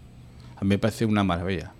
A 0.57 0.63
mí 0.63 0.69
me 0.69 0.79
parece 0.79 1.05
una 1.05 1.25
maravilla. 1.25 1.73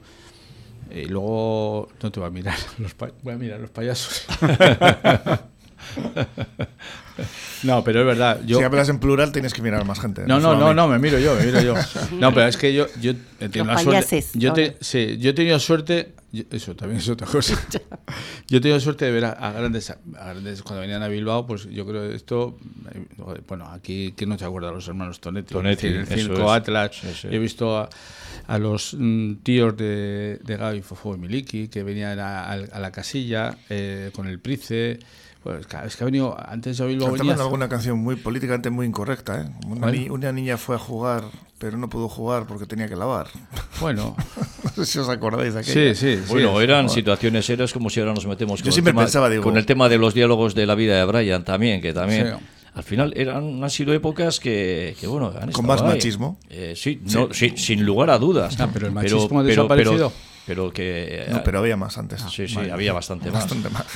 Y 0.95 1.07
luego 1.07 1.89
no 2.03 2.11
te 2.13 2.21
voy 2.21 2.27
a 2.29 2.31
mirar, 2.31 2.59
los 2.79 2.93
pa- 2.95 3.13
voy 3.23 3.35
a 3.35 3.39
mirar 3.39 3.61
los 3.61 3.71
payasos. 3.71 4.27
no, 7.63 7.83
pero 7.85 8.01
es 8.01 8.07
verdad. 8.07 8.41
Yo, 8.47 8.59
Si 8.59 8.65
hablas 8.65 8.89
en 8.89 8.99
plural 8.99 9.33
tienes 9.33 9.53
que 9.55 9.63
mirar 9.63 9.81
a 9.81 9.85
más 9.85 10.01
gente. 10.01 10.25
no, 10.27 10.41
no, 10.41 10.55
no, 10.57 10.73
no, 10.75 10.89
me 10.89 10.99
miro 10.99 11.19
yo, 11.19 11.35
me 11.37 11.45
miro 11.47 11.61
yo. 11.61 11.75
No, 12.13 12.33
pero 12.33 12.47
es 12.47 12.57
que 12.57 12.73
yo, 12.75 12.87
yo 13.01 13.13
he 13.41 13.49
tenido 13.49 13.65
Los 13.65 13.77
la 13.77 13.83
suerte. 13.83 13.91
payases, 14.07 14.31
Yo, 14.35 14.53
te- 14.53 14.77
sí, 14.81 15.17
yo 15.19 15.31
he 15.31 15.33
tenido 15.35 15.59
suerte. 15.59 16.15
yo- 16.33 16.45
Eso 16.51 16.75
también 16.77 16.99
es 17.01 17.09
otra 17.09 17.27
cosa. 17.27 17.59
Yo 18.49 18.59
he 18.59 18.61
tenido 18.61 18.79
suerte 18.81 19.07
de 19.07 19.11
ver 19.13 19.25
a, 19.25 19.31
a 19.33 19.53
grandes, 19.53 19.91
a 19.91 19.97
grandes 20.15 20.63
cuando 20.63 20.81
venían 20.83 21.03
a 21.03 21.09
Bilbao, 21.09 21.47
pues 21.47 21.65
yo 21.71 21.87
creo 21.87 22.09
que 22.11 22.15
esto, 22.17 22.59
eh, 22.95 23.41
bueno, 23.49 23.67
aquí 23.71 24.13
quién 24.17 24.29
no 24.29 24.37
te 24.37 24.45
acuerda 24.45 24.69
de 24.69 24.75
los 24.75 24.87
hermanos 24.89 25.21
Tonetti, 25.21 25.55
Tonetti, 25.55 25.87
el 25.87 26.07
circo 26.07 26.45
es. 26.45 26.51
Atlas. 26.51 27.01
He 27.25 27.39
visto 27.39 27.79
a, 27.79 27.89
a 28.49 28.59
los 28.59 28.95
mm, 28.99 29.37
tíos 29.43 29.75
de, 29.77 30.39
de 30.45 30.57
Gaby 30.59 30.83
Fofo 30.83 31.15
y 31.15 31.19
Miliki 31.19 31.69
que 31.69 31.83
venían 31.83 32.19
a, 32.19 32.45
a- 32.45 32.53
a 32.53 32.79
la 32.81 32.93
casilla 32.93 33.57
eh, 33.71 34.11
con 34.15 34.27
el 34.27 34.39
Price. 34.39 34.99
Pues 35.43 35.67
claro, 35.67 35.89
es 35.89 35.97
que 35.97 36.05
ha 36.05 36.07
venido 36.07 36.37
antes 36.49 36.79
de 36.79 36.87
Bilbao 36.87 37.09
Cantaban 37.09 37.29
venía 37.31 37.43
alguna 37.43 37.69
canción 37.69 37.99
muy 37.99 38.15
políticamente 38.17 38.71
muy 38.71 38.87
incorrecta, 38.87 39.41
¿eh? 39.43 39.45
Una, 39.67 39.91
ni- 39.91 40.09
una 40.09 40.31
niña 40.31 40.57
fue 40.57 40.77
a 40.77 40.79
jugar, 40.79 41.25
pero 41.59 41.77
no 41.77 41.89
pudo 41.91 42.09
jugar 42.09 42.47
porque 42.47 42.65
tenía 42.67 42.89
que 42.89 42.95
lavar. 42.95 43.27
bueno 43.81 44.15
no 44.65 44.71
sé 44.71 44.87
si 44.87 44.99
os 45.01 45.09
acordáis 45.09 45.55
de 45.55 45.65
sí 45.65 45.71
aquella. 45.73 45.95
sí 45.97 46.17
sí, 46.17 46.23
Bueno, 46.29 46.61
eran 46.61 46.89
situaciones 46.89 47.45
serias 47.45 47.73
como 47.73 47.91
si 47.91 47.99
ahora 47.99 48.15
nos 48.15 48.25
metemos 48.27 48.61
Yo 48.61 48.67
con, 48.67 48.73
siempre 48.73 48.91
el, 48.91 48.95
tema, 48.95 49.03
pensaba, 49.05 49.29
digo- 49.31 49.43
con 49.43 49.57
el 49.57 49.67
tema 49.67 49.89
de 49.89 49.99
los 49.99 50.15
diálogos 50.15 50.55
de 50.55 50.65
la 50.67 50.77
vida 50.77 50.97
de 50.97 51.05
Brian 51.07 51.45
también, 51.45 51.81
que 51.81 51.93
también... 51.93 52.37
Sí. 52.39 52.45
Al 52.75 52.85
final 52.85 53.13
eran, 53.17 53.63
han 53.63 53.69
sido 53.69 53.93
épocas 53.93 54.41
que, 54.41 54.97
que, 54.99 55.07
bueno, 55.07 55.27
han 55.39 55.51
estado 55.51 55.63
más 55.69 55.83
ahí. 55.83 55.89
machismo. 55.89 56.39
Eh, 56.49 56.73
sí, 56.75 57.03
no, 57.13 57.29
sí, 57.31 57.53
sin 57.57 57.85
lugar 57.85 58.09
a 58.09 58.17
dudas. 58.19 58.57
Ah, 58.59 58.71
pero 58.73 58.87
el 58.87 58.93
machismo 58.95 59.41
ha 59.41 59.43
desaparecido. 59.43 59.93
Pero, 59.95 60.09
pero 60.09 60.32
que... 60.47 61.27
No, 61.31 61.43
pero 61.45 61.59
había 61.59 61.77
más 61.77 61.99
antes. 61.99 62.21
Sí, 62.31 62.49
sí, 62.49 62.59
había 62.59 62.93
bastante 62.93 63.31
más. 63.31 63.41
Bastante 63.45 63.71
más. 63.71 63.87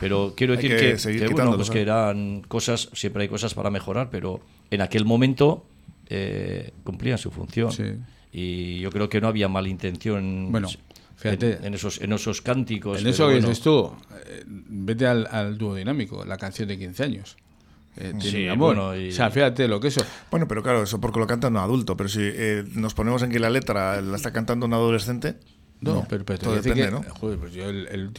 Pero 0.00 0.34
quiero 0.36 0.52
Hay 0.52 0.56
decir 0.68 0.70
que 1.10 1.18
que, 1.18 1.26
que, 1.26 1.32
bueno, 1.34 1.56
pues 1.56 1.70
que 1.70 1.80
eran 1.80 2.42
cosas, 2.42 2.90
siempre 2.92 3.22
hay 3.22 3.28
cosas 3.28 3.54
para 3.54 3.70
mejorar, 3.70 4.08
pero 4.10 4.40
en 4.70 4.80
aquel 4.82 5.04
momento 5.04 5.66
eh, 6.08 6.72
cumplían 6.84 7.18
su 7.18 7.30
función. 7.30 7.72
Sí. 7.72 7.84
Y 8.32 8.80
yo 8.80 8.90
creo 8.90 9.08
que 9.08 9.20
no 9.20 9.28
había 9.28 9.48
malintención 9.48 10.52
Bueno, 10.52 10.68
fíjate. 11.16 11.54
en, 11.58 11.64
en 11.66 11.74
esos, 11.74 12.00
en 12.00 12.12
esos 12.12 12.42
cánticos. 12.42 12.98
En 12.98 13.04
pero 13.04 13.14
eso 13.14 13.26
que 13.28 13.32
bueno, 13.34 13.48
dices 13.48 13.62
tú, 13.64 13.92
eh, 14.26 14.42
vete 14.46 15.06
al, 15.06 15.26
al 15.30 15.56
dúo 15.56 15.74
dinámico, 15.74 16.24
la 16.24 16.36
canción 16.36 16.68
de 16.68 16.78
15 16.78 17.02
años. 17.02 17.36
Eh, 17.96 18.12
Sí, 18.20 18.46
amor. 18.46 18.76
bueno, 18.76 18.94
y- 18.94 19.08
O 19.08 19.12
sea, 19.12 19.30
fíjate 19.30 19.66
lo 19.68 19.80
que 19.80 19.88
eso. 19.88 20.02
Bueno, 20.30 20.46
pero 20.46 20.62
claro, 20.62 20.82
eso 20.82 21.00
porque 21.00 21.18
lo 21.18 21.26
canta 21.26 21.48
un 21.48 21.56
adulto. 21.56 21.96
Pero 21.96 22.10
si 22.10 22.20
eh, 22.22 22.62
nos 22.74 22.92
ponemos 22.92 23.22
en 23.22 23.30
que 23.30 23.38
la 23.38 23.48
letra 23.48 24.02
la 24.02 24.16
está 24.16 24.32
cantando 24.34 24.66
un 24.66 24.74
adolescente, 24.74 25.36
No, 25.78 26.06
pero, 26.08 26.24
pero 26.24 26.38
te 26.38 26.44
todo 26.46 26.54
depende, 26.54 26.84
que, 26.86 26.90
¿no? 26.90 27.02
joder, 27.20 27.38
pues 27.38 27.52
yo 27.52 27.68
el, 27.68 27.86
el, 27.88 28.10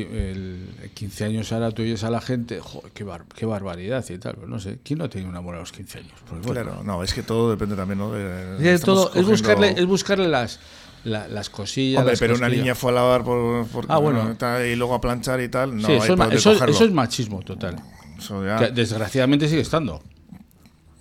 el 0.84 0.92
15 0.94 1.26
años 1.26 1.52
ahora 1.52 1.72
tú 1.72 1.82
oyes 1.82 2.04
a 2.04 2.10
la 2.12 2.22
gente, 2.22 2.60
joder, 2.60 2.92
qué, 2.94 3.04
bar- 3.04 3.26
qué 3.36 3.46
barbaridad 3.48 4.06
y 4.10 4.18
tal. 4.20 4.36
Pues 4.36 4.48
no 4.48 4.60
sé, 4.60 4.78
¿quién 4.84 5.00
no 5.00 5.06
ha 5.06 5.10
tenido 5.10 5.30
un 5.30 5.36
amor 5.36 5.56
a 5.56 5.60
los 5.60 5.72
15 5.72 5.98
años? 6.00 6.12
Pues 6.30 6.42
bueno. 6.46 6.62
claro, 6.64 6.84
no, 6.84 7.04
es 7.04 7.14
que 7.14 7.24
todo 7.24 7.50
depende 7.50 7.76
también, 7.76 7.98
¿no? 7.98 8.12
De- 8.12 8.74
Es, 8.74 8.82
todo, 8.82 9.06
es, 9.08 9.10
cogiendo- 9.10 9.32
buscarle, 9.32 9.76
es 9.76 9.86
buscarle 9.88 10.28
las, 10.28 10.60
la- 11.04 11.28
las 11.28 11.50
cosillas. 11.50 12.00
Hombre, 12.00 12.14
las 12.14 12.20
pero 12.20 12.36
una 12.36 12.42
cosquillas. 12.46 12.64
niña 12.64 12.76
fue 12.76 12.92
a 12.92 12.96
lavar 12.96 13.24
por, 13.24 13.66
por- 13.68 13.86
Ah, 13.90 13.98
bueno. 13.98 14.36
y 14.64 14.76
luego 14.76 14.94
a 14.94 15.02
planchar 15.02 15.42
y 15.42 15.50
tal. 15.50 15.76
No, 15.76 15.88
Sí, 15.88 15.94
hay 15.94 16.00
eso, 16.00 16.14
es 16.14 16.36
eso- 16.36 16.66
eso 16.66 16.86
es 16.86 16.92
machismo 16.92 17.40
total. 17.42 17.76
Eso 18.20 18.46
ya- 18.46 18.58
Que 18.60 18.72
desgraciadamente 18.72 19.50
sigue 19.50 19.62
estando. 19.62 20.02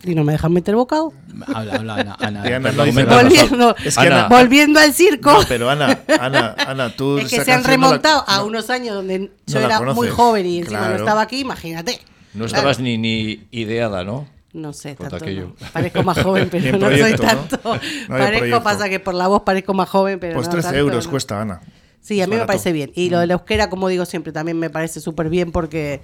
Y 0.09 0.15
no 0.15 0.25
me 0.25 0.33
dejan 0.33 0.53
meter 0.53 0.75
bocado. 0.77 1.13
Habla, 1.55 1.75
habla, 1.75 1.95
Ana. 1.95 2.17
Ana, 2.21 2.43
Ana 2.43 2.73
no. 2.73 2.85
Volviendo, 3.17 3.77
Es 3.85 3.97
que 3.97 4.07
Ana- 4.07 4.27
Ana- 4.27 4.29
volviendo 4.29 4.81
al 4.81 4.93
circo. 4.93 5.33
No, 5.33 5.41
pero 5.49 5.69
Ana, 5.71 5.99
Ana, 6.21 6.55
Ana, 6.67 6.97
tú 6.97 7.19
es 7.19 7.29
que 7.31 7.45
se 7.45 7.53
han 7.53 7.63
la- 7.63 7.69
remontado 7.69 8.25
a 8.27 8.39
no- 8.39 8.47
unos 8.47 8.71
años 8.71 8.95
donde 8.95 9.31
yo 9.47 9.61
la 9.61 9.67
era 9.67 9.81
muy 9.93 10.09
joven 10.09 10.47
y 10.47 10.59
encima 10.59 10.79
claro. 10.79 10.95
no 10.95 10.99
estaba 11.01 11.23
aquí, 11.23 11.41
imagínate. 11.41 12.01
No 12.35 12.45
Claro. 12.45 12.47
estabas 12.47 12.81
ni, 12.81 12.99
ni 12.99 13.47
ideada, 13.51 14.05
¿no? 14.05 14.29
No 14.53 14.73
sé, 14.73 14.95
tanto 14.95 15.19
no. 15.19 15.55
Parezco 15.73 16.03
más 16.03 16.19
joven, 16.23 16.49
pero 16.51 16.79
no 16.79 16.89
soy 16.89 17.15
tanto. 17.15 17.59
No 17.63 17.71
parezco, 18.09 18.39
proyecto. 18.39 18.63
pasa 18.63 18.89
que 18.89 19.01
por 19.01 19.15
la 19.15 19.27
voz 19.27 19.43
parezco 19.43 19.75
más 19.75 19.89
joven, 19.89 20.19
pero 20.19 20.35
Pues 20.35 20.47
no 20.47 20.53
13 20.53 20.69
tanto, 20.69 20.79
euros 20.79 21.05
no. 21.05 21.11
cuesta, 21.11 21.41
Ana. 21.43 21.61
Sí, 22.01 22.21
a 22.23 22.27
mí 22.27 22.37
me 22.37 22.47
parece 22.47 22.73
bien. 22.73 22.91
Y 22.95 23.11
lo 23.11 23.19
del 23.19 23.33
euskera, 23.33 23.69
como 23.69 23.89
digo 23.89 24.07
siempre, 24.07 24.33
también 24.33 24.59
me 24.59 24.71
parece 24.71 25.01
súper 25.01 25.29
bien 25.29 25.51
porque 25.53 26.01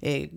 eh, 0.00 0.30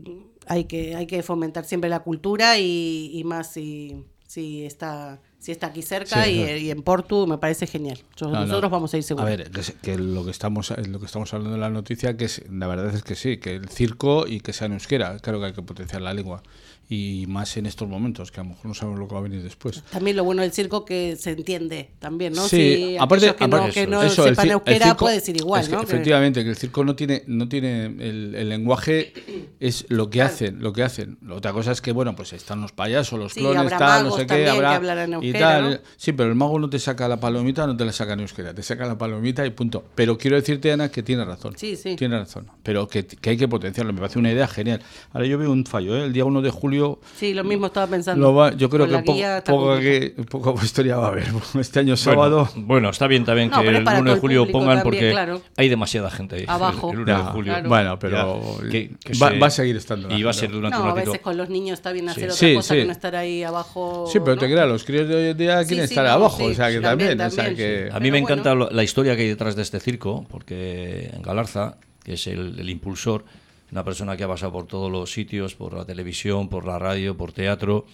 hay, 0.47 0.65
que, 0.65 0.95
hay 0.95 1.07
que 1.07 1.21
fomentar 1.23 1.65
siempre 1.65 1.89
la 1.89 1.99
cultura 2.01 2.57
y, 2.57 3.11
y 3.13 3.23
más 3.23 3.51
si, 3.51 4.03
si, 4.27 4.65
está, 4.65 5.19
si 5.39 5.51
está 5.51 5.67
aquí 5.67 5.81
cerca 5.81 6.23
Sí, 6.23 6.31
y, 6.31 6.43
claro. 6.43 6.57
y 6.57 6.71
en 6.71 6.81
Porto, 6.83 7.27
me 7.27 7.37
parece 7.37 7.67
genial. 7.67 7.99
Yo- 8.15 8.27
No, 8.27 8.33
no. 8.33 8.45
nosotros 8.45 8.71
vamos 8.71 8.93
a 8.93 8.97
ir 8.97 9.03
A 9.03 9.07
seguros. 9.07 9.29
ver, 9.29 9.51
que, 9.81 9.97
lo 9.97 10.23
que 10.25 10.31
estamos 10.31 10.71
lo 10.87 10.99
que 10.99 11.05
estamos 11.05 11.33
hablando 11.33 11.55
en 11.55 11.61
la 11.61 11.69
noticia, 11.69 12.15
que 12.17 12.25
es, 12.25 12.43
la 12.51 12.67
verdad 12.67 12.93
es 12.93 13.03
que 13.03 13.15
sí, 13.15 13.37
que 13.37 13.55
el 13.55 13.69
circo 13.69 14.27
y 14.27 14.39
que 14.39 14.53
sea 14.53 14.67
en 14.67 14.73
euskera, 14.73 15.19
claro 15.19 15.39
que 15.39 15.45
hay 15.47 15.53
que 15.53 15.61
potenciar 15.61 16.01
la 16.01 16.13
lengua. 16.13 16.41
Y 16.87 17.25
más 17.27 17.57
en 17.57 17.65
estos 17.65 17.87
momentos, 17.89 18.31
que 18.31 18.39
a 18.39 18.43
lo 18.43 18.49
mejor 18.51 18.65
no 18.67 18.73
sabemos 18.75 18.99
lo 18.99 19.07
que 19.07 19.13
va 19.15 19.19
a 19.19 19.23
venir 19.23 19.41
después. 19.41 19.83
También 19.89 20.15
lo 20.15 20.23
bueno 20.23 20.43
del 20.43 20.51
circo 20.51 20.85
que 20.85 21.15
se 21.15 21.31
entiende 21.31 21.89
también, 21.97 22.33
¿no? 22.33 22.43
Sí, 22.47 22.57
Si 22.91 22.97
aparte, 22.97 23.33
que 23.35 23.47
no, 23.47 23.69
que 23.71 23.87
no 23.87 24.03
eso, 24.03 24.23
sepan 24.23 24.51
euskera 24.51 24.85
circo- 24.91 24.97
puede 24.99 25.15
decir 25.15 25.35
igual, 25.35 25.63
es 25.63 25.69
que 25.69 25.75
Efectivamente, 25.75 26.43
que 26.43 26.49
el 26.51 26.55
circo 26.57 26.83
no 26.83 26.95
tiene, 26.95 27.23
no 27.25 27.49
tiene 27.49 27.85
el, 27.85 28.35
el 28.35 28.49
lenguaje 28.49 29.13
es 29.59 29.85
lo 29.89 30.11
que 30.11 30.21
hacen, 30.21 30.61
lo 30.61 30.73
que 30.73 30.83
hacen. 30.83 31.17
Otra 31.29 31.53
cosa 31.53 31.71
es 31.71 31.81
que 31.81 31.91
bueno, 31.91 32.15
pues 32.15 32.33
están 32.33 32.61
los 32.61 32.71
payasos, 32.71 33.17
los 33.17 33.33
Sí, 33.33 33.39
clones, 33.39 33.61
habrá 33.63 33.77
tal, 33.79 34.03
no 34.05 34.11
sé 34.11 34.21
qué, 34.21 34.27
también 34.27 34.45
que 34.45 34.51
habrá 34.51 34.75
hablarán 34.75 35.09
y 35.09 35.13
euskera, 35.13 35.39
tal. 35.49 35.71
¿no? 35.71 35.77
Sí, 35.97 36.11
pero 36.11 36.29
el 36.29 36.35
mago 36.35 36.59
no 36.59 36.69
te 36.69 36.77
saca 36.77 37.07
la 37.07 37.19
palomita, 37.19 37.65
no 37.65 37.75
te 37.75 37.83
la 37.83 37.93
saca 37.93 38.13
en 38.13 38.19
euskera, 38.19 38.53
te 38.53 38.61
saca 38.61 38.85
la 38.85 38.95
palomita 38.97 39.43
y 39.43 39.49
punto. 39.49 39.85
Pero 39.95 40.19
quiero 40.19 40.35
decirte 40.35 40.71
Ana 40.71 40.89
que 40.89 41.01
tiene 41.01 41.25
razón. 41.25 41.55
Sí, 41.57 41.75
sí. 41.75 41.95
Tiene 41.95 42.19
razón, 42.19 42.45
pero 42.61 42.87
que, 42.87 43.07
que 43.07 43.31
hay 43.31 43.37
que 43.37 43.47
potenciarlo, 43.47 43.91
me 43.91 44.01
parece 44.01 44.19
una 44.19 44.31
idea 44.31 44.47
genial. 44.47 44.81
Ahora 45.13 45.25
yo 45.25 45.39
veo 45.39 45.51
un 45.51 45.65
fallo, 45.65 45.97
¿eh? 45.97 46.03
el 46.05 46.13
día 46.13 46.25
1 46.25 46.43
de 46.43 46.51
julio 46.51 46.74
Sí, 47.15 47.33
lo 47.33 47.43
mismo 47.43 47.67
estaba 47.67 47.87
pensando. 47.87 48.25
lo 48.27 48.33
va- 48.35 48.53
yo 48.53 48.69
creo 48.69 48.85
que 48.87 48.93
poco, 48.93 49.05
complicado. 49.05 49.79
que- 49.79 50.15
poco 50.29 50.55
historia 50.63 50.97
va 50.97 51.05
a 51.05 51.09
haber. 51.09 51.25
Este 51.59 51.79
año 51.79 51.95
sábado 51.97 52.49
Bueno, 52.55 52.67
bueno, 52.67 52.89
está 52.89 53.07
bien 53.07 53.25
también 53.25 53.49
No, 53.49 53.61
que 53.61 53.67
el 53.69 53.83
para 53.83 53.99
1 53.99 54.05
todo 54.05 54.15
de 54.15 54.21
julio 54.21 54.47
pongan 54.51 54.77
también, 54.77 54.83
porque 54.83 55.11
claro. 55.11 55.41
hay 55.57 55.69
demasiada 55.69 56.09
gente 56.11 56.35
ahí. 56.37 56.45
Abajo. 56.47 56.89
El, 56.91 56.95
el 56.97 57.01
1 57.03 57.17
de 57.17 57.23
julio. 57.31 57.53
claro. 57.53 57.69
Bueno, 57.69 57.99
pero 57.99 58.41
Ya, 58.63 58.69
que- 58.69 58.91
que 59.03 59.13
va, 59.17 59.29
se- 59.31 59.39
va 59.39 59.47
a 59.47 59.49
seguir 59.49 59.75
estando. 59.77 60.09
Y 60.15 60.23
va 60.23 60.31
a 60.31 60.33
ser 60.33 60.51
durante 60.51 60.77
No, 60.77 60.83
un 60.83 60.89
a 60.89 60.93
ratito. 60.93 61.11
veces 61.11 61.23
con 61.23 61.37
los 61.37 61.49
niños 61.49 61.79
está 61.79 61.91
bien 61.91 62.09
hacer 62.09 62.25
otra 62.25 62.35
Sí, 62.35 62.55
cosa 62.55 62.73
sí. 62.73 62.79
que 62.81 62.85
no 62.85 62.91
estar 62.91 63.15
ahí 63.15 63.43
abajo. 63.43 64.05
Sí, 64.11 64.19
pero 64.19 64.35
¿no? 64.35 64.41
te 64.41 64.45
creas, 64.51 64.67
los 64.67 64.83
críos 64.83 65.07
de 65.07 65.15
hoy 65.15 65.25
en 65.31 65.37
día 65.37 65.63
quieren 65.65 65.87
sí, 65.87 65.93
estar 65.93 66.05
abajo, 66.07 66.37
sí, 66.37 66.43
o 66.51 66.53
sea 66.53 66.69
que 66.71 66.79
también. 66.81 67.19
A 67.21 67.99
mí 67.99 68.11
me 68.11 68.17
encanta 68.19 68.55
la 68.55 68.83
historia 68.83 69.15
que 69.15 69.23
hay 69.23 69.27
detrás 69.29 69.55
de 69.55 69.61
este 69.61 69.79
circo, 69.79 70.25
porque 70.29 71.09
en 71.13 71.21
Galarza, 71.21 71.77
que 72.03 72.13
es 72.13 72.27
el, 72.27 72.59
el 72.59 72.69
impulsor, 72.69 73.25
una 73.71 73.83
persona 73.83 74.15
que 74.15 74.23
ha 74.23 74.27
pasado 74.27 74.51
por 74.51 74.65
todos 74.67 74.91
los 74.91 75.11
sitios, 75.11 75.55
por 75.55 75.73
la 75.73 75.85
televisión, 75.85 76.49
por 76.49 76.65
la 76.65 76.79
radio, 76.79 77.15
por 77.17 77.31
teatro, 77.33 77.85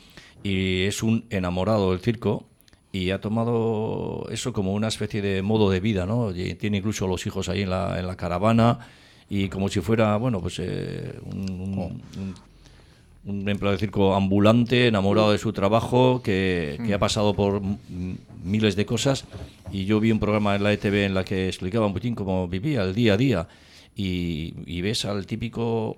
y 0.44 0.84
es 0.84 1.02
un 1.04 1.26
enamorado 1.30 1.92
del 1.92 2.00
circo 2.02 2.46
y 2.92 3.12
ha 3.12 3.22
tomado 3.22 4.28
eso 4.32 4.52
como 4.54 4.74
una 4.74 4.90
especie 4.90 5.22
de 5.22 5.42
modo 5.42 5.70
de 5.70 5.80
vida, 5.80 6.06
¿no? 6.06 6.36
Y 6.36 6.56
tiene 6.56 6.78
incluso 6.78 7.08
los 7.08 7.26
hijos 7.26 7.48
ahí 7.50 7.62
en 7.62 7.70
la, 7.70 8.00
en 8.00 8.06
la 8.08 8.18
caravana 8.18 8.80
y 9.30 9.48
como 9.48 9.70
si 9.70 9.80
fuera, 9.80 10.18
bueno, 10.18 10.42
pues 10.42 10.60
eh, 10.60 11.14
un- 11.26 11.50
un- 11.50 11.80
un 12.18 12.36
un 13.24 13.48
empleado 13.48 13.74
de 13.74 13.78
circo 13.78 14.16
ambulante, 14.16 14.88
enamorado 14.88 15.32
de 15.32 15.38
su 15.38 15.54
trabajo, 15.54 16.24
que, 16.24 16.80
que 16.84 16.92
ha 16.96 16.98
pasado 16.98 17.36
por 17.36 17.62
miles 18.44 18.76
de 18.76 18.84
cosas. 18.88 19.26
Y 19.72 19.86
yo 19.86 20.00
vi 20.00 20.12
un 20.12 20.20
programa 20.20 20.56
en 20.56 20.64
la 20.64 20.74
ETV 20.74 21.06
en 21.06 21.14
la 21.14 21.24
que 21.24 21.48
explicaba 21.48 21.86
un 21.86 21.94
poquín 21.94 22.16
cómo 22.16 22.48
vivía 22.48 22.82
el 22.82 22.96
día 22.96 23.14
a 23.14 23.18
día. 23.18 23.48
Y, 23.95 24.54
y 24.65 24.82
ves 24.82 25.06
al 25.06 25.25
típico, 25.25 25.97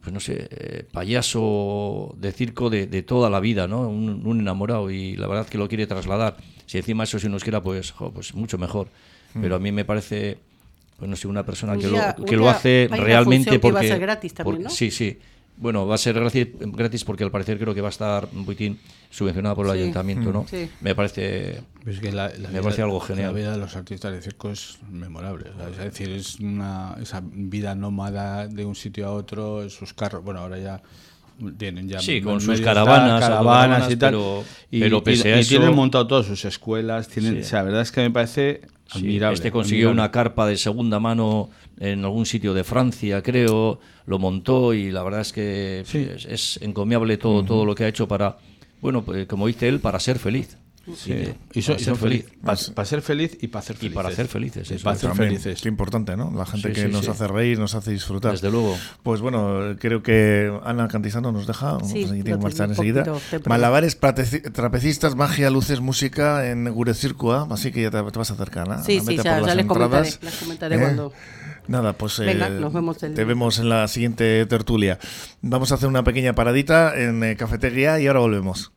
pues 0.00 0.12
no 0.12 0.20
sé, 0.20 0.48
eh, 0.50 0.84
payaso 0.90 2.14
de 2.18 2.32
circo 2.32 2.70
de, 2.70 2.86
de 2.86 3.02
toda 3.02 3.30
la 3.30 3.40
vida, 3.40 3.66
¿no? 3.68 3.88
Un, 3.88 4.26
un 4.26 4.40
enamorado 4.40 4.90
y 4.90 5.16
la 5.16 5.26
verdad 5.26 5.46
que 5.46 5.58
lo 5.58 5.68
quiere 5.68 5.86
trasladar. 5.86 6.36
Si 6.66 6.78
encima 6.78 7.04
eso 7.04 7.18
se 7.18 7.28
nos 7.28 7.42
quiera, 7.42 7.62
pues, 7.62 7.90
jo, 7.92 8.10
pues 8.10 8.34
mucho 8.34 8.58
mejor. 8.58 8.88
Pero 9.40 9.56
a 9.56 9.58
mí 9.58 9.72
me 9.72 9.84
parece, 9.84 10.38
pues 10.96 11.10
no 11.10 11.16
sé, 11.16 11.26
una 11.26 11.44
persona 11.44 11.72
Un 11.74 11.80
que, 11.80 11.88
lo, 11.88 12.24
que 12.24 12.36
lo 12.36 12.48
hace 12.48 12.88
hay 12.90 12.98
una 13.00 13.04
realmente 13.04 13.50
función 13.50 13.54
que 13.56 13.58
porque... 13.60 13.74
va 13.74 13.80
a 13.80 13.82
ser 13.96 14.00
gratis 14.00 14.34
también, 14.34 14.54
porque- 14.56 14.64
¿no? 14.64 14.70
Sí, 14.70 14.90
sí. 14.92 15.18
Bueno, 15.56 15.86
va 15.86 15.94
a 15.94 15.98
ser 15.98 16.14
gratis, 16.18 16.48
gratis 16.60 17.04
porque 17.04 17.22
al 17.22 17.30
parecer 17.30 17.58
creo 17.58 17.74
que 17.74 17.80
va 17.80 17.88
a 17.88 17.90
estar 17.90 18.28
un 18.34 18.44
poquitín 18.44 18.78
subvencionada 19.10 19.54
por 19.54 19.66
el 19.66 19.72
Sí. 19.72 19.78
ayuntamiento, 19.82 20.32
¿no? 20.32 20.46
Sí. 20.50 20.68
Me 20.80 20.94
parece... 20.96 21.62
Es 21.86 22.00
que 22.00 22.10
la, 22.10 22.28
la 22.36 22.48
Me 22.48 22.60
parece 22.60 22.82
algo 22.82 22.98
genial. 22.98 23.28
La 23.28 23.32
vida 23.32 23.52
de 23.52 23.58
los 23.58 23.76
artistas 23.76 24.12
de 24.12 24.20
circo 24.20 24.50
es 24.50 24.78
memorable. 24.90 25.50
Es 25.70 25.78
decir, 25.78 26.10
es 26.10 26.40
una, 26.40 26.96
esa 27.00 27.22
vida 27.24 27.74
nómada 27.76 28.48
de 28.48 28.64
un 28.64 28.74
sitio 28.74 29.06
a 29.06 29.12
otro, 29.12 29.62
en 29.62 29.70
sus 29.70 29.94
carros. 29.94 30.24
Bueno, 30.24 30.40
ahora 30.40 30.58
ya 30.58 30.82
tienen 31.56 31.88
ya 31.88 32.00
Sí, 32.00 32.20
con 32.20 32.40
sus 32.40 32.60
caravanas, 32.60 33.20
caravanas 33.20 33.90
y 33.90 33.96
tal. 33.96 34.10
pero- 34.12 34.44
y, 34.72 34.80
pero 34.80 35.04
pese 35.04 35.28
y- 35.28 35.32
a 35.32 35.36
y 35.36 35.40
eso- 35.40 35.48
tienen 35.50 35.74
montado 35.74 36.06
todas 36.08 36.26
sus 36.26 36.44
escuelas. 36.44 37.06
Tienen, 37.08 37.34
Sí. 37.34 37.40
o 37.40 37.44
sea, 37.44 37.58
la 37.60 37.64
verdad 37.66 37.82
es 37.82 37.92
que 37.92 38.00
me 38.00 38.10
parece 38.10 38.62
sí, 38.86 39.18
este 39.32 39.50
consiguió 39.50 39.88
admirable. 39.88 40.02
una 40.02 40.10
carpa 40.10 40.46
de 40.46 40.56
segunda 40.56 41.00
mano 41.00 41.50
en 41.80 42.04
algún 42.04 42.26
sitio 42.26 42.54
de 42.54 42.64
Francia, 42.64 43.22
creo, 43.22 43.80
lo 44.06 44.18
montó 44.18 44.74
y 44.74 44.90
la 44.90 45.02
verdad 45.02 45.20
es 45.22 45.32
que 45.32 45.82
Sí. 45.86 46.06
es, 46.14 46.24
es 46.26 46.58
encomiable 46.62 47.16
todo, 47.16 47.44
todo 47.44 47.64
lo 47.64 47.74
que 47.74 47.84
ha 47.84 47.88
hecho 47.88 48.06
para, 48.08 48.36
bueno, 48.80 49.02
pues, 49.02 49.26
como 49.26 49.46
dice 49.46 49.68
él, 49.68 49.80
para 49.80 49.98
ser 50.00 50.18
feliz. 50.18 50.56
Sí. 50.94 51.12
Y 51.12 51.58
Y, 51.58 51.58
y 51.60 51.62
son 51.62 51.96
feliz. 51.96 52.26
Para 52.42 52.84
ser 52.86 53.00
feliz 53.00 53.38
y 53.40 53.48
para 53.48 53.60
hacer 53.60 53.76
Y 53.76 53.78
felices. 53.78 53.94
para 53.96 54.08
hacer 54.10 54.26
felices, 54.28 54.70
Y 54.70 54.74
para 54.78 54.94
es. 54.96 54.98
hacer 54.98 55.10
También, 55.10 55.30
felices. 55.40 55.62
Qué 55.62 55.68
importante, 55.68 56.16
¿no? 56.16 56.30
La 56.36 56.44
gente 56.44 56.68
Sí, 56.68 56.74
que 56.74 56.86
sí, 56.86 56.92
nos 56.92 57.04
sí. 57.06 57.10
hace 57.10 57.26
reír, 57.26 57.58
nos 57.58 57.74
hace 57.74 57.90
disfrutar. 57.92 58.32
Desde 58.32 58.50
luego. 58.50 58.76
Pues 59.02 59.20
bueno, 59.22 59.76
creo 59.78 60.02
que 60.02 60.52
Ana 60.64 60.88
Cantizano 60.88 61.32
nos 61.32 61.46
deja. 61.46 61.78
Sí, 61.84 62.04
pues 62.06 62.10
tiene 62.12 62.24
que 62.24 62.36
marchar 62.36 62.68
enseguida. 62.68 63.04
Malabares, 63.46 63.98
trapecistas, 64.52 65.14
magia, 65.16 65.50
luces, 65.50 65.80
música 65.80 66.50
en 66.50 66.68
Gure 66.70 66.94
Circua. 66.94 67.46
Así 67.50 67.72
que 67.72 67.82
ya 67.82 67.90
te, 67.90 68.02
te 68.02 68.18
vas 68.18 68.30
a 68.30 68.34
acercar, 68.34 68.70
Ana. 68.70 68.82
Sí, 68.82 69.00
sí, 69.00 69.16
ya, 69.16 69.40
les 69.40 69.44
comentaré, 69.44 69.60
entradas. 69.62 70.18
les 70.22 70.34
comentaré 70.36 70.76
¿Eh? 70.76 70.80
cuando... 70.80 71.12
Nada, 71.66 71.94
pues 71.94 72.18
Venga, 72.18 72.48
eh, 72.48 72.50
nos 72.60 72.74
vemos 72.74 73.02
el- 73.02 73.14
te 73.14 73.24
vemos 73.24 73.58
en 73.58 73.70
la 73.70 73.88
siguiente 73.88 74.44
tertulia. 74.44 74.98
Vamos 75.40 75.72
a 75.72 75.76
hacer 75.76 75.88
una 75.88 76.04
pequeña 76.04 76.34
paradita 76.34 76.92
en 76.94 77.24
eh, 77.24 77.36
cafetería 77.36 77.98
y 78.00 78.06
ahora 78.06 78.20
volvemos. 78.20 78.72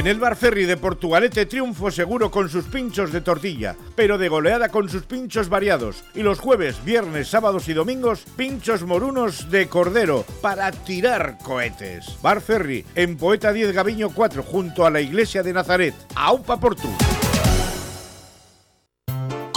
En 0.00 0.06
el 0.06 0.18
Bar 0.18 0.34
Ferry 0.34 0.64
de 0.64 0.78
Portugalete 0.78 1.44
triunfo 1.44 1.90
seguro 1.90 2.30
con 2.30 2.48
sus 2.48 2.64
pinchos 2.64 3.12
de 3.12 3.20
tortilla, 3.20 3.76
pero 3.94 4.16
de 4.16 4.30
goleada 4.30 4.70
con 4.70 4.88
sus 4.88 5.02
pinchos 5.02 5.50
variados. 5.50 6.04
Y 6.14 6.22
los 6.22 6.40
jueves, 6.40 6.82
viernes, 6.86 7.28
sábados 7.28 7.68
y 7.68 7.74
domingos, 7.74 8.24
pinchos 8.34 8.82
morunos 8.84 9.50
de 9.50 9.68
cordero 9.68 10.24
para 10.40 10.72
tirar 10.72 11.36
cohetes. 11.44 12.16
Bar 12.22 12.40
Ferry, 12.40 12.86
en 12.94 13.18
Poeta 13.18 13.52
10 13.52 13.72
Gaviño 13.74 14.08
4, 14.14 14.42
junto 14.42 14.86
a 14.86 14.90
la 14.90 15.02
iglesia 15.02 15.42
de 15.42 15.52
Nazaret. 15.52 15.94
¡Aupa 16.14 16.58
Portu! 16.58 16.88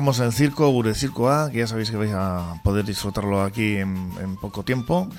Dejamos 0.00 0.20
el 0.20 0.32
circo, 0.32 0.94
Circo 0.94 1.28
A, 1.28 1.50
que 1.50 1.58
ya 1.58 1.66
sabéis 1.66 1.90
que 1.90 1.98
vais 1.98 2.14
a 2.14 2.58
poder 2.64 2.86
disfrutarlo 2.86 3.42
aquí 3.42 3.76
en, 3.76 4.10
en 4.18 4.36
poco 4.36 4.62
tiempo. 4.62 5.10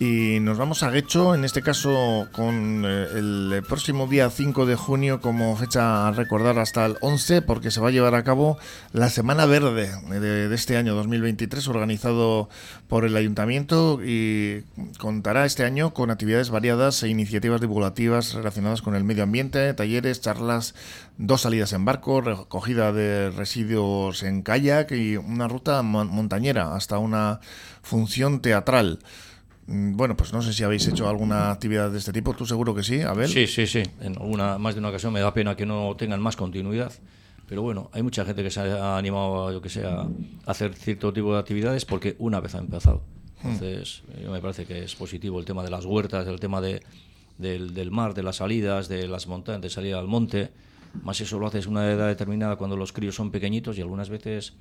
Y 0.00 0.40
nos 0.40 0.58
vamos 0.58 0.82
a 0.82 0.90
Guecho, 0.90 1.36
en 1.36 1.44
este 1.44 1.62
caso 1.62 2.26
con 2.32 2.82
eh, 2.84 3.06
el 3.14 3.62
próximo 3.66 4.08
día 4.08 4.28
5 4.28 4.66
de 4.66 4.74
junio 4.74 5.20
como 5.20 5.56
fecha 5.56 6.08
a 6.08 6.10
recordar 6.10 6.58
hasta 6.58 6.84
el 6.84 6.96
11, 7.00 7.42
porque 7.42 7.70
se 7.70 7.80
va 7.80 7.88
a 7.88 7.92
llevar 7.92 8.16
a 8.16 8.24
cabo 8.24 8.58
la 8.92 9.08
Semana 9.08 9.46
Verde 9.46 9.92
de, 10.20 10.52
este 10.52 10.76
año 10.76 10.96
2023, 10.96 11.68
organizado 11.68 12.48
por 12.88 13.04
el 13.04 13.16
Ayuntamiento 13.16 14.00
y 14.04 14.64
contará 14.98 15.46
este 15.46 15.64
año 15.64 15.94
con 15.94 16.10
actividades 16.10 16.50
variadas 16.50 17.00
e 17.04 17.08
iniciativas 17.08 17.60
divulgativas 17.60 18.34
relacionadas 18.34 18.82
con 18.82 18.96
el 18.96 19.04
medio 19.04 19.22
ambiente, 19.22 19.72
talleres, 19.74 20.20
charlas, 20.20 20.74
dos 21.18 21.42
salidas 21.42 21.72
en 21.72 21.84
barco, 21.84 22.20
recogida 22.20 22.92
de 22.92 23.30
residuos 23.30 24.24
en 24.24 24.42
kayak 24.42 24.90
y 24.90 25.16
una 25.16 25.46
ruta 25.46 25.80
mon- 25.82 26.08
montañera 26.08 26.74
hasta 26.74 26.98
una 26.98 27.38
función 27.82 28.40
teatral. 28.40 28.98
Mm, 29.66 29.96
Bueno, 29.96 30.16
pues 30.16 30.32
no 30.32 30.42
sé 30.42 30.52
si 30.52 30.62
habéis 30.62 30.86
hecho 30.88 31.08
alguna 31.08 31.50
actividad 31.50 31.90
de 31.90 31.98
este 31.98 32.12
tipo. 32.12 32.34
¿Tú 32.34 32.46
seguro 32.46 32.74
que 32.74 32.82
sí, 32.82 33.00
Abel? 33.02 33.28
Sí, 33.28 33.46
sí, 33.46 33.66
sí. 33.66 33.82
En 34.00 34.16
alguna, 34.16 34.58
más 34.58 34.74
de 34.74 34.80
una 34.80 34.88
ocasión 34.90 35.12
me 35.12 35.20
da 35.20 35.32
pena 35.32 35.56
que 35.56 35.66
no 35.66 35.94
tengan 35.96 36.20
más 36.20 36.36
continuidad. 36.36 36.92
Pero 37.46 37.62
bueno, 37.62 37.90
hay 37.92 38.02
mucha 38.02 38.24
gente 38.24 38.42
que 38.42 38.50
se 38.50 38.60
ha 38.60 38.96
animado, 38.96 39.52
yo 39.52 39.60
que 39.60 39.68
sé, 39.68 39.84
a 39.84 40.06
hacer 40.46 40.74
cierto 40.74 41.12
tipo 41.12 41.32
de 41.34 41.38
actividades 41.40 41.84
porque 41.84 42.16
una 42.18 42.40
vez 42.40 42.54
ha 42.54 42.58
empezado. 42.58 43.02
Entonces, 43.42 44.02
yo 44.22 44.30
me 44.30 44.40
parece 44.40 44.64
que 44.64 44.82
es 44.84 44.94
positivo 44.94 45.38
el 45.38 45.44
tema 45.44 45.62
de 45.62 45.70
las 45.70 45.84
huertas, 45.84 46.26
el 46.26 46.40
tema 46.40 46.62
de, 46.62 46.82
del, 47.36 47.74
del 47.74 47.90
mar, 47.90 48.14
de 48.14 48.22
las 48.22 48.36
salidas, 48.36 48.88
de 48.88 49.06
las 49.06 49.26
montañas, 49.26 49.60
de 49.60 49.68
salir 49.68 49.94
al 49.94 50.06
monte. 50.06 50.50
Más 51.02 51.20
eso 51.20 51.38
lo 51.38 51.46
haces 51.46 51.66
a 51.66 51.68
una 51.70 51.90
edad 51.90 52.06
determinada 52.08 52.56
cuando 52.56 52.76
los 52.76 52.92
críos 52.92 53.14
son 53.14 53.30
pequeñitos 53.30 53.76
y 53.76 53.82
algunas 53.82 54.08
veces 54.08 54.54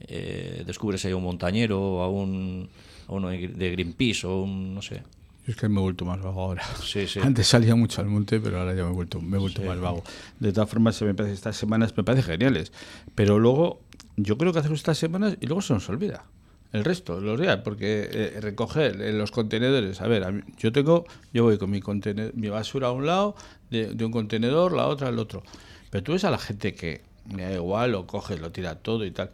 eh, 0.00 0.62
descubres 0.66 1.04
ahí 1.04 1.12
a 1.12 1.16
un 1.16 1.22
montañero 1.24 1.80
o 1.80 2.02
a, 2.02 2.08
un, 2.10 2.68
a 3.08 3.12
uno 3.12 3.28
de 3.28 3.70
Greenpeace 3.72 4.26
o 4.26 4.42
un, 4.42 4.74
no 4.74 4.82
sé, 4.82 5.02
Es 5.46 5.56
que 5.56 5.68
me 5.68 5.78
he 5.80 5.82
vuelto 5.82 6.04
más 6.04 6.20
vago 6.20 6.40
ahora. 6.42 6.62
Sí, 6.82 7.06
sí. 7.06 7.20
Antes 7.22 7.46
salía 7.46 7.74
mucho 7.76 8.00
al 8.00 8.08
monte, 8.08 8.40
pero 8.40 8.58
ahora 8.60 8.74
ya 8.74 8.84
me 8.84 8.90
he 8.90 8.94
vuelto, 8.94 9.20
me 9.20 9.36
he 9.36 9.40
vuelto 9.40 9.62
más 9.62 9.78
vago. 9.80 10.02
De 10.40 10.52
todas 10.52 10.68
formas, 10.68 10.96
se 10.96 11.04
me 11.04 11.14
parece, 11.14 11.34
estas 11.34 11.56
semanas 11.56 11.94
me 11.96 12.04
parecen 12.04 12.32
geniales. 12.32 12.72
Pero 13.14 13.38
luego, 13.38 13.80
yo 14.16 14.36
creo 14.38 14.52
que 14.52 14.58
hacemos 14.58 14.80
estas 14.80 14.98
semanas 14.98 15.36
y 15.40 15.46
luego 15.46 15.62
se 15.62 15.72
nos 15.74 15.88
olvida. 15.88 16.24
El 16.72 16.84
resto, 16.84 17.20
los 17.20 17.40
días, 17.40 17.60
porque 17.64 18.08
eh, 18.12 18.40
recoger 18.40 19.00
en 19.00 19.18
los 19.18 19.30
contenedores. 19.30 20.00
A 20.00 20.08
ver, 20.08 20.24
a 20.24 20.32
mí- 20.32 20.42
yo 20.58 20.72
tengo, 20.72 21.06
yo 21.32 21.44
voy 21.44 21.58
con 21.58 21.70
mi, 21.70 21.80
contenedor, 21.80 22.34
mi 22.34 22.48
basura 22.48 22.88
a 22.88 22.92
un 22.92 23.06
lado, 23.06 23.36
de, 23.70 23.94
de 23.94 24.04
un 24.04 24.10
contenedor, 24.12 24.72
la 24.72 24.88
otra 24.88 25.08
al 25.08 25.18
otro. 25.18 25.42
Pero 25.90 26.02
tú 26.02 26.12
ves 26.12 26.24
a 26.24 26.30
la 26.30 26.38
gente 26.38 26.74
que 26.74 27.02
me 27.32 27.44
da 27.44 27.52
igual, 27.52 27.92
lo 27.92 28.06
coge, 28.06 28.36
lo 28.36 28.50
tira 28.50 28.74
todo 28.74 29.06
y 29.06 29.12
tal. 29.12 29.30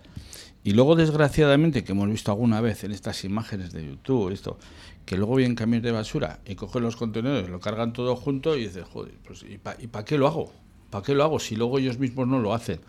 Y 0.64 0.72
luego, 0.72 0.94
desgraciadamente, 0.94 1.82
que 1.82 1.92
hemos 1.92 2.08
visto 2.08 2.30
alguna 2.30 2.60
vez 2.60 2.84
en 2.84 2.92
estas 2.92 3.24
imágenes 3.24 3.72
de 3.72 3.84
YouTube, 3.84 4.30
esto, 4.30 4.58
que 5.04 5.16
luego 5.16 5.36
vienen 5.36 5.56
camiones 5.56 5.82
de 5.82 5.90
basura 5.90 6.38
y 6.46 6.54
cogen 6.54 6.82
los 6.82 6.96
contenedores, 6.96 7.48
lo 7.48 7.58
cargan 7.58 7.92
todo 7.92 8.14
junto 8.14 8.56
y 8.56 8.66
dices, 8.66 8.84
joder, 8.84 9.14
pues 9.26 9.44
¿y 9.48 9.58
para 9.58 10.04
qué 10.04 10.18
lo 10.18 10.28
hago? 10.28 10.52
¿Para 10.90 11.04
qué 11.04 11.14
lo 11.14 11.24
hago 11.24 11.40
si 11.40 11.56
luego 11.56 11.78
ellos 11.78 11.98
mismos 11.98 12.28
no 12.28 12.38
lo 12.38 12.54
hacen? 12.54 12.80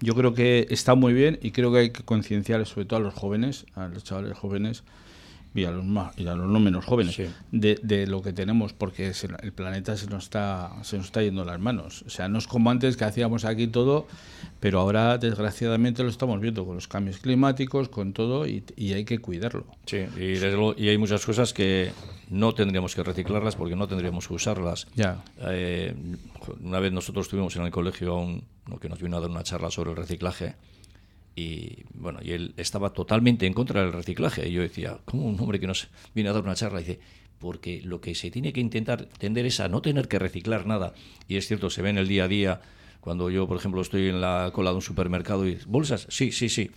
Yo 0.00 0.14
creo 0.14 0.32
que 0.32 0.68
está 0.70 0.94
muy 0.94 1.12
bien 1.12 1.40
y 1.42 1.50
creo 1.50 1.72
que 1.72 1.78
hay 1.78 1.90
que 1.90 2.04
concienciar 2.04 2.64
sobre 2.66 2.84
todo 2.84 3.00
a 3.00 3.02
los 3.02 3.14
jóvenes, 3.14 3.66
a 3.74 3.88
los 3.88 4.04
chavales 4.04 4.38
jóvenes 4.38 4.84
y 5.54 5.64
a 5.64 5.70
los 5.70 5.84
más 5.84 6.16
y 6.18 6.26
a 6.26 6.34
los 6.34 6.46
no 6.48 6.60
menos 6.60 6.84
jóvenes 6.84 7.14
Sí. 7.16 7.24
de, 7.52 7.78
de 7.82 8.06
lo 8.06 8.22
que 8.22 8.32
tenemos 8.32 8.72
porque 8.74 9.14
se- 9.14 9.28
el 9.42 9.52
planeta 9.52 9.96
se 9.96 10.06
nos 10.06 10.24
está 10.24 10.72
se 10.82 10.96
nos 10.98 11.06
está 11.06 11.22
yendo 11.22 11.44
las 11.44 11.58
manos 11.58 12.02
o 12.06 12.10
sea 12.10 12.28
no 12.28 12.38
es 12.38 12.46
como 12.46 12.70
antes 12.70 12.96
que 12.96 13.04
hacíamos 13.04 13.44
aquí 13.44 13.66
todo 13.66 14.06
pero 14.60 14.80
ahora 14.80 15.18
desgraciadamente 15.18 16.02
lo 16.02 16.10
estamos 16.10 16.40
viendo 16.40 16.64
con 16.66 16.74
los 16.74 16.86
cambios 16.86 17.18
climáticos 17.18 17.88
con 17.88 18.12
todo 18.12 18.46
y, 18.46 18.62
y 18.76 18.92
hay 18.92 19.04
que 19.04 19.18
cuidarlo 19.20 19.66
Sí, 19.86 19.98
y, 20.16 20.32
desde 20.32 20.52
luego- 20.52 20.74
y 20.76 20.88
hay 20.88 20.98
muchas 20.98 21.24
cosas 21.24 21.52
que 21.54 21.90
no 22.28 22.52
tendríamos 22.54 22.94
que 22.94 23.02
reciclarlas 23.02 23.56
porque 23.56 23.74
no 23.74 23.88
tendríamos 23.88 24.28
que 24.28 24.34
usarlas. 24.34 24.86
Ya. 24.94 25.24
Eh, 25.46 25.94
una 26.60 26.78
vez 26.78 26.92
nosotros 26.92 27.26
tuvimos 27.28 27.56
en 27.56 27.62
el 27.62 27.70
colegio 27.70 28.12
a 28.12 28.20
un 28.20 28.44
que 28.82 28.88
nos 28.90 29.00
vino 29.00 29.16
a 29.16 29.20
dar 29.20 29.30
una 29.30 29.42
charla 29.44 29.70
sobre 29.70 29.90
el 29.92 29.96
reciclaje 29.96 30.54
y 31.38 31.84
bueno, 31.94 32.20
y 32.22 32.32
él 32.32 32.54
estaba 32.56 32.90
totalmente 32.92 33.46
en 33.46 33.52
contra 33.52 33.82
del 33.82 33.92
reciclaje. 33.92 34.48
Y 34.48 34.52
yo 34.52 34.62
decía, 34.62 34.98
¿cómo 35.04 35.24
un 35.26 35.38
hombre 35.40 35.60
que 35.60 35.66
nos 35.66 35.88
viene 36.14 36.30
a 36.30 36.32
dar 36.32 36.42
una 36.42 36.54
charla? 36.54 36.78
dice, 36.80 36.98
porque 37.38 37.80
lo 37.84 38.00
que 38.00 38.14
se 38.14 38.30
tiene 38.30 38.52
que 38.52 38.60
intentar 38.60 39.04
tender 39.06 39.46
es 39.46 39.60
a 39.60 39.68
no 39.68 39.80
tener 39.80 40.08
que 40.08 40.18
reciclar 40.18 40.66
nada. 40.66 40.94
Y 41.28 41.36
es 41.36 41.46
cierto, 41.46 41.70
se 41.70 41.82
ve 41.82 41.90
en 41.90 41.98
el 41.98 42.08
día 42.08 42.24
a 42.24 42.28
día, 42.28 42.60
cuando 43.00 43.30
yo, 43.30 43.46
por 43.46 43.56
ejemplo, 43.58 43.80
estoy 43.80 44.08
en 44.08 44.20
la 44.20 44.50
cola 44.52 44.70
de 44.70 44.76
un 44.76 44.82
supermercado 44.82 45.46
y 45.46 45.58
bolsas, 45.66 46.06
sí, 46.10 46.32
sí, 46.32 46.48
sí. 46.48 46.70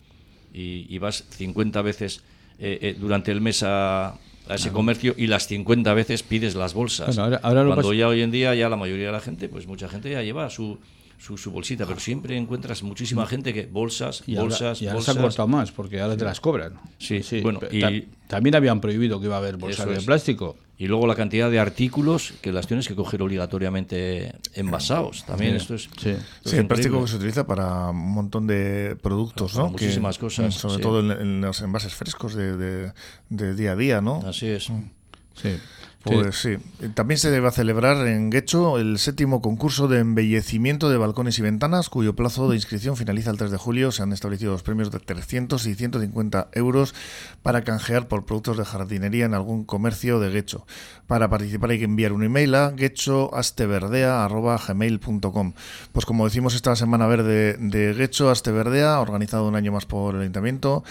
Y, 0.54 0.86
y 0.94 0.98
vas 1.00 1.26
50 1.30 1.82
veces 1.82 2.24
eh, 2.60 2.78
eh, 2.82 2.96
durante 3.00 3.32
el 3.32 3.42
mes 3.42 3.64
a, 3.64 4.10
a 4.10 4.56
ese 4.56 4.72
comercio 4.72 5.16
y 5.18 5.28
las 5.28 5.48
50 5.48 5.94
veces 5.96 6.22
pides 6.24 6.54
las 6.56 6.74
bolsas. 6.74 7.16
Bueno, 7.16 7.24
ahora- 7.24 7.40
Cuando 7.70 7.76
pasa- 7.88 7.96
ya 7.96 8.08
hoy 8.08 8.22
en 8.22 8.32
día 8.32 8.54
ya 8.54 8.70
la 8.70 8.76
mayoría 8.76 9.08
de 9.08 9.12
la 9.14 9.22
gente, 9.22 9.50
pues 9.50 9.66
mucha 9.66 9.88
gente 9.90 10.12
ya 10.12 10.22
lleva 10.22 10.50
su, 10.52 10.78
su, 11.22 11.38
su 11.38 11.52
bolsita, 11.52 11.86
pero 11.86 12.00
siempre 12.00 12.36
encuentras 12.36 12.82
muchísima 12.82 13.28
gente 13.28 13.54
que 13.54 13.68
bolsas, 13.68 14.24
y 14.26 14.36
ahora, 14.38 14.50
bolsas, 14.50 14.82
y 14.82 14.86
ahora 14.88 14.96
bolsas. 14.96 15.14
se 15.14 15.20
ha 15.20 15.24
cortado 15.24 15.48
más 15.48 15.72
porque 15.72 16.02
ahora 16.02 16.18
te 16.18 16.26
las 16.26 16.40
cobran 16.42 16.74
Sí, 16.98 17.22
bueno, 17.44 17.60
pero 17.60 17.76
y- 17.76 18.02
ta- 18.02 18.08
también 18.28 18.56
habían 18.56 18.82
prohibido 18.82 19.20
que 19.20 19.28
iba 19.28 19.36
a 19.36 19.38
haber 19.40 19.58
bolsas 19.58 19.86
de 19.88 19.98
es. 19.98 20.04
plástico 20.06 20.58
Y 20.80 20.88
luego 20.88 21.06
la 21.06 21.14
cantidad 21.14 21.52
de 21.52 21.60
artículos 21.60 22.34
que 22.42 22.52
las 22.52 22.66
tienes 22.66 22.88
que 22.88 22.96
coger 22.96 23.22
obligatoriamente 23.22 24.34
envasados. 24.56 25.24
También 25.26 25.56
esto 25.56 25.76
es. 25.76 25.84
Sí. 26.02 26.10
esto 26.10 26.22
Sí, 26.44 26.50
es 26.50 26.54
el 26.54 26.66
plástico 26.68 27.02
que 27.04 27.08
se 27.12 27.18
utiliza 27.18 27.46
para 27.46 27.90
un 27.92 27.98
montón 28.14 28.48
de 28.48 28.98
productos, 29.00 29.52
Para 29.54 29.66
¿no? 29.66 29.76
Que- 29.76 29.84
muchísimas 29.86 30.18
cosas, 30.18 30.56
mm, 30.56 30.60
Sobre 30.60 30.76
sí. 30.78 30.82
todo 30.82 31.00
en, 31.02 31.12
en 31.12 31.42
los 31.42 31.62
envases 31.62 31.94
frescos 31.94 32.34
de, 32.34 32.58
de- 32.58 32.94
de 33.30 33.54
día 33.56 33.74
a 33.74 33.76
día, 33.76 34.02
¿no? 34.02 34.24
Así 34.26 34.48
es. 34.48 34.72
sí 35.36 35.50
Pues 36.04 36.36
sí. 36.36 36.58
También 36.96 37.20
se 37.20 37.46
a 37.46 37.52
celebrar 37.52 38.08
en 38.08 38.30
Guecho 38.30 38.80
el 38.80 38.98
séptimo 38.98 39.42
concurso 39.42 39.88
de 39.88 40.00
embellecimiento 40.00 40.90
de 40.90 40.98
balcones 40.98 41.38
y 41.38 41.44
ventanas, 41.44 41.90
cuyo 41.90 42.16
plazo 42.16 42.50
de 42.50 42.56
inscripción 42.56 42.98
finaliza 42.98 43.30
el 43.30 43.38
3 43.38 43.52
de 43.52 43.58
julio. 43.58 43.92
Se 43.92 44.02
han 44.02 44.12
establecido 44.12 44.52
los 44.52 44.64
premios 44.64 44.90
de 44.92 44.98
300 45.00 45.64
y 45.68 45.76
150 45.76 46.50
euros 46.54 46.96
para 47.44 47.64
canjear 47.64 48.08
por 48.08 48.26
productos 48.26 48.58
de 48.58 48.66
jardinería 48.66 49.26
en 49.26 49.36
algún 49.36 49.64
comercio 49.64 50.20
de 50.20 50.32
Guecho. 50.32 50.66
Para 51.08 51.30
participar 51.30 51.72
hay 51.72 51.80
que 51.80 51.86
enviar 51.86 52.12
un 52.14 52.24
email 52.24 52.54
a 52.56 52.72
guechoasteverdea.gmail.com 52.72 55.54
Pues 55.92 56.06
como 56.06 56.26
decimos 56.26 56.56
esta 56.56 56.76
Semana 56.76 57.08
Verde 57.08 57.58
de 57.58 57.94
Guecho 57.94 58.30
Asteverdea, 58.30 59.00
organizado 59.00 59.48
un 59.48 59.56
año 59.56 59.72
más 59.72 59.86
por 59.86 60.16
el 60.16 60.22
Ayuntamiento, 60.22 60.84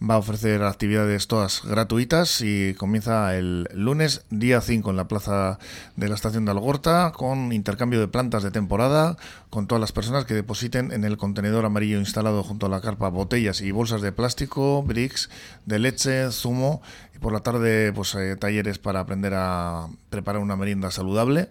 va 0.00 0.14
a 0.14 0.18
ofrecer 0.18 0.62
actividades 0.62 1.26
todas 1.26 1.62
gratuitas 1.64 2.40
y 2.40 2.74
comienza 2.74 3.36
el 3.36 3.68
lunes 3.74 4.24
día 4.30 4.60
5 4.60 4.90
en 4.90 4.96
la 4.96 5.08
plaza 5.08 5.58
de 5.96 6.08
la 6.08 6.14
estación 6.14 6.44
de 6.44 6.52
Algorta 6.52 7.12
con 7.12 7.52
intercambio 7.52 7.98
de 7.98 8.06
plantas 8.06 8.42
de 8.42 8.50
temporada 8.50 9.16
con 9.50 9.66
todas 9.66 9.80
las 9.80 9.92
personas 9.92 10.24
que 10.24 10.34
depositen 10.34 10.92
en 10.92 11.04
el 11.04 11.16
contenedor 11.16 11.64
amarillo 11.64 11.98
instalado 11.98 12.44
junto 12.44 12.66
a 12.66 12.68
la 12.68 12.80
carpa 12.80 13.08
botellas 13.08 13.60
y 13.60 13.72
bolsas 13.72 14.00
de 14.00 14.12
plástico, 14.12 14.82
bricks, 14.82 15.30
de 15.66 15.78
leche, 15.78 16.30
zumo 16.30 16.80
y 17.14 17.18
por 17.18 17.32
la 17.32 17.40
tarde 17.40 17.92
pues 17.92 18.14
eh, 18.14 18.36
talleres 18.36 18.78
para 18.78 19.00
aprender 19.00 19.34
a 19.34 19.88
preparar 20.10 20.40
una 20.40 20.56
merienda 20.56 20.90
saludable. 20.90 21.50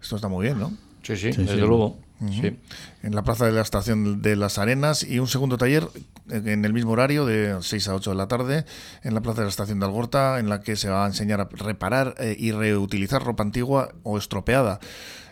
Esto 0.00 0.16
está 0.16 0.28
muy 0.28 0.44
bien, 0.44 0.58
¿no? 0.58 0.89
Sí, 1.16 1.28
sí, 1.28 1.32
Sí, 1.32 1.42
desde 1.42 1.54
sí. 1.54 1.60
luego. 1.60 1.98
Sí. 2.32 2.54
en 3.02 3.14
la 3.14 3.22
plaza 3.22 3.46
de 3.46 3.52
la 3.52 3.62
estación 3.62 4.20
de 4.20 4.36
las 4.36 4.58
Arenas 4.58 5.02
y 5.04 5.20
un 5.20 5.26
segundo 5.26 5.56
taller 5.56 5.88
eh, 6.30 6.42
en 6.44 6.66
el 6.66 6.74
mismo 6.74 6.92
horario 6.92 7.24
de 7.24 7.56
6 7.62 7.88
a 7.88 7.94
8 7.94 8.10
de 8.10 8.16
la 8.16 8.28
tarde 8.28 8.66
en 9.02 9.14
la 9.14 9.22
plaza 9.22 9.40
de 9.40 9.46
la 9.46 9.48
estación 9.50 9.80
de 9.80 9.86
Algorta 9.86 10.38
en 10.38 10.50
la 10.50 10.60
que 10.60 10.76
se 10.76 10.90
va 10.90 11.04
a 11.04 11.06
enseñar 11.06 11.40
a 11.40 11.48
reparar 11.50 12.14
eh, 12.18 12.36
y 12.38 12.52
reutilizar 12.52 13.24
ropa 13.24 13.42
antigua 13.42 13.94
o 14.02 14.18
estropeada. 14.18 14.80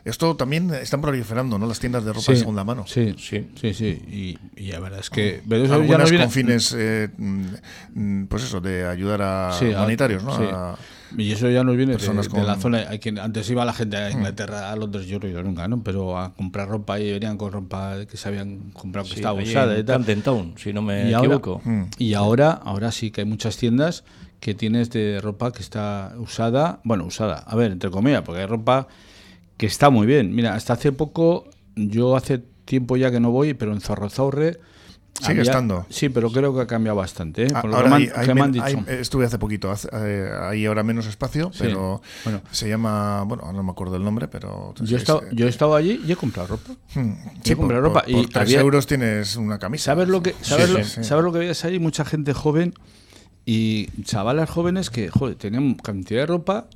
Esto 0.08 0.34
también 0.36 0.72
están 0.74 1.00
proliferando, 1.00 1.58
¿no? 1.58 1.66
Las 1.66 1.78
tiendas 1.80 2.04
de 2.04 2.12
ropa 2.12 2.22
Sí, 2.26 2.32
de 2.32 2.38
segunda 2.38 2.64
mano. 2.64 2.84
Sí, 2.86 3.14
Sí. 3.18 3.46
sí, 3.60 3.74
sí. 3.74 4.36
Y, 4.56 4.62
y 4.62 4.72
la 4.72 4.80
verdad 4.80 5.00
es 5.00 5.10
que. 5.10 5.42
pero 5.48 5.64
eso 5.64 5.74
ya 5.74 5.80
Algunas 5.80 6.10
viene- 6.10 6.24
con 6.24 6.32
fines, 6.32 6.74
eh, 6.76 7.08
mm, 7.16 7.44
mm, 7.94 8.26
pues 8.26 8.44
eso, 8.44 8.60
de 8.60 8.86
ayudar 8.86 9.22
a 9.22 9.52
Sí, 9.58 9.66
humanitarios, 9.66 10.24
¿no? 10.24 10.36
sí. 10.36 10.44
A- 10.50 10.76
Y 11.16 11.32
eso 11.32 11.48
ya 11.48 11.64
nos 11.64 11.74
viene 11.76 11.92
de, 11.92 11.98
Personas 11.98 12.30
de 12.30 12.42
la 12.44 12.52
con- 12.54 12.60
zona. 12.62 12.84
Hay 12.88 12.98
quien, 12.98 13.18
antes 13.18 13.48
iba 13.48 13.64
la 13.64 13.72
gente 13.72 13.96
a 13.96 14.10
Inglaterra, 14.10 14.70
a 14.70 14.76
Londres, 14.76 15.06
yo 15.06 15.18
no 15.18 15.42
nunca, 15.42 15.66
¿no? 15.66 15.82
Pero 15.82 16.18
a 16.18 16.34
comprar 16.34 16.68
ropa 16.68 17.00
y 17.00 17.10
venían 17.12 17.38
con 17.38 17.50
ropa 17.50 18.04
que 18.10 18.16
se 18.18 18.28
habían 18.28 18.70
comprado 18.72 19.06
que 19.08 19.14
Sí, 19.14 19.20
estaba 19.20 19.40
usada 19.40 19.74
en 19.74 19.80
y 19.80 19.84
tal. 19.84 20.04
Town, 20.22 20.54
si 20.58 20.72
no 20.74 20.82
me 20.82 21.08
y 21.08 21.14
ahora, 21.14 21.36
equivoco. 21.36 21.62
y 21.96 22.12
ahora, 22.12 22.50
ahora 22.52 22.92
sí 22.92 23.10
que 23.10 23.22
hay 23.22 23.26
muchas 23.26 23.56
tiendas 23.56 24.04
que 24.40 24.54
tienes 24.54 24.90
de 24.90 25.18
ropa 25.22 25.50
que 25.50 25.62
está 25.62 26.12
usada, 26.18 26.80
bueno, 26.84 27.04
usada, 27.06 27.38
a 27.38 27.56
ver, 27.56 27.72
entre 27.72 27.90
comillas, 27.90 28.20
porque 28.22 28.42
hay 28.42 28.46
ropa 28.46 28.86
que 29.58 29.66
está 29.66 29.90
muy 29.90 30.06
bien. 30.06 30.34
Mira, 30.34 30.54
hasta 30.54 30.72
hace 30.72 30.92
poco, 30.92 31.44
yo 31.76 32.16
hace 32.16 32.38
tiempo 32.64 32.96
ya 32.96 33.10
que 33.10 33.20
no 33.20 33.30
voy, 33.30 33.52
pero 33.54 33.72
en 33.74 33.80
Zorrozaurre... 33.82 34.58
Sigue 35.20 35.42
estando. 35.42 35.84
Sí, 35.90 36.10
pero 36.10 36.30
creo 36.30 36.54
que 36.54 36.60
ha 36.60 36.66
cambiado 36.68 36.96
bastante, 36.96 37.42
¿eh? 37.42 37.48
Ah, 37.52 37.62
lo 37.66 37.74
ahora 37.74 37.82
que 37.82 37.88
me 37.90 37.96
han, 37.96 38.02
hay- 38.02 38.08
hay 38.14 38.26
que 38.28 38.34
me 38.34 38.40
han 38.42 38.50
men- 38.52 38.62
hay- 38.62 38.74
dicho. 38.76 38.88
estuve 38.88 39.24
hace 39.24 39.36
poquito, 39.36 39.68
hace- 39.72 39.88
eh, 39.92 40.30
hay 40.42 40.64
ahora 40.66 40.84
menos 40.84 41.06
espacio, 41.08 41.50
Sí, 41.52 41.58
pero 41.62 42.00
bueno. 42.22 42.40
se 42.52 42.68
llama, 42.68 43.24
bueno, 43.24 43.52
no 43.52 43.64
me 43.64 43.72
acuerdo 43.72 43.96
el 43.96 44.04
nombre, 44.04 44.28
pero... 44.28 44.74
yo, 44.80 44.96
he 44.96 45.00
estado, 45.00 45.22
sí. 45.28 45.34
yo 45.34 45.46
he 45.46 45.48
estado 45.48 45.74
allí 45.74 46.00
y 46.06 46.12
he 46.12 46.14
comprado 46.14 46.50
ropa. 46.50 46.70
Hmm, 46.94 47.14
Sí, 47.42 47.56
compré 47.56 47.80
ropa 47.80 48.02
Por, 48.02 48.10
y 48.10 48.12
por 48.14 48.26
tres 48.28 48.42
había- 48.42 48.60
euros 48.60 48.86
tienes 48.86 49.34
una 49.34 49.58
camisa. 49.58 49.86
¿Sabes 49.86 50.06
lo 50.06 50.22
que, 50.22 50.36
sabes 50.40 50.66
Sí, 50.68 50.72
lo, 50.72 50.84
sí. 50.84 51.02
sabes 51.02 51.24
lo 51.24 51.32
que 51.32 51.38
veías 51.40 51.64
ahí? 51.64 51.80
Mucha 51.80 52.04
gente 52.04 52.32
joven 52.32 52.74
y 53.44 53.88
chavalas 54.02 54.48
jóvenes 54.48 54.88
que, 54.90 55.08
joder, 55.08 55.34
tenían 55.34 55.74
cantidad 55.74 56.20
de 56.20 56.26
ropa. 56.26 56.68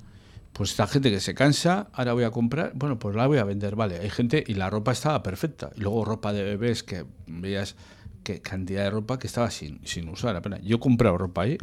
Pues 0.52 0.70
esta 0.70 0.86
gente 0.86 1.10
que 1.10 1.20
se 1.20 1.34
cansa, 1.34 1.88
ahora 1.92 2.12
voy 2.12 2.24
a 2.24 2.30
comprar, 2.30 2.72
bueno, 2.74 2.98
pues 2.98 3.16
la 3.16 3.26
voy 3.26 3.38
a 3.38 3.44
vender, 3.44 3.74
vale. 3.74 3.98
Hay 3.98 4.10
gente 4.10 4.44
y 4.46 4.54
la 4.54 4.68
ropa 4.68 4.92
estaba 4.92 5.22
perfecta. 5.22 5.70
Y 5.76 5.80
luego 5.80 6.04
ropa 6.04 6.32
de 6.32 6.42
bebés 6.42 6.82
que 6.82 7.04
veías 7.26 7.74
que 8.22 8.40
cantidad 8.40 8.84
de 8.84 8.90
ropa 8.90 9.18
que 9.18 9.26
estaba 9.26 9.50
sin, 9.50 9.80
sin 9.86 10.08
usar 10.08 10.36
apenas. 10.36 10.60
Yo 10.62 10.76
he 10.76 10.80
comprado 10.80 11.16
ropa 11.16 11.42
ahí 11.42 11.58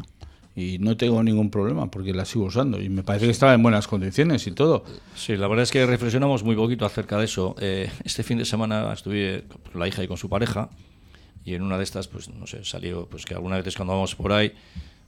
y 0.55 0.77
no 0.79 0.97
tengo 0.97 1.23
ningún 1.23 1.49
problema 1.51 1.89
porque 1.89 2.13
la 2.13 2.25
sigo 2.25 2.45
usando 2.45 2.81
y 2.81 2.89
me 2.89 3.03
parece 3.03 3.25
que 3.25 3.31
estaba 3.31 3.53
en 3.53 3.63
buenas 3.63 3.87
condiciones 3.87 4.45
y 4.47 4.51
todo. 4.51 4.83
Sí, 5.15 5.37
la 5.37 5.47
verdad 5.47 5.63
es 5.63 5.71
que 5.71 5.85
reflexionamos 5.85 6.43
muy 6.43 6.55
poquito 6.55 6.85
acerca 6.85 7.17
de 7.17 7.25
eso. 7.25 7.55
Eh, 7.59 7.89
este 8.03 8.23
fin 8.23 8.37
de 8.37 8.45
semana 8.45 8.91
estuve 8.91 9.45
con 9.71 9.79
la 9.79 9.87
hija 9.87 10.03
y 10.03 10.07
con 10.07 10.17
su 10.17 10.29
pareja 10.29 10.69
y 11.45 11.53
en 11.53 11.61
una 11.61 11.77
de 11.77 11.83
estas, 11.83 12.07
pues 12.07 12.29
no 12.29 12.45
sé, 12.47 12.63
salió, 12.65 13.07
pues 13.07 13.25
que 13.25 13.35
algunas 13.35 13.59
veces 13.59 13.75
cuando 13.75 13.93
vamos 13.93 14.15
por 14.15 14.33
ahí, 14.33 14.51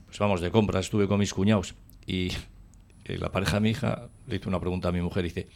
pues 0.06 0.18
vamos 0.18 0.40
de 0.40 0.50
compras, 0.50 0.86
estuve 0.86 1.06
con 1.06 1.18
mis 1.18 1.34
cuñados 1.34 1.74
y 2.06 2.30
eh, 3.12 3.18
la 3.18 3.30
pareja 3.30 3.54
de 3.54 3.60
mi 3.60 3.70
hija 3.70 4.08
le 4.26 4.36
hizo 4.36 4.48
una 4.48 4.60
pregunta 4.60 4.88
a 4.88 4.92
mi 4.92 5.00
mujer, 5.00 5.24
dice, 5.24 5.48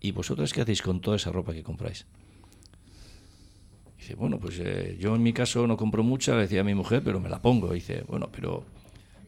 ¿y 0.00 0.12
vosotros 0.12 0.52
qué 0.52 0.62
hacéis 0.62 0.82
con 0.82 1.00
toda 1.00 1.16
esa 1.16 1.30
ropa 1.30 1.52
que 1.52 1.62
compráis? 1.62 2.06
Dice, 3.98 4.14
bueno, 4.14 4.38
pues 4.38 4.58
eh, 4.58 4.96
yo 5.00 5.14
en 5.14 5.22
mi 5.22 5.32
caso 5.32 5.66
no 5.66 5.76
compro 5.76 6.02
mucha, 6.02 6.34
le 6.34 6.42
decía 6.42 6.60
a 6.60 6.64
mi 6.64 6.74
mujer, 6.74 7.02
pero 7.04 7.20
me 7.20 7.28
la 7.28 7.40
pongo. 7.40 7.72
Dice, 7.72 8.04
bueno, 8.06 8.28
pero, 8.30 8.64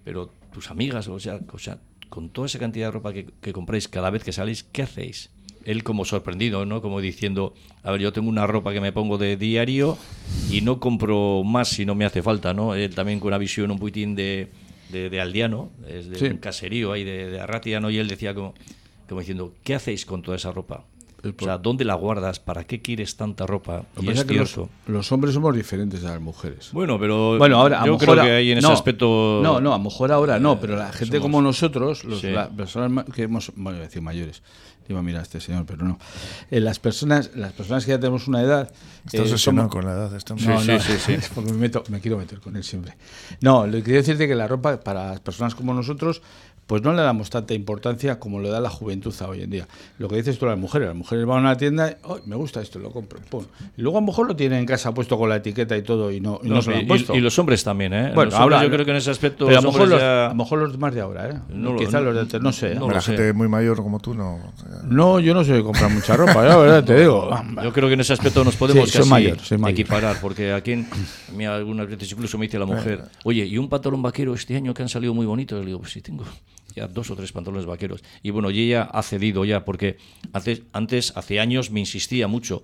pero 0.05 0.31
tus 0.53 0.71
amigas, 0.71 1.09
o 1.09 1.19
sea, 1.19 1.41
o 1.51 1.59
sea, 1.59 1.79
con 2.11 2.29
toda 2.29 2.47
esa 2.47 2.59
cantidad 2.59 2.89
de 2.89 2.91
ropa 2.93 3.13
que, 3.13 3.27
que 3.41 3.53
compráis 3.53 3.89
cada 3.89 4.11
vez 4.11 4.23
que 4.23 4.33
salís, 4.33 4.65
¿qué 4.65 4.83
hacéis? 4.83 5.31
Él 5.65 5.83
como 5.83 6.05
sorprendido, 6.05 6.65
¿no? 6.67 6.83
Como 6.83 7.01
diciendo, 7.01 7.55
a 7.83 7.91
ver, 7.91 8.01
yo 8.01 8.13
tengo 8.13 8.29
una 8.29 8.47
ropa 8.47 8.73
que 8.73 8.81
me 8.81 8.93
pongo 8.93 9.19
de 9.19 9.37
diario 9.37 9.99
y 10.51 10.61
no 10.61 10.79
compro 10.79 11.43
más 11.43 11.69
si 11.69 11.87
no 11.87 11.95
me 11.95 12.05
hace 12.05 12.23
falta, 12.23 12.55
¿no? 12.55 12.75
Él 12.75 12.95
también 12.95 13.19
con 13.19 13.29
una 13.29 13.39
visión 13.39 13.71
un 13.71 13.79
poquitín 13.79 14.15
de, 14.15 14.53
de, 14.91 15.11
de 15.11 15.21
aldeano, 15.21 15.71
es 15.89 16.09
de 16.09 16.19
Sí. 16.19 16.27
un 16.27 16.39
caserío 16.39 16.93
ahí 16.93 17.05
de, 17.05 17.31
de 17.31 17.41
Arratia, 17.41 17.81
¿no? 17.81 17.91
Y 17.91 17.99
él 17.99 18.09
decía 18.09 18.35
como, 18.35 18.55
como 19.09 19.21
diciendo, 19.21 19.55
¿qué 19.65 19.75
hacéis 19.75 20.05
con 20.07 20.23
toda 20.23 20.37
esa 20.37 20.53
ropa? 20.53 20.85
O 21.39 21.45
sea, 21.45 21.59
¿dónde 21.59 21.85
la 21.85 21.95
guardas? 21.95 22.39
¿Para 22.41 22.65
qué 22.65 22.81
quieres 22.83 23.17
tanta 23.17 23.47
ropa? 23.47 23.85
Lo 23.97 24.03
Y 24.03 24.09
es 24.11 24.25
que 24.25 24.35
los, 24.87 25.13
hombres 25.13 25.35
somos 25.35 25.55
diferentes 25.55 26.05
a 26.05 26.11
las 26.13 26.21
mujeres. 26.21 26.71
Bueno, 26.73 26.99
pero 26.99 27.39
Bueno, 27.39 27.59
ahora 27.59 27.83
a 27.83 27.87
yo 27.87 27.93
lo 27.93 27.99
creo 27.99 28.15
mejor 28.15 28.27
que 28.29 28.35
hay 28.35 28.53
en 28.53 28.59
no, 28.61 28.69
ese 28.69 28.73
aspecto... 28.73 29.41
No, 29.43 29.61
no, 29.61 29.75
a 29.75 29.79
lo 29.79 29.85
mejor 29.85 30.13
ahora 30.13 30.39
no, 30.39 30.61
pero 30.61 30.77
la 30.77 30.93
gente 30.93 31.19
somos- 31.19 31.23
como 31.23 31.43
nosotros, 31.43 32.05
los, 32.05 32.21
Sí. 32.21 32.29
las 32.31 32.49
personas 32.49 33.05
que 33.15 33.23
hemos, 33.25 33.53
bueno, 33.57 33.79
decir 33.79 34.03
mayores, 34.03 34.43
iba 34.89 35.01
a 35.01 35.03
mirar 35.03 35.21
a 35.21 35.23
este 35.25 35.41
señor, 35.41 35.65
pero 35.67 35.85
no. 35.85 35.99
Eh, 36.51 36.61
las 36.61 36.79
personas, 36.79 37.33
las 37.35 37.53
personas 37.53 37.85
que 37.85 37.91
ya 37.91 37.99
tenemos 37.99 38.29
una 38.29 38.41
edad, 38.41 38.73
Está 39.05 39.23
eh, 39.23 39.39
somos- 39.39 39.69
con 39.69 39.85
la 39.85 39.93
edad. 39.93 40.15
Está 40.15 40.35
no, 40.35 40.41
Sí, 40.41 40.47
no, 40.47 40.79
sí, 40.81 40.93
sí. 40.99 41.17
porque 41.35 41.53
me, 41.53 41.59
meto, 41.59 41.83
me 41.89 42.01
quiero 42.01 42.19
meter 42.19 42.39
con 42.41 42.55
él 42.57 42.63
siempre. 42.63 42.95
No, 43.41 43.67
lo 43.67 43.73
que 43.79 43.83
quiero 43.83 43.99
decirte 43.99 44.29
que 44.29 44.35
la 44.37 44.47
ropa 44.47 44.79
para 44.79 45.09
las 45.11 45.21
personas 45.21 45.55
como 45.57 45.75
nosotros, 45.75 46.23
pues 46.67 46.83
no 46.83 46.93
le 46.93 47.03
damos 47.03 47.31
tanta 47.31 47.55
importancia 47.55 48.19
como 48.19 48.41
le 48.41 48.49
da 48.49 48.61
la 48.61 48.71
juventud 48.71 49.15
a 49.21 49.29
hoy 49.29 49.43
en 49.43 49.51
día. 49.51 49.69
Lo 49.99 50.09
que 50.09 50.17
dices 50.17 50.39
tú 50.39 50.47
a 50.47 50.51
las 50.51 50.59
mujeres, 50.59 50.89
las 50.89 50.97
mujeres 50.97 51.25
van 51.25 51.39
a 51.39 51.41
una 51.43 51.57
tienda 51.57 51.91
y 51.91 51.95
"Ay, 52.05 52.21
me 52.27 52.35
gusta 52.37 52.61
esto, 52.61 52.79
lo 52.81 52.91
compro. 52.91 53.21
pum. 53.31 53.45
Y 53.77 53.83
luego 53.83 53.99
a 53.99 54.01
lo 54.01 54.07
mejor 54.09 54.27
lo 54.27 54.35
tienen 54.35 54.59
en 54.61 54.67
casa 54.67 54.93
puesto 54.93 55.17
con 55.17 55.29
la 55.29 55.37
etiqueta 55.37 55.77
y 55.77 55.83
todo 55.83 56.11
y 56.11 56.21
no, 56.21 56.41
y 56.43 56.49
no, 56.49 56.57
No, 56.57 56.63
se 56.63 56.71
lo 56.71 56.77
han 56.79 56.87
puesto. 56.87 57.15
y, 57.15 57.21
los 57.21 57.39
hombres 57.39 57.63
también, 57.63 57.93
¿eh? 57.93 58.13
Bueno, 58.15 58.31
Los 58.33 58.41
ahora- 58.41 58.63
yo 58.65 58.71
creo 58.71 58.85
que 58.85 58.91
en 58.91 58.97
ese 58.97 59.11
aspecto 59.13 59.47
Pero 59.47 59.59
a 59.59 59.63
lo, 59.63 59.71
mejor 59.73 59.89
los, 59.89 60.01
ya- 60.01 60.27
a 60.27 60.29
lo 60.31 60.35
mejor 60.35 60.59
los 60.59 60.73
demás 60.73 60.95
de 60.95 61.01
ahora, 61.01 61.31
¿eh? 61.31 61.35
No 61.51 61.73
lo- 61.73 61.79
Quizás 61.79 61.95
no- 62.03 62.11
los 62.13 62.29
de... 62.33 62.41
No 62.41 62.53
sé. 62.53 62.73
¿eh? 62.73 62.75
no 62.75 62.89
La 62.89 62.95
lo 62.95 63.01
sé. 63.01 63.13
gente 63.17 63.33
muy 63.33 63.49
mayor 63.49 63.77
como 63.77 64.01
tú 64.01 64.15
no. 64.15 64.39
No, 64.85 65.21
yo 65.21 65.35
no 65.35 65.45
soy 65.45 65.59
de 65.59 65.63
comprar 65.63 65.91
mucha 65.93 66.17
ropa, 66.17 66.35
ya, 66.35 66.43
la 66.49 66.57
verdad 66.57 66.85
te 66.85 66.99
digo. 66.99 67.31
Yo 67.63 67.73
creo 67.73 67.87
que 67.89 67.95
en 67.95 68.01
ese 68.01 68.13
aspecto 68.13 68.43
nos 68.45 68.57
podemos 68.57 68.85
Sí, 68.87 68.91
soy 68.93 68.99
casi 69.03 69.11
mayor, 69.11 69.39
soy 69.39 69.59
mayor. 69.59 69.79
equiparar, 69.81 70.17
porque 70.21 70.53
aquí 70.53 70.73
en, 70.73 70.89
a 71.29 71.33
mí 71.33 71.45
algunas 71.45 71.87
veces 71.89 72.11
incluso 72.11 72.37
me 72.39 72.47
dice 72.47 72.59
la 72.59 72.67
mujer, 72.67 73.03
oye, 73.25 73.45
¿y 73.47 73.57
un 73.59 73.69
pantalón 73.69 74.03
vaquero 74.03 74.35
este 74.35 74.57
año 74.57 74.75
que 74.75 74.83
han 74.83 74.89
salido 74.89 75.15
muy 75.15 75.27
bonitos? 75.27 75.61
Le 75.61 75.67
digo, 75.67 75.79
pues 75.81 75.93
sí, 75.93 76.01
tengo 76.01 76.25
ya 76.77 76.87
dos 76.87 77.11
o 77.11 77.17
tres 77.17 77.33
pantalones 77.33 77.67
vaqueros. 77.67 78.05
Y 78.23 78.31
bueno, 78.31 78.51
y 78.51 78.61
ella 78.61 78.83
ha 78.83 79.03
cedido 79.03 79.45
ya, 79.45 79.65
porque 79.65 79.97
antes, 80.33 80.63
antes 80.73 81.13
hace 81.17 81.41
años, 81.41 81.71
me 81.71 81.81
insistía 81.81 82.29
mucho, 82.29 82.63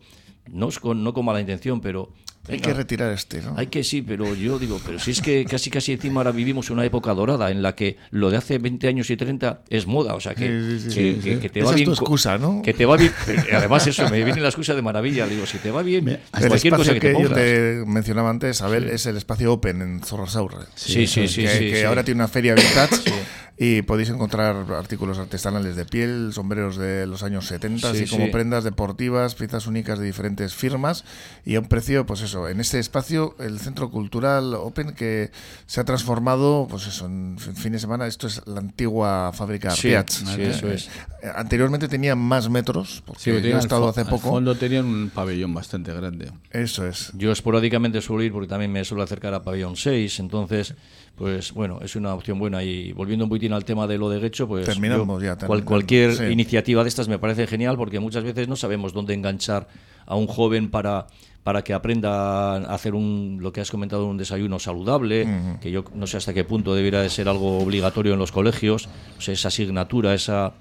no, 0.51 0.69
es 0.69 0.79
con, 0.79 1.03
no 1.03 1.13
con 1.15 1.25
mala 1.25 1.41
intención, 1.41 1.81
pero... 1.81 2.13
Hay 2.49 2.57
venga, 2.57 2.71
que 2.71 2.75
retirar 2.75 3.13
este, 3.13 3.41
¿no? 3.41 3.55
Hay 3.57 3.69
que 3.69 3.85
sí, 3.85 4.03
pero 4.03 4.35
yo 4.35 4.59
digo, 4.59 4.81
pero 4.85 4.99
si 4.99 5.13
es 5.13 5.21
que 5.23 5.45
casi 5.45 5.71
casi 5.71 5.93
encima 5.93 6.19
ahora 6.19 6.33
vivimos 6.33 6.71
una 6.71 6.85
época 6.85 7.15
dorada 7.15 7.53
en 7.53 7.63
la 7.63 7.77
que 7.77 7.99
lo 8.11 8.31
de 8.33 8.37
hace 8.37 8.59
20 8.59 8.89
años 8.89 9.09
y 9.11 9.17
30 9.17 9.63
es 9.71 9.87
moda, 9.87 10.17
o 10.17 10.21
sea 10.21 10.35
que, 10.35 10.49
Sí, 10.49 10.81
sí, 10.81 10.91
sí. 10.91 10.91
que, 10.91 10.91
Sí, 10.91 11.21
que- 11.21 11.35
sí. 11.37 11.41
que 11.41 11.49
te 11.51 11.61
Esa 11.61 11.67
va 11.67 11.71
es 11.71 11.77
bien. 11.77 11.85
tu 11.87 11.93
excusa, 11.93 12.39
¿no? 12.39 12.61
Que 12.61 12.75
te 12.75 12.85
va 12.85 12.97
bien. 12.97 13.13
pero 13.27 13.43
Además, 13.59 13.87
eso, 13.87 14.11
me 14.11 14.25
viene 14.25 14.41
la 14.41 14.49
excusa 14.49 14.75
de 14.75 14.83
maravilla. 14.83 15.29
Digo, 15.29 15.47
si 15.47 15.59
te 15.59 15.71
va 15.71 15.85
bien, 15.85 16.09
El 16.09 16.49
cualquier 16.49 16.75
cosa 16.75 16.95
que 16.95 16.99
que, 16.99 17.07
te 17.07 17.13
yo 17.13 17.29
pongas. 17.29 17.35
te 17.37 17.85
mencionaba 17.87 18.31
antes, 18.31 18.61
Abel, 18.61 18.89
es 18.89 19.07
el 19.07 19.17
espacio 19.19 19.53
Open 19.53 19.81
en 19.81 20.01
Zorrosaurre. 20.03 20.67
Sí, 20.75 21.07
sí, 21.07 21.29
sí. 21.29 21.43
que, 21.43 21.49
sí, 21.49 21.59
que 21.71 21.77
sí. 21.77 21.85
ahora 21.85 22.03
tiene 22.03 22.23
una 22.23 22.29
feria 22.29 22.57
vintage 22.57 22.97
y 23.65 23.83
podéis 23.83 24.09
encontrar 24.09 24.57
artículos 24.73 25.19
artesanales 25.21 25.77
de 25.77 25.85
piel, 25.85 26.31
sombreros 26.33 26.77
de 26.77 27.07
los 27.07 27.23
años 27.23 27.47
70, 27.47 27.93
Sí, 27.93 28.03
así 28.03 28.11
como 28.11 28.25
sí. 28.25 28.33
prendas 28.33 28.65
deportivas, 28.65 29.37
piezas 29.37 29.69
únicas 29.69 30.01
de 30.01 30.05
diferentes 30.07 30.53
firmas 30.53 31.05
y 31.45 31.55
a 31.55 31.61
un 31.61 31.67
precio, 31.69 32.05
pues 32.05 32.23
eso, 32.23 32.49
en 32.49 32.59
este 32.59 32.81
espacio, 32.81 33.37
el 33.39 33.61
Centro 33.61 33.89
Cultural 33.91 34.55
Open 34.55 34.95
que 34.95 35.31
se 35.67 35.81
ha 35.81 35.85
transformado, 35.85 36.67
pues 36.69 36.89
eso, 36.89 37.07
en 37.07 37.37
fin 37.39 37.71
de 37.73 37.79
semana, 37.79 38.09
esto 38.09 38.27
es 38.27 38.43
la 38.47 38.59
antigua 38.59 39.31
fábrica 39.33 39.71
Sí, 39.71 39.93
sí, 40.09 40.43
eso 40.43 40.69
es. 40.69 40.89
Eh, 41.23 41.31
Anteriormente 41.33 41.87
tenía 41.87 42.17
más 42.17 42.51
metros, 42.51 43.05
porque 43.07 43.41
yo 43.43 43.49
he 43.49 43.53
al 43.53 43.61
estado 43.61 43.89
hace 43.89 44.01
al 44.01 44.09
poco. 44.09 44.29
fondo 44.31 44.57
tenían 44.57 44.87
un 44.87 45.11
pabellón 45.11 45.55
bastante 45.55 45.93
grande. 45.95 46.33
Eso 46.51 46.85
es. 46.85 47.13
Yo 47.15 47.31
esporádicamente 47.31 48.01
suelo 48.01 48.25
ir 48.25 48.33
porque 48.33 48.49
también 48.49 48.73
me 48.73 48.85
suelo 48.85 49.05
acercar 49.05 49.35
a 49.35 49.45
Pabellón 49.45 49.77
6, 49.77 50.19
entonces, 50.19 50.75
pues 51.17 51.53
bueno, 51.53 51.79
es 51.83 51.95
una 51.97 52.15
opción 52.15 52.39
buena. 52.39 52.63
Y 52.63 52.93
volviendo 52.93 53.25
un 53.25 53.29
poquitín 53.29 53.53
al 53.53 53.65
tema 53.65 53.87
de 53.87 53.99
lo 53.99 54.09
de 54.11 54.19
Guecho, 54.21 54.49
pues 54.49 54.67
Terminamos 54.67 55.23
yo- 55.23 55.27
ya, 55.29 55.37
cual- 55.37 55.39
terminamos, 55.61 55.65
cualquier 55.65 56.15
sí. 56.17 56.25
iniciativa 56.25 56.83
de 56.83 56.89
estas 56.89 57.09
me 57.09 57.19
parece 57.19 57.47
genial 57.47 57.77
porque 57.77 58.01
muchas 58.01 58.25
veces 58.25 58.49
no 58.49 58.57
sabemos 58.57 58.93
dónde 58.93 59.15
enganchar 59.15 59.69
a 60.07 60.17
un 60.17 60.27
joven 60.27 60.71
para 60.71 61.07
para 61.45 61.63
que 61.65 61.75
aprenda 61.75 62.55
a 62.59 62.73
hacer 62.75 62.95
un 62.95 63.39
lo 63.41 63.53
que 63.53 63.61
has 63.61 63.69
comentado 63.71 64.07
un 64.07 64.17
desayuno 64.17 64.61
saludable 64.61 65.27
que 65.61 65.73
yo 65.73 65.83
no 65.93 66.07
sé 66.07 66.17
hasta 66.17 66.33
qué 66.33 66.45
punto 66.45 66.73
debería 66.73 67.01
de 67.01 67.11
ser 67.11 67.29
algo 67.29 67.59
obligatorio 67.59 68.13
en 68.13 68.21
los 68.21 68.31
colegios 68.31 68.89
sea, 69.19 69.35
esa 69.35 69.49
asignatura 69.49 70.15
esa 70.15 70.53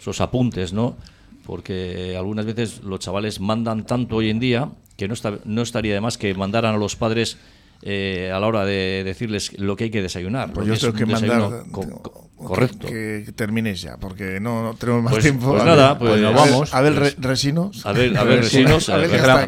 esos 0.00 0.22
apuntes 0.22 0.72
no 0.72 0.96
porque 1.44 2.16
algunas 2.16 2.46
veces 2.46 2.82
los 2.82 3.00
chavales 3.00 3.40
mandan 3.40 3.84
tanto 3.84 4.16
hoy 4.16 4.30
en 4.30 4.40
día 4.40 4.70
que 4.96 5.06
no, 5.06 5.12
está, 5.14 5.38
no 5.44 5.60
estaría 5.60 5.92
de 5.92 6.00
más 6.00 6.16
que 6.16 6.32
mandaran 6.34 6.74
a 6.76 6.78
los 6.78 6.96
padres 6.96 7.36
eh, 7.82 8.30
a 8.32 8.38
la 8.38 8.46
hora 8.46 8.64
de 8.64 9.02
decirles 9.04 9.58
lo 9.58 9.76
que 9.76 9.84
hay 9.84 9.90
que 9.90 10.02
desayunar. 10.02 10.52
Pues 10.52 10.66
yo 10.66 10.78
tengo 10.78 10.94
que 10.94 11.06
mandar. 11.06 11.64
Correcto. 12.48 12.86
Que, 12.86 13.22
que 13.26 13.32
termines 13.32 13.80
ya, 13.82 13.96
porque 13.98 14.38
no, 14.40 14.62
no 14.62 14.74
tenemos 14.74 15.02
más 15.04 15.12
Pues- 15.12 15.24
tiempo. 15.24 15.50
pues 15.50 15.62
A 15.62 15.64
nada, 15.64 15.88
ver, 15.94 15.98
pues 15.98 16.12
a 16.14 16.16
nos 16.16 16.34
vamos. 16.34 16.74
A 16.74 16.80
ver, 16.80 16.94
Pues- 16.94 17.16
Re- 17.16 17.28
Resinos. 17.28 17.86
A 17.86 17.92
ver, 17.92 18.16
a 18.16 18.24
ver, 18.24 18.40
Resinos, 18.42 18.88
a 18.88 18.94
Abel 18.94 19.10
ver, 19.10 19.20
a. 19.30 19.46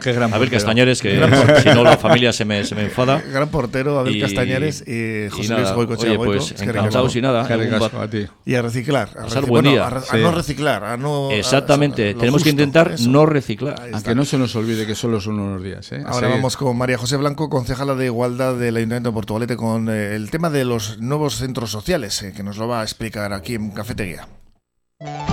Castañares, 0.50 1.00
que 1.02 1.14
si 1.62 1.68
no 1.70 1.82
la 1.84 1.96
familia 1.96 2.32
se 2.32 2.44
me, 2.44 2.64
se 2.64 2.74
me 2.74 2.82
enfada. 2.82 3.22
Gran 3.32 3.48
portero, 3.48 3.98
Abel 3.98 4.16
Y- 4.16 4.20
Castañares 4.20 4.82
y 4.86 5.28
José 5.30 5.48
nada, 5.50 5.62
Luis 5.62 5.72
Goicoechea 5.74 6.08
oye, 6.10 6.16
Goico. 6.16 6.32
pues 6.48 6.60
encantados 6.60 7.16
y 7.16 7.20
nada. 7.22 7.42
A. 7.46 8.08
Y 8.44 8.54
a 8.54 8.62
reciclar. 8.62 9.08
A, 9.18 9.22
Pasar 9.24 9.44
reci- 9.44 9.48
buen 9.48 9.64
bueno, 9.64 9.70
día. 9.70 9.84
a 9.86 10.14
a 10.14 10.16
no 10.18 10.30
reciclar. 10.32 10.84
A 10.84 10.96
no, 10.96 11.30
a- 11.30 11.34
Exactamente, 11.34 12.14
tenemos 12.14 12.42
que 12.42 12.50
intentar 12.50 12.92
eso. 12.92 13.08
no 13.10 13.26
reciclar. 13.26 13.80
A 13.92 14.02
que 14.02 14.14
no 14.14 14.24
se 14.24 14.38
nos 14.38 14.54
olvide 14.56 14.86
que 14.86 14.94
solo 14.94 15.20
son 15.20 15.38
unos 15.40 15.62
días. 15.62 15.90
¿eh? 15.92 15.96
A 16.04 16.08
Ahora 16.08 16.14
seguir. 16.20 16.34
vamos 16.36 16.56
con 16.56 16.76
María 16.76 16.98
José 16.98 17.16
Blanco, 17.16 17.48
concejala 17.48 17.94
de 17.94 18.06
Igualdad 18.06 18.54
del 18.56 18.76
Ayuntamiento 18.76 19.10
de 19.10 19.14
Portugalete, 19.14 19.56
con 19.56 19.88
eh, 19.88 20.14
el 20.14 20.30
tema 20.30 20.50
de 20.50 20.64
los 20.64 20.98
nuevos 20.98 21.36
centros 21.36 21.70
sociales, 21.70 22.22
eh, 22.22 22.32
que 22.36 22.42
nos 22.42 22.56
lo 22.58 22.68
va 22.68 22.80
a 22.80 22.83
explicar 22.84 23.32
aquí 23.32 23.54
en 23.54 23.70
Cafetería. 23.70 24.28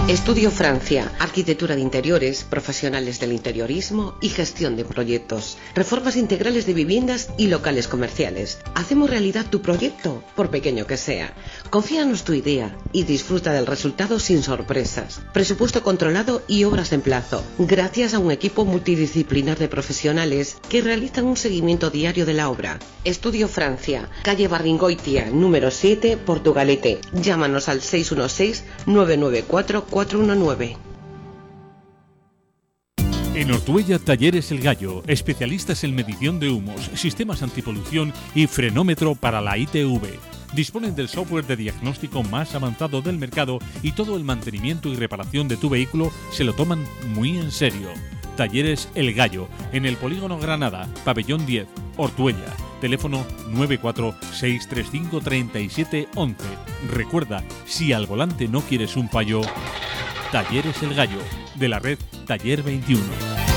Estudio 0.08 0.52
Francia, 0.52 1.10
arquitectura 1.20 1.76
de 1.76 1.82
interiores, 1.82 2.44
profesionales 2.44 3.20
del 3.20 3.32
interiorismo 3.32 4.18
y 4.20 4.30
gestión 4.30 4.76
de 4.76 4.84
proyectos, 4.84 5.58
reformas 5.76 6.18
integrales 6.18 6.66
de 6.66 6.74
viviendas 6.74 7.30
y 7.38 7.48
locales 7.48 7.88
comerciales. 7.88 8.60
Hacemos 8.76 9.10
realidad 9.10 9.46
tu 9.50 9.62
proyecto, 9.62 10.24
por 10.36 10.50
pequeño 10.50 10.86
que 10.86 10.98
sea. 10.98 11.34
Confíanos 11.72 12.24
tu 12.26 12.34
idea 12.34 12.78
y 12.92 13.04
disfruta 13.04 13.54
del 13.54 13.66
resultado 13.66 14.20
sin 14.20 14.44
sorpresas. 14.44 15.22
Presupuesto 15.34 15.84
controlado 15.84 16.42
y 16.46 16.66
obras 16.66 16.92
en 16.92 17.00
plazo, 17.00 17.46
gracias 17.60 18.14
a 18.14 18.20
un 18.20 18.30
equipo 18.30 18.66
multidisciplinar 18.66 19.58
de 19.58 19.70
profesionales 19.70 20.58
que 20.68 20.82
realizan 20.82 21.24
un 21.24 21.38
seguimiento 21.38 21.90
diario 21.90 22.26
de 22.26 22.34
la 22.34 22.50
obra. 22.50 22.78
Estudio 23.06 23.48
Francia, 23.48 24.10
calle 24.22 24.50
Barringoitia, 24.50 25.30
número 25.32 25.72
7, 25.72 26.18
Portugalete. 26.18 27.00
Llámanos 27.14 27.70
al 27.70 27.80
616-994-419. 27.80 30.76
En 33.34 33.50
Ortuella 33.50 33.98
Talleres 33.98 34.52
El 34.52 34.60
Gallo, 34.60 35.04
especialistas 35.08 35.86
en 35.86 35.96
medición 35.96 36.38
de 36.42 36.50
humos, 36.50 36.92
sistemas 36.96 37.42
antipolución 37.42 38.12
y 38.36 38.48
frenómetro 38.48 39.16
para 39.16 39.40
la 39.40 39.58
ITV. 39.58 40.20
Disponen 40.54 40.96
del 40.96 41.08
software 41.08 41.46
de 41.46 41.56
diagnóstico 41.56 42.24
más 42.24 42.56
avanzado 42.56 43.02
del 43.02 43.18
mercado 43.18 43.60
y 43.82 43.94
todo 43.94 44.18
el 44.18 44.24
mantenimiento 44.24 44.90
y 44.90 44.96
reparación 44.96 45.48
de 45.48 45.58
tu 45.58 45.70
vehículo 45.70 46.12
se 46.32 46.44
lo 46.44 46.54
toman 46.54 46.84
muy 47.16 47.38
en 47.38 47.52
serio. 47.52 47.90
Talleres 48.36 48.90
El 48.96 49.14
Gallo, 49.14 49.48
en 49.72 49.86
el 49.86 49.98
Polígono 49.98 50.40
Granada, 50.40 50.90
Pabellón 51.06 51.46
10, 51.46 51.68
Ortuella. 51.98 52.56
Teléfono 52.80 53.24
946353711. 53.54 56.36
Recuerda, 56.90 57.44
si 57.66 57.94
al 57.94 58.08
volante 58.08 58.48
no 58.48 58.62
quieres 58.62 58.98
un 58.98 59.08
payo, 59.08 59.42
Talleres 60.32 60.82
El 60.82 60.96
Gallo, 60.96 61.20
de 61.56 61.70
la 61.70 61.78
red 61.80 62.00
Taller 62.26 62.64
21. 62.64 63.51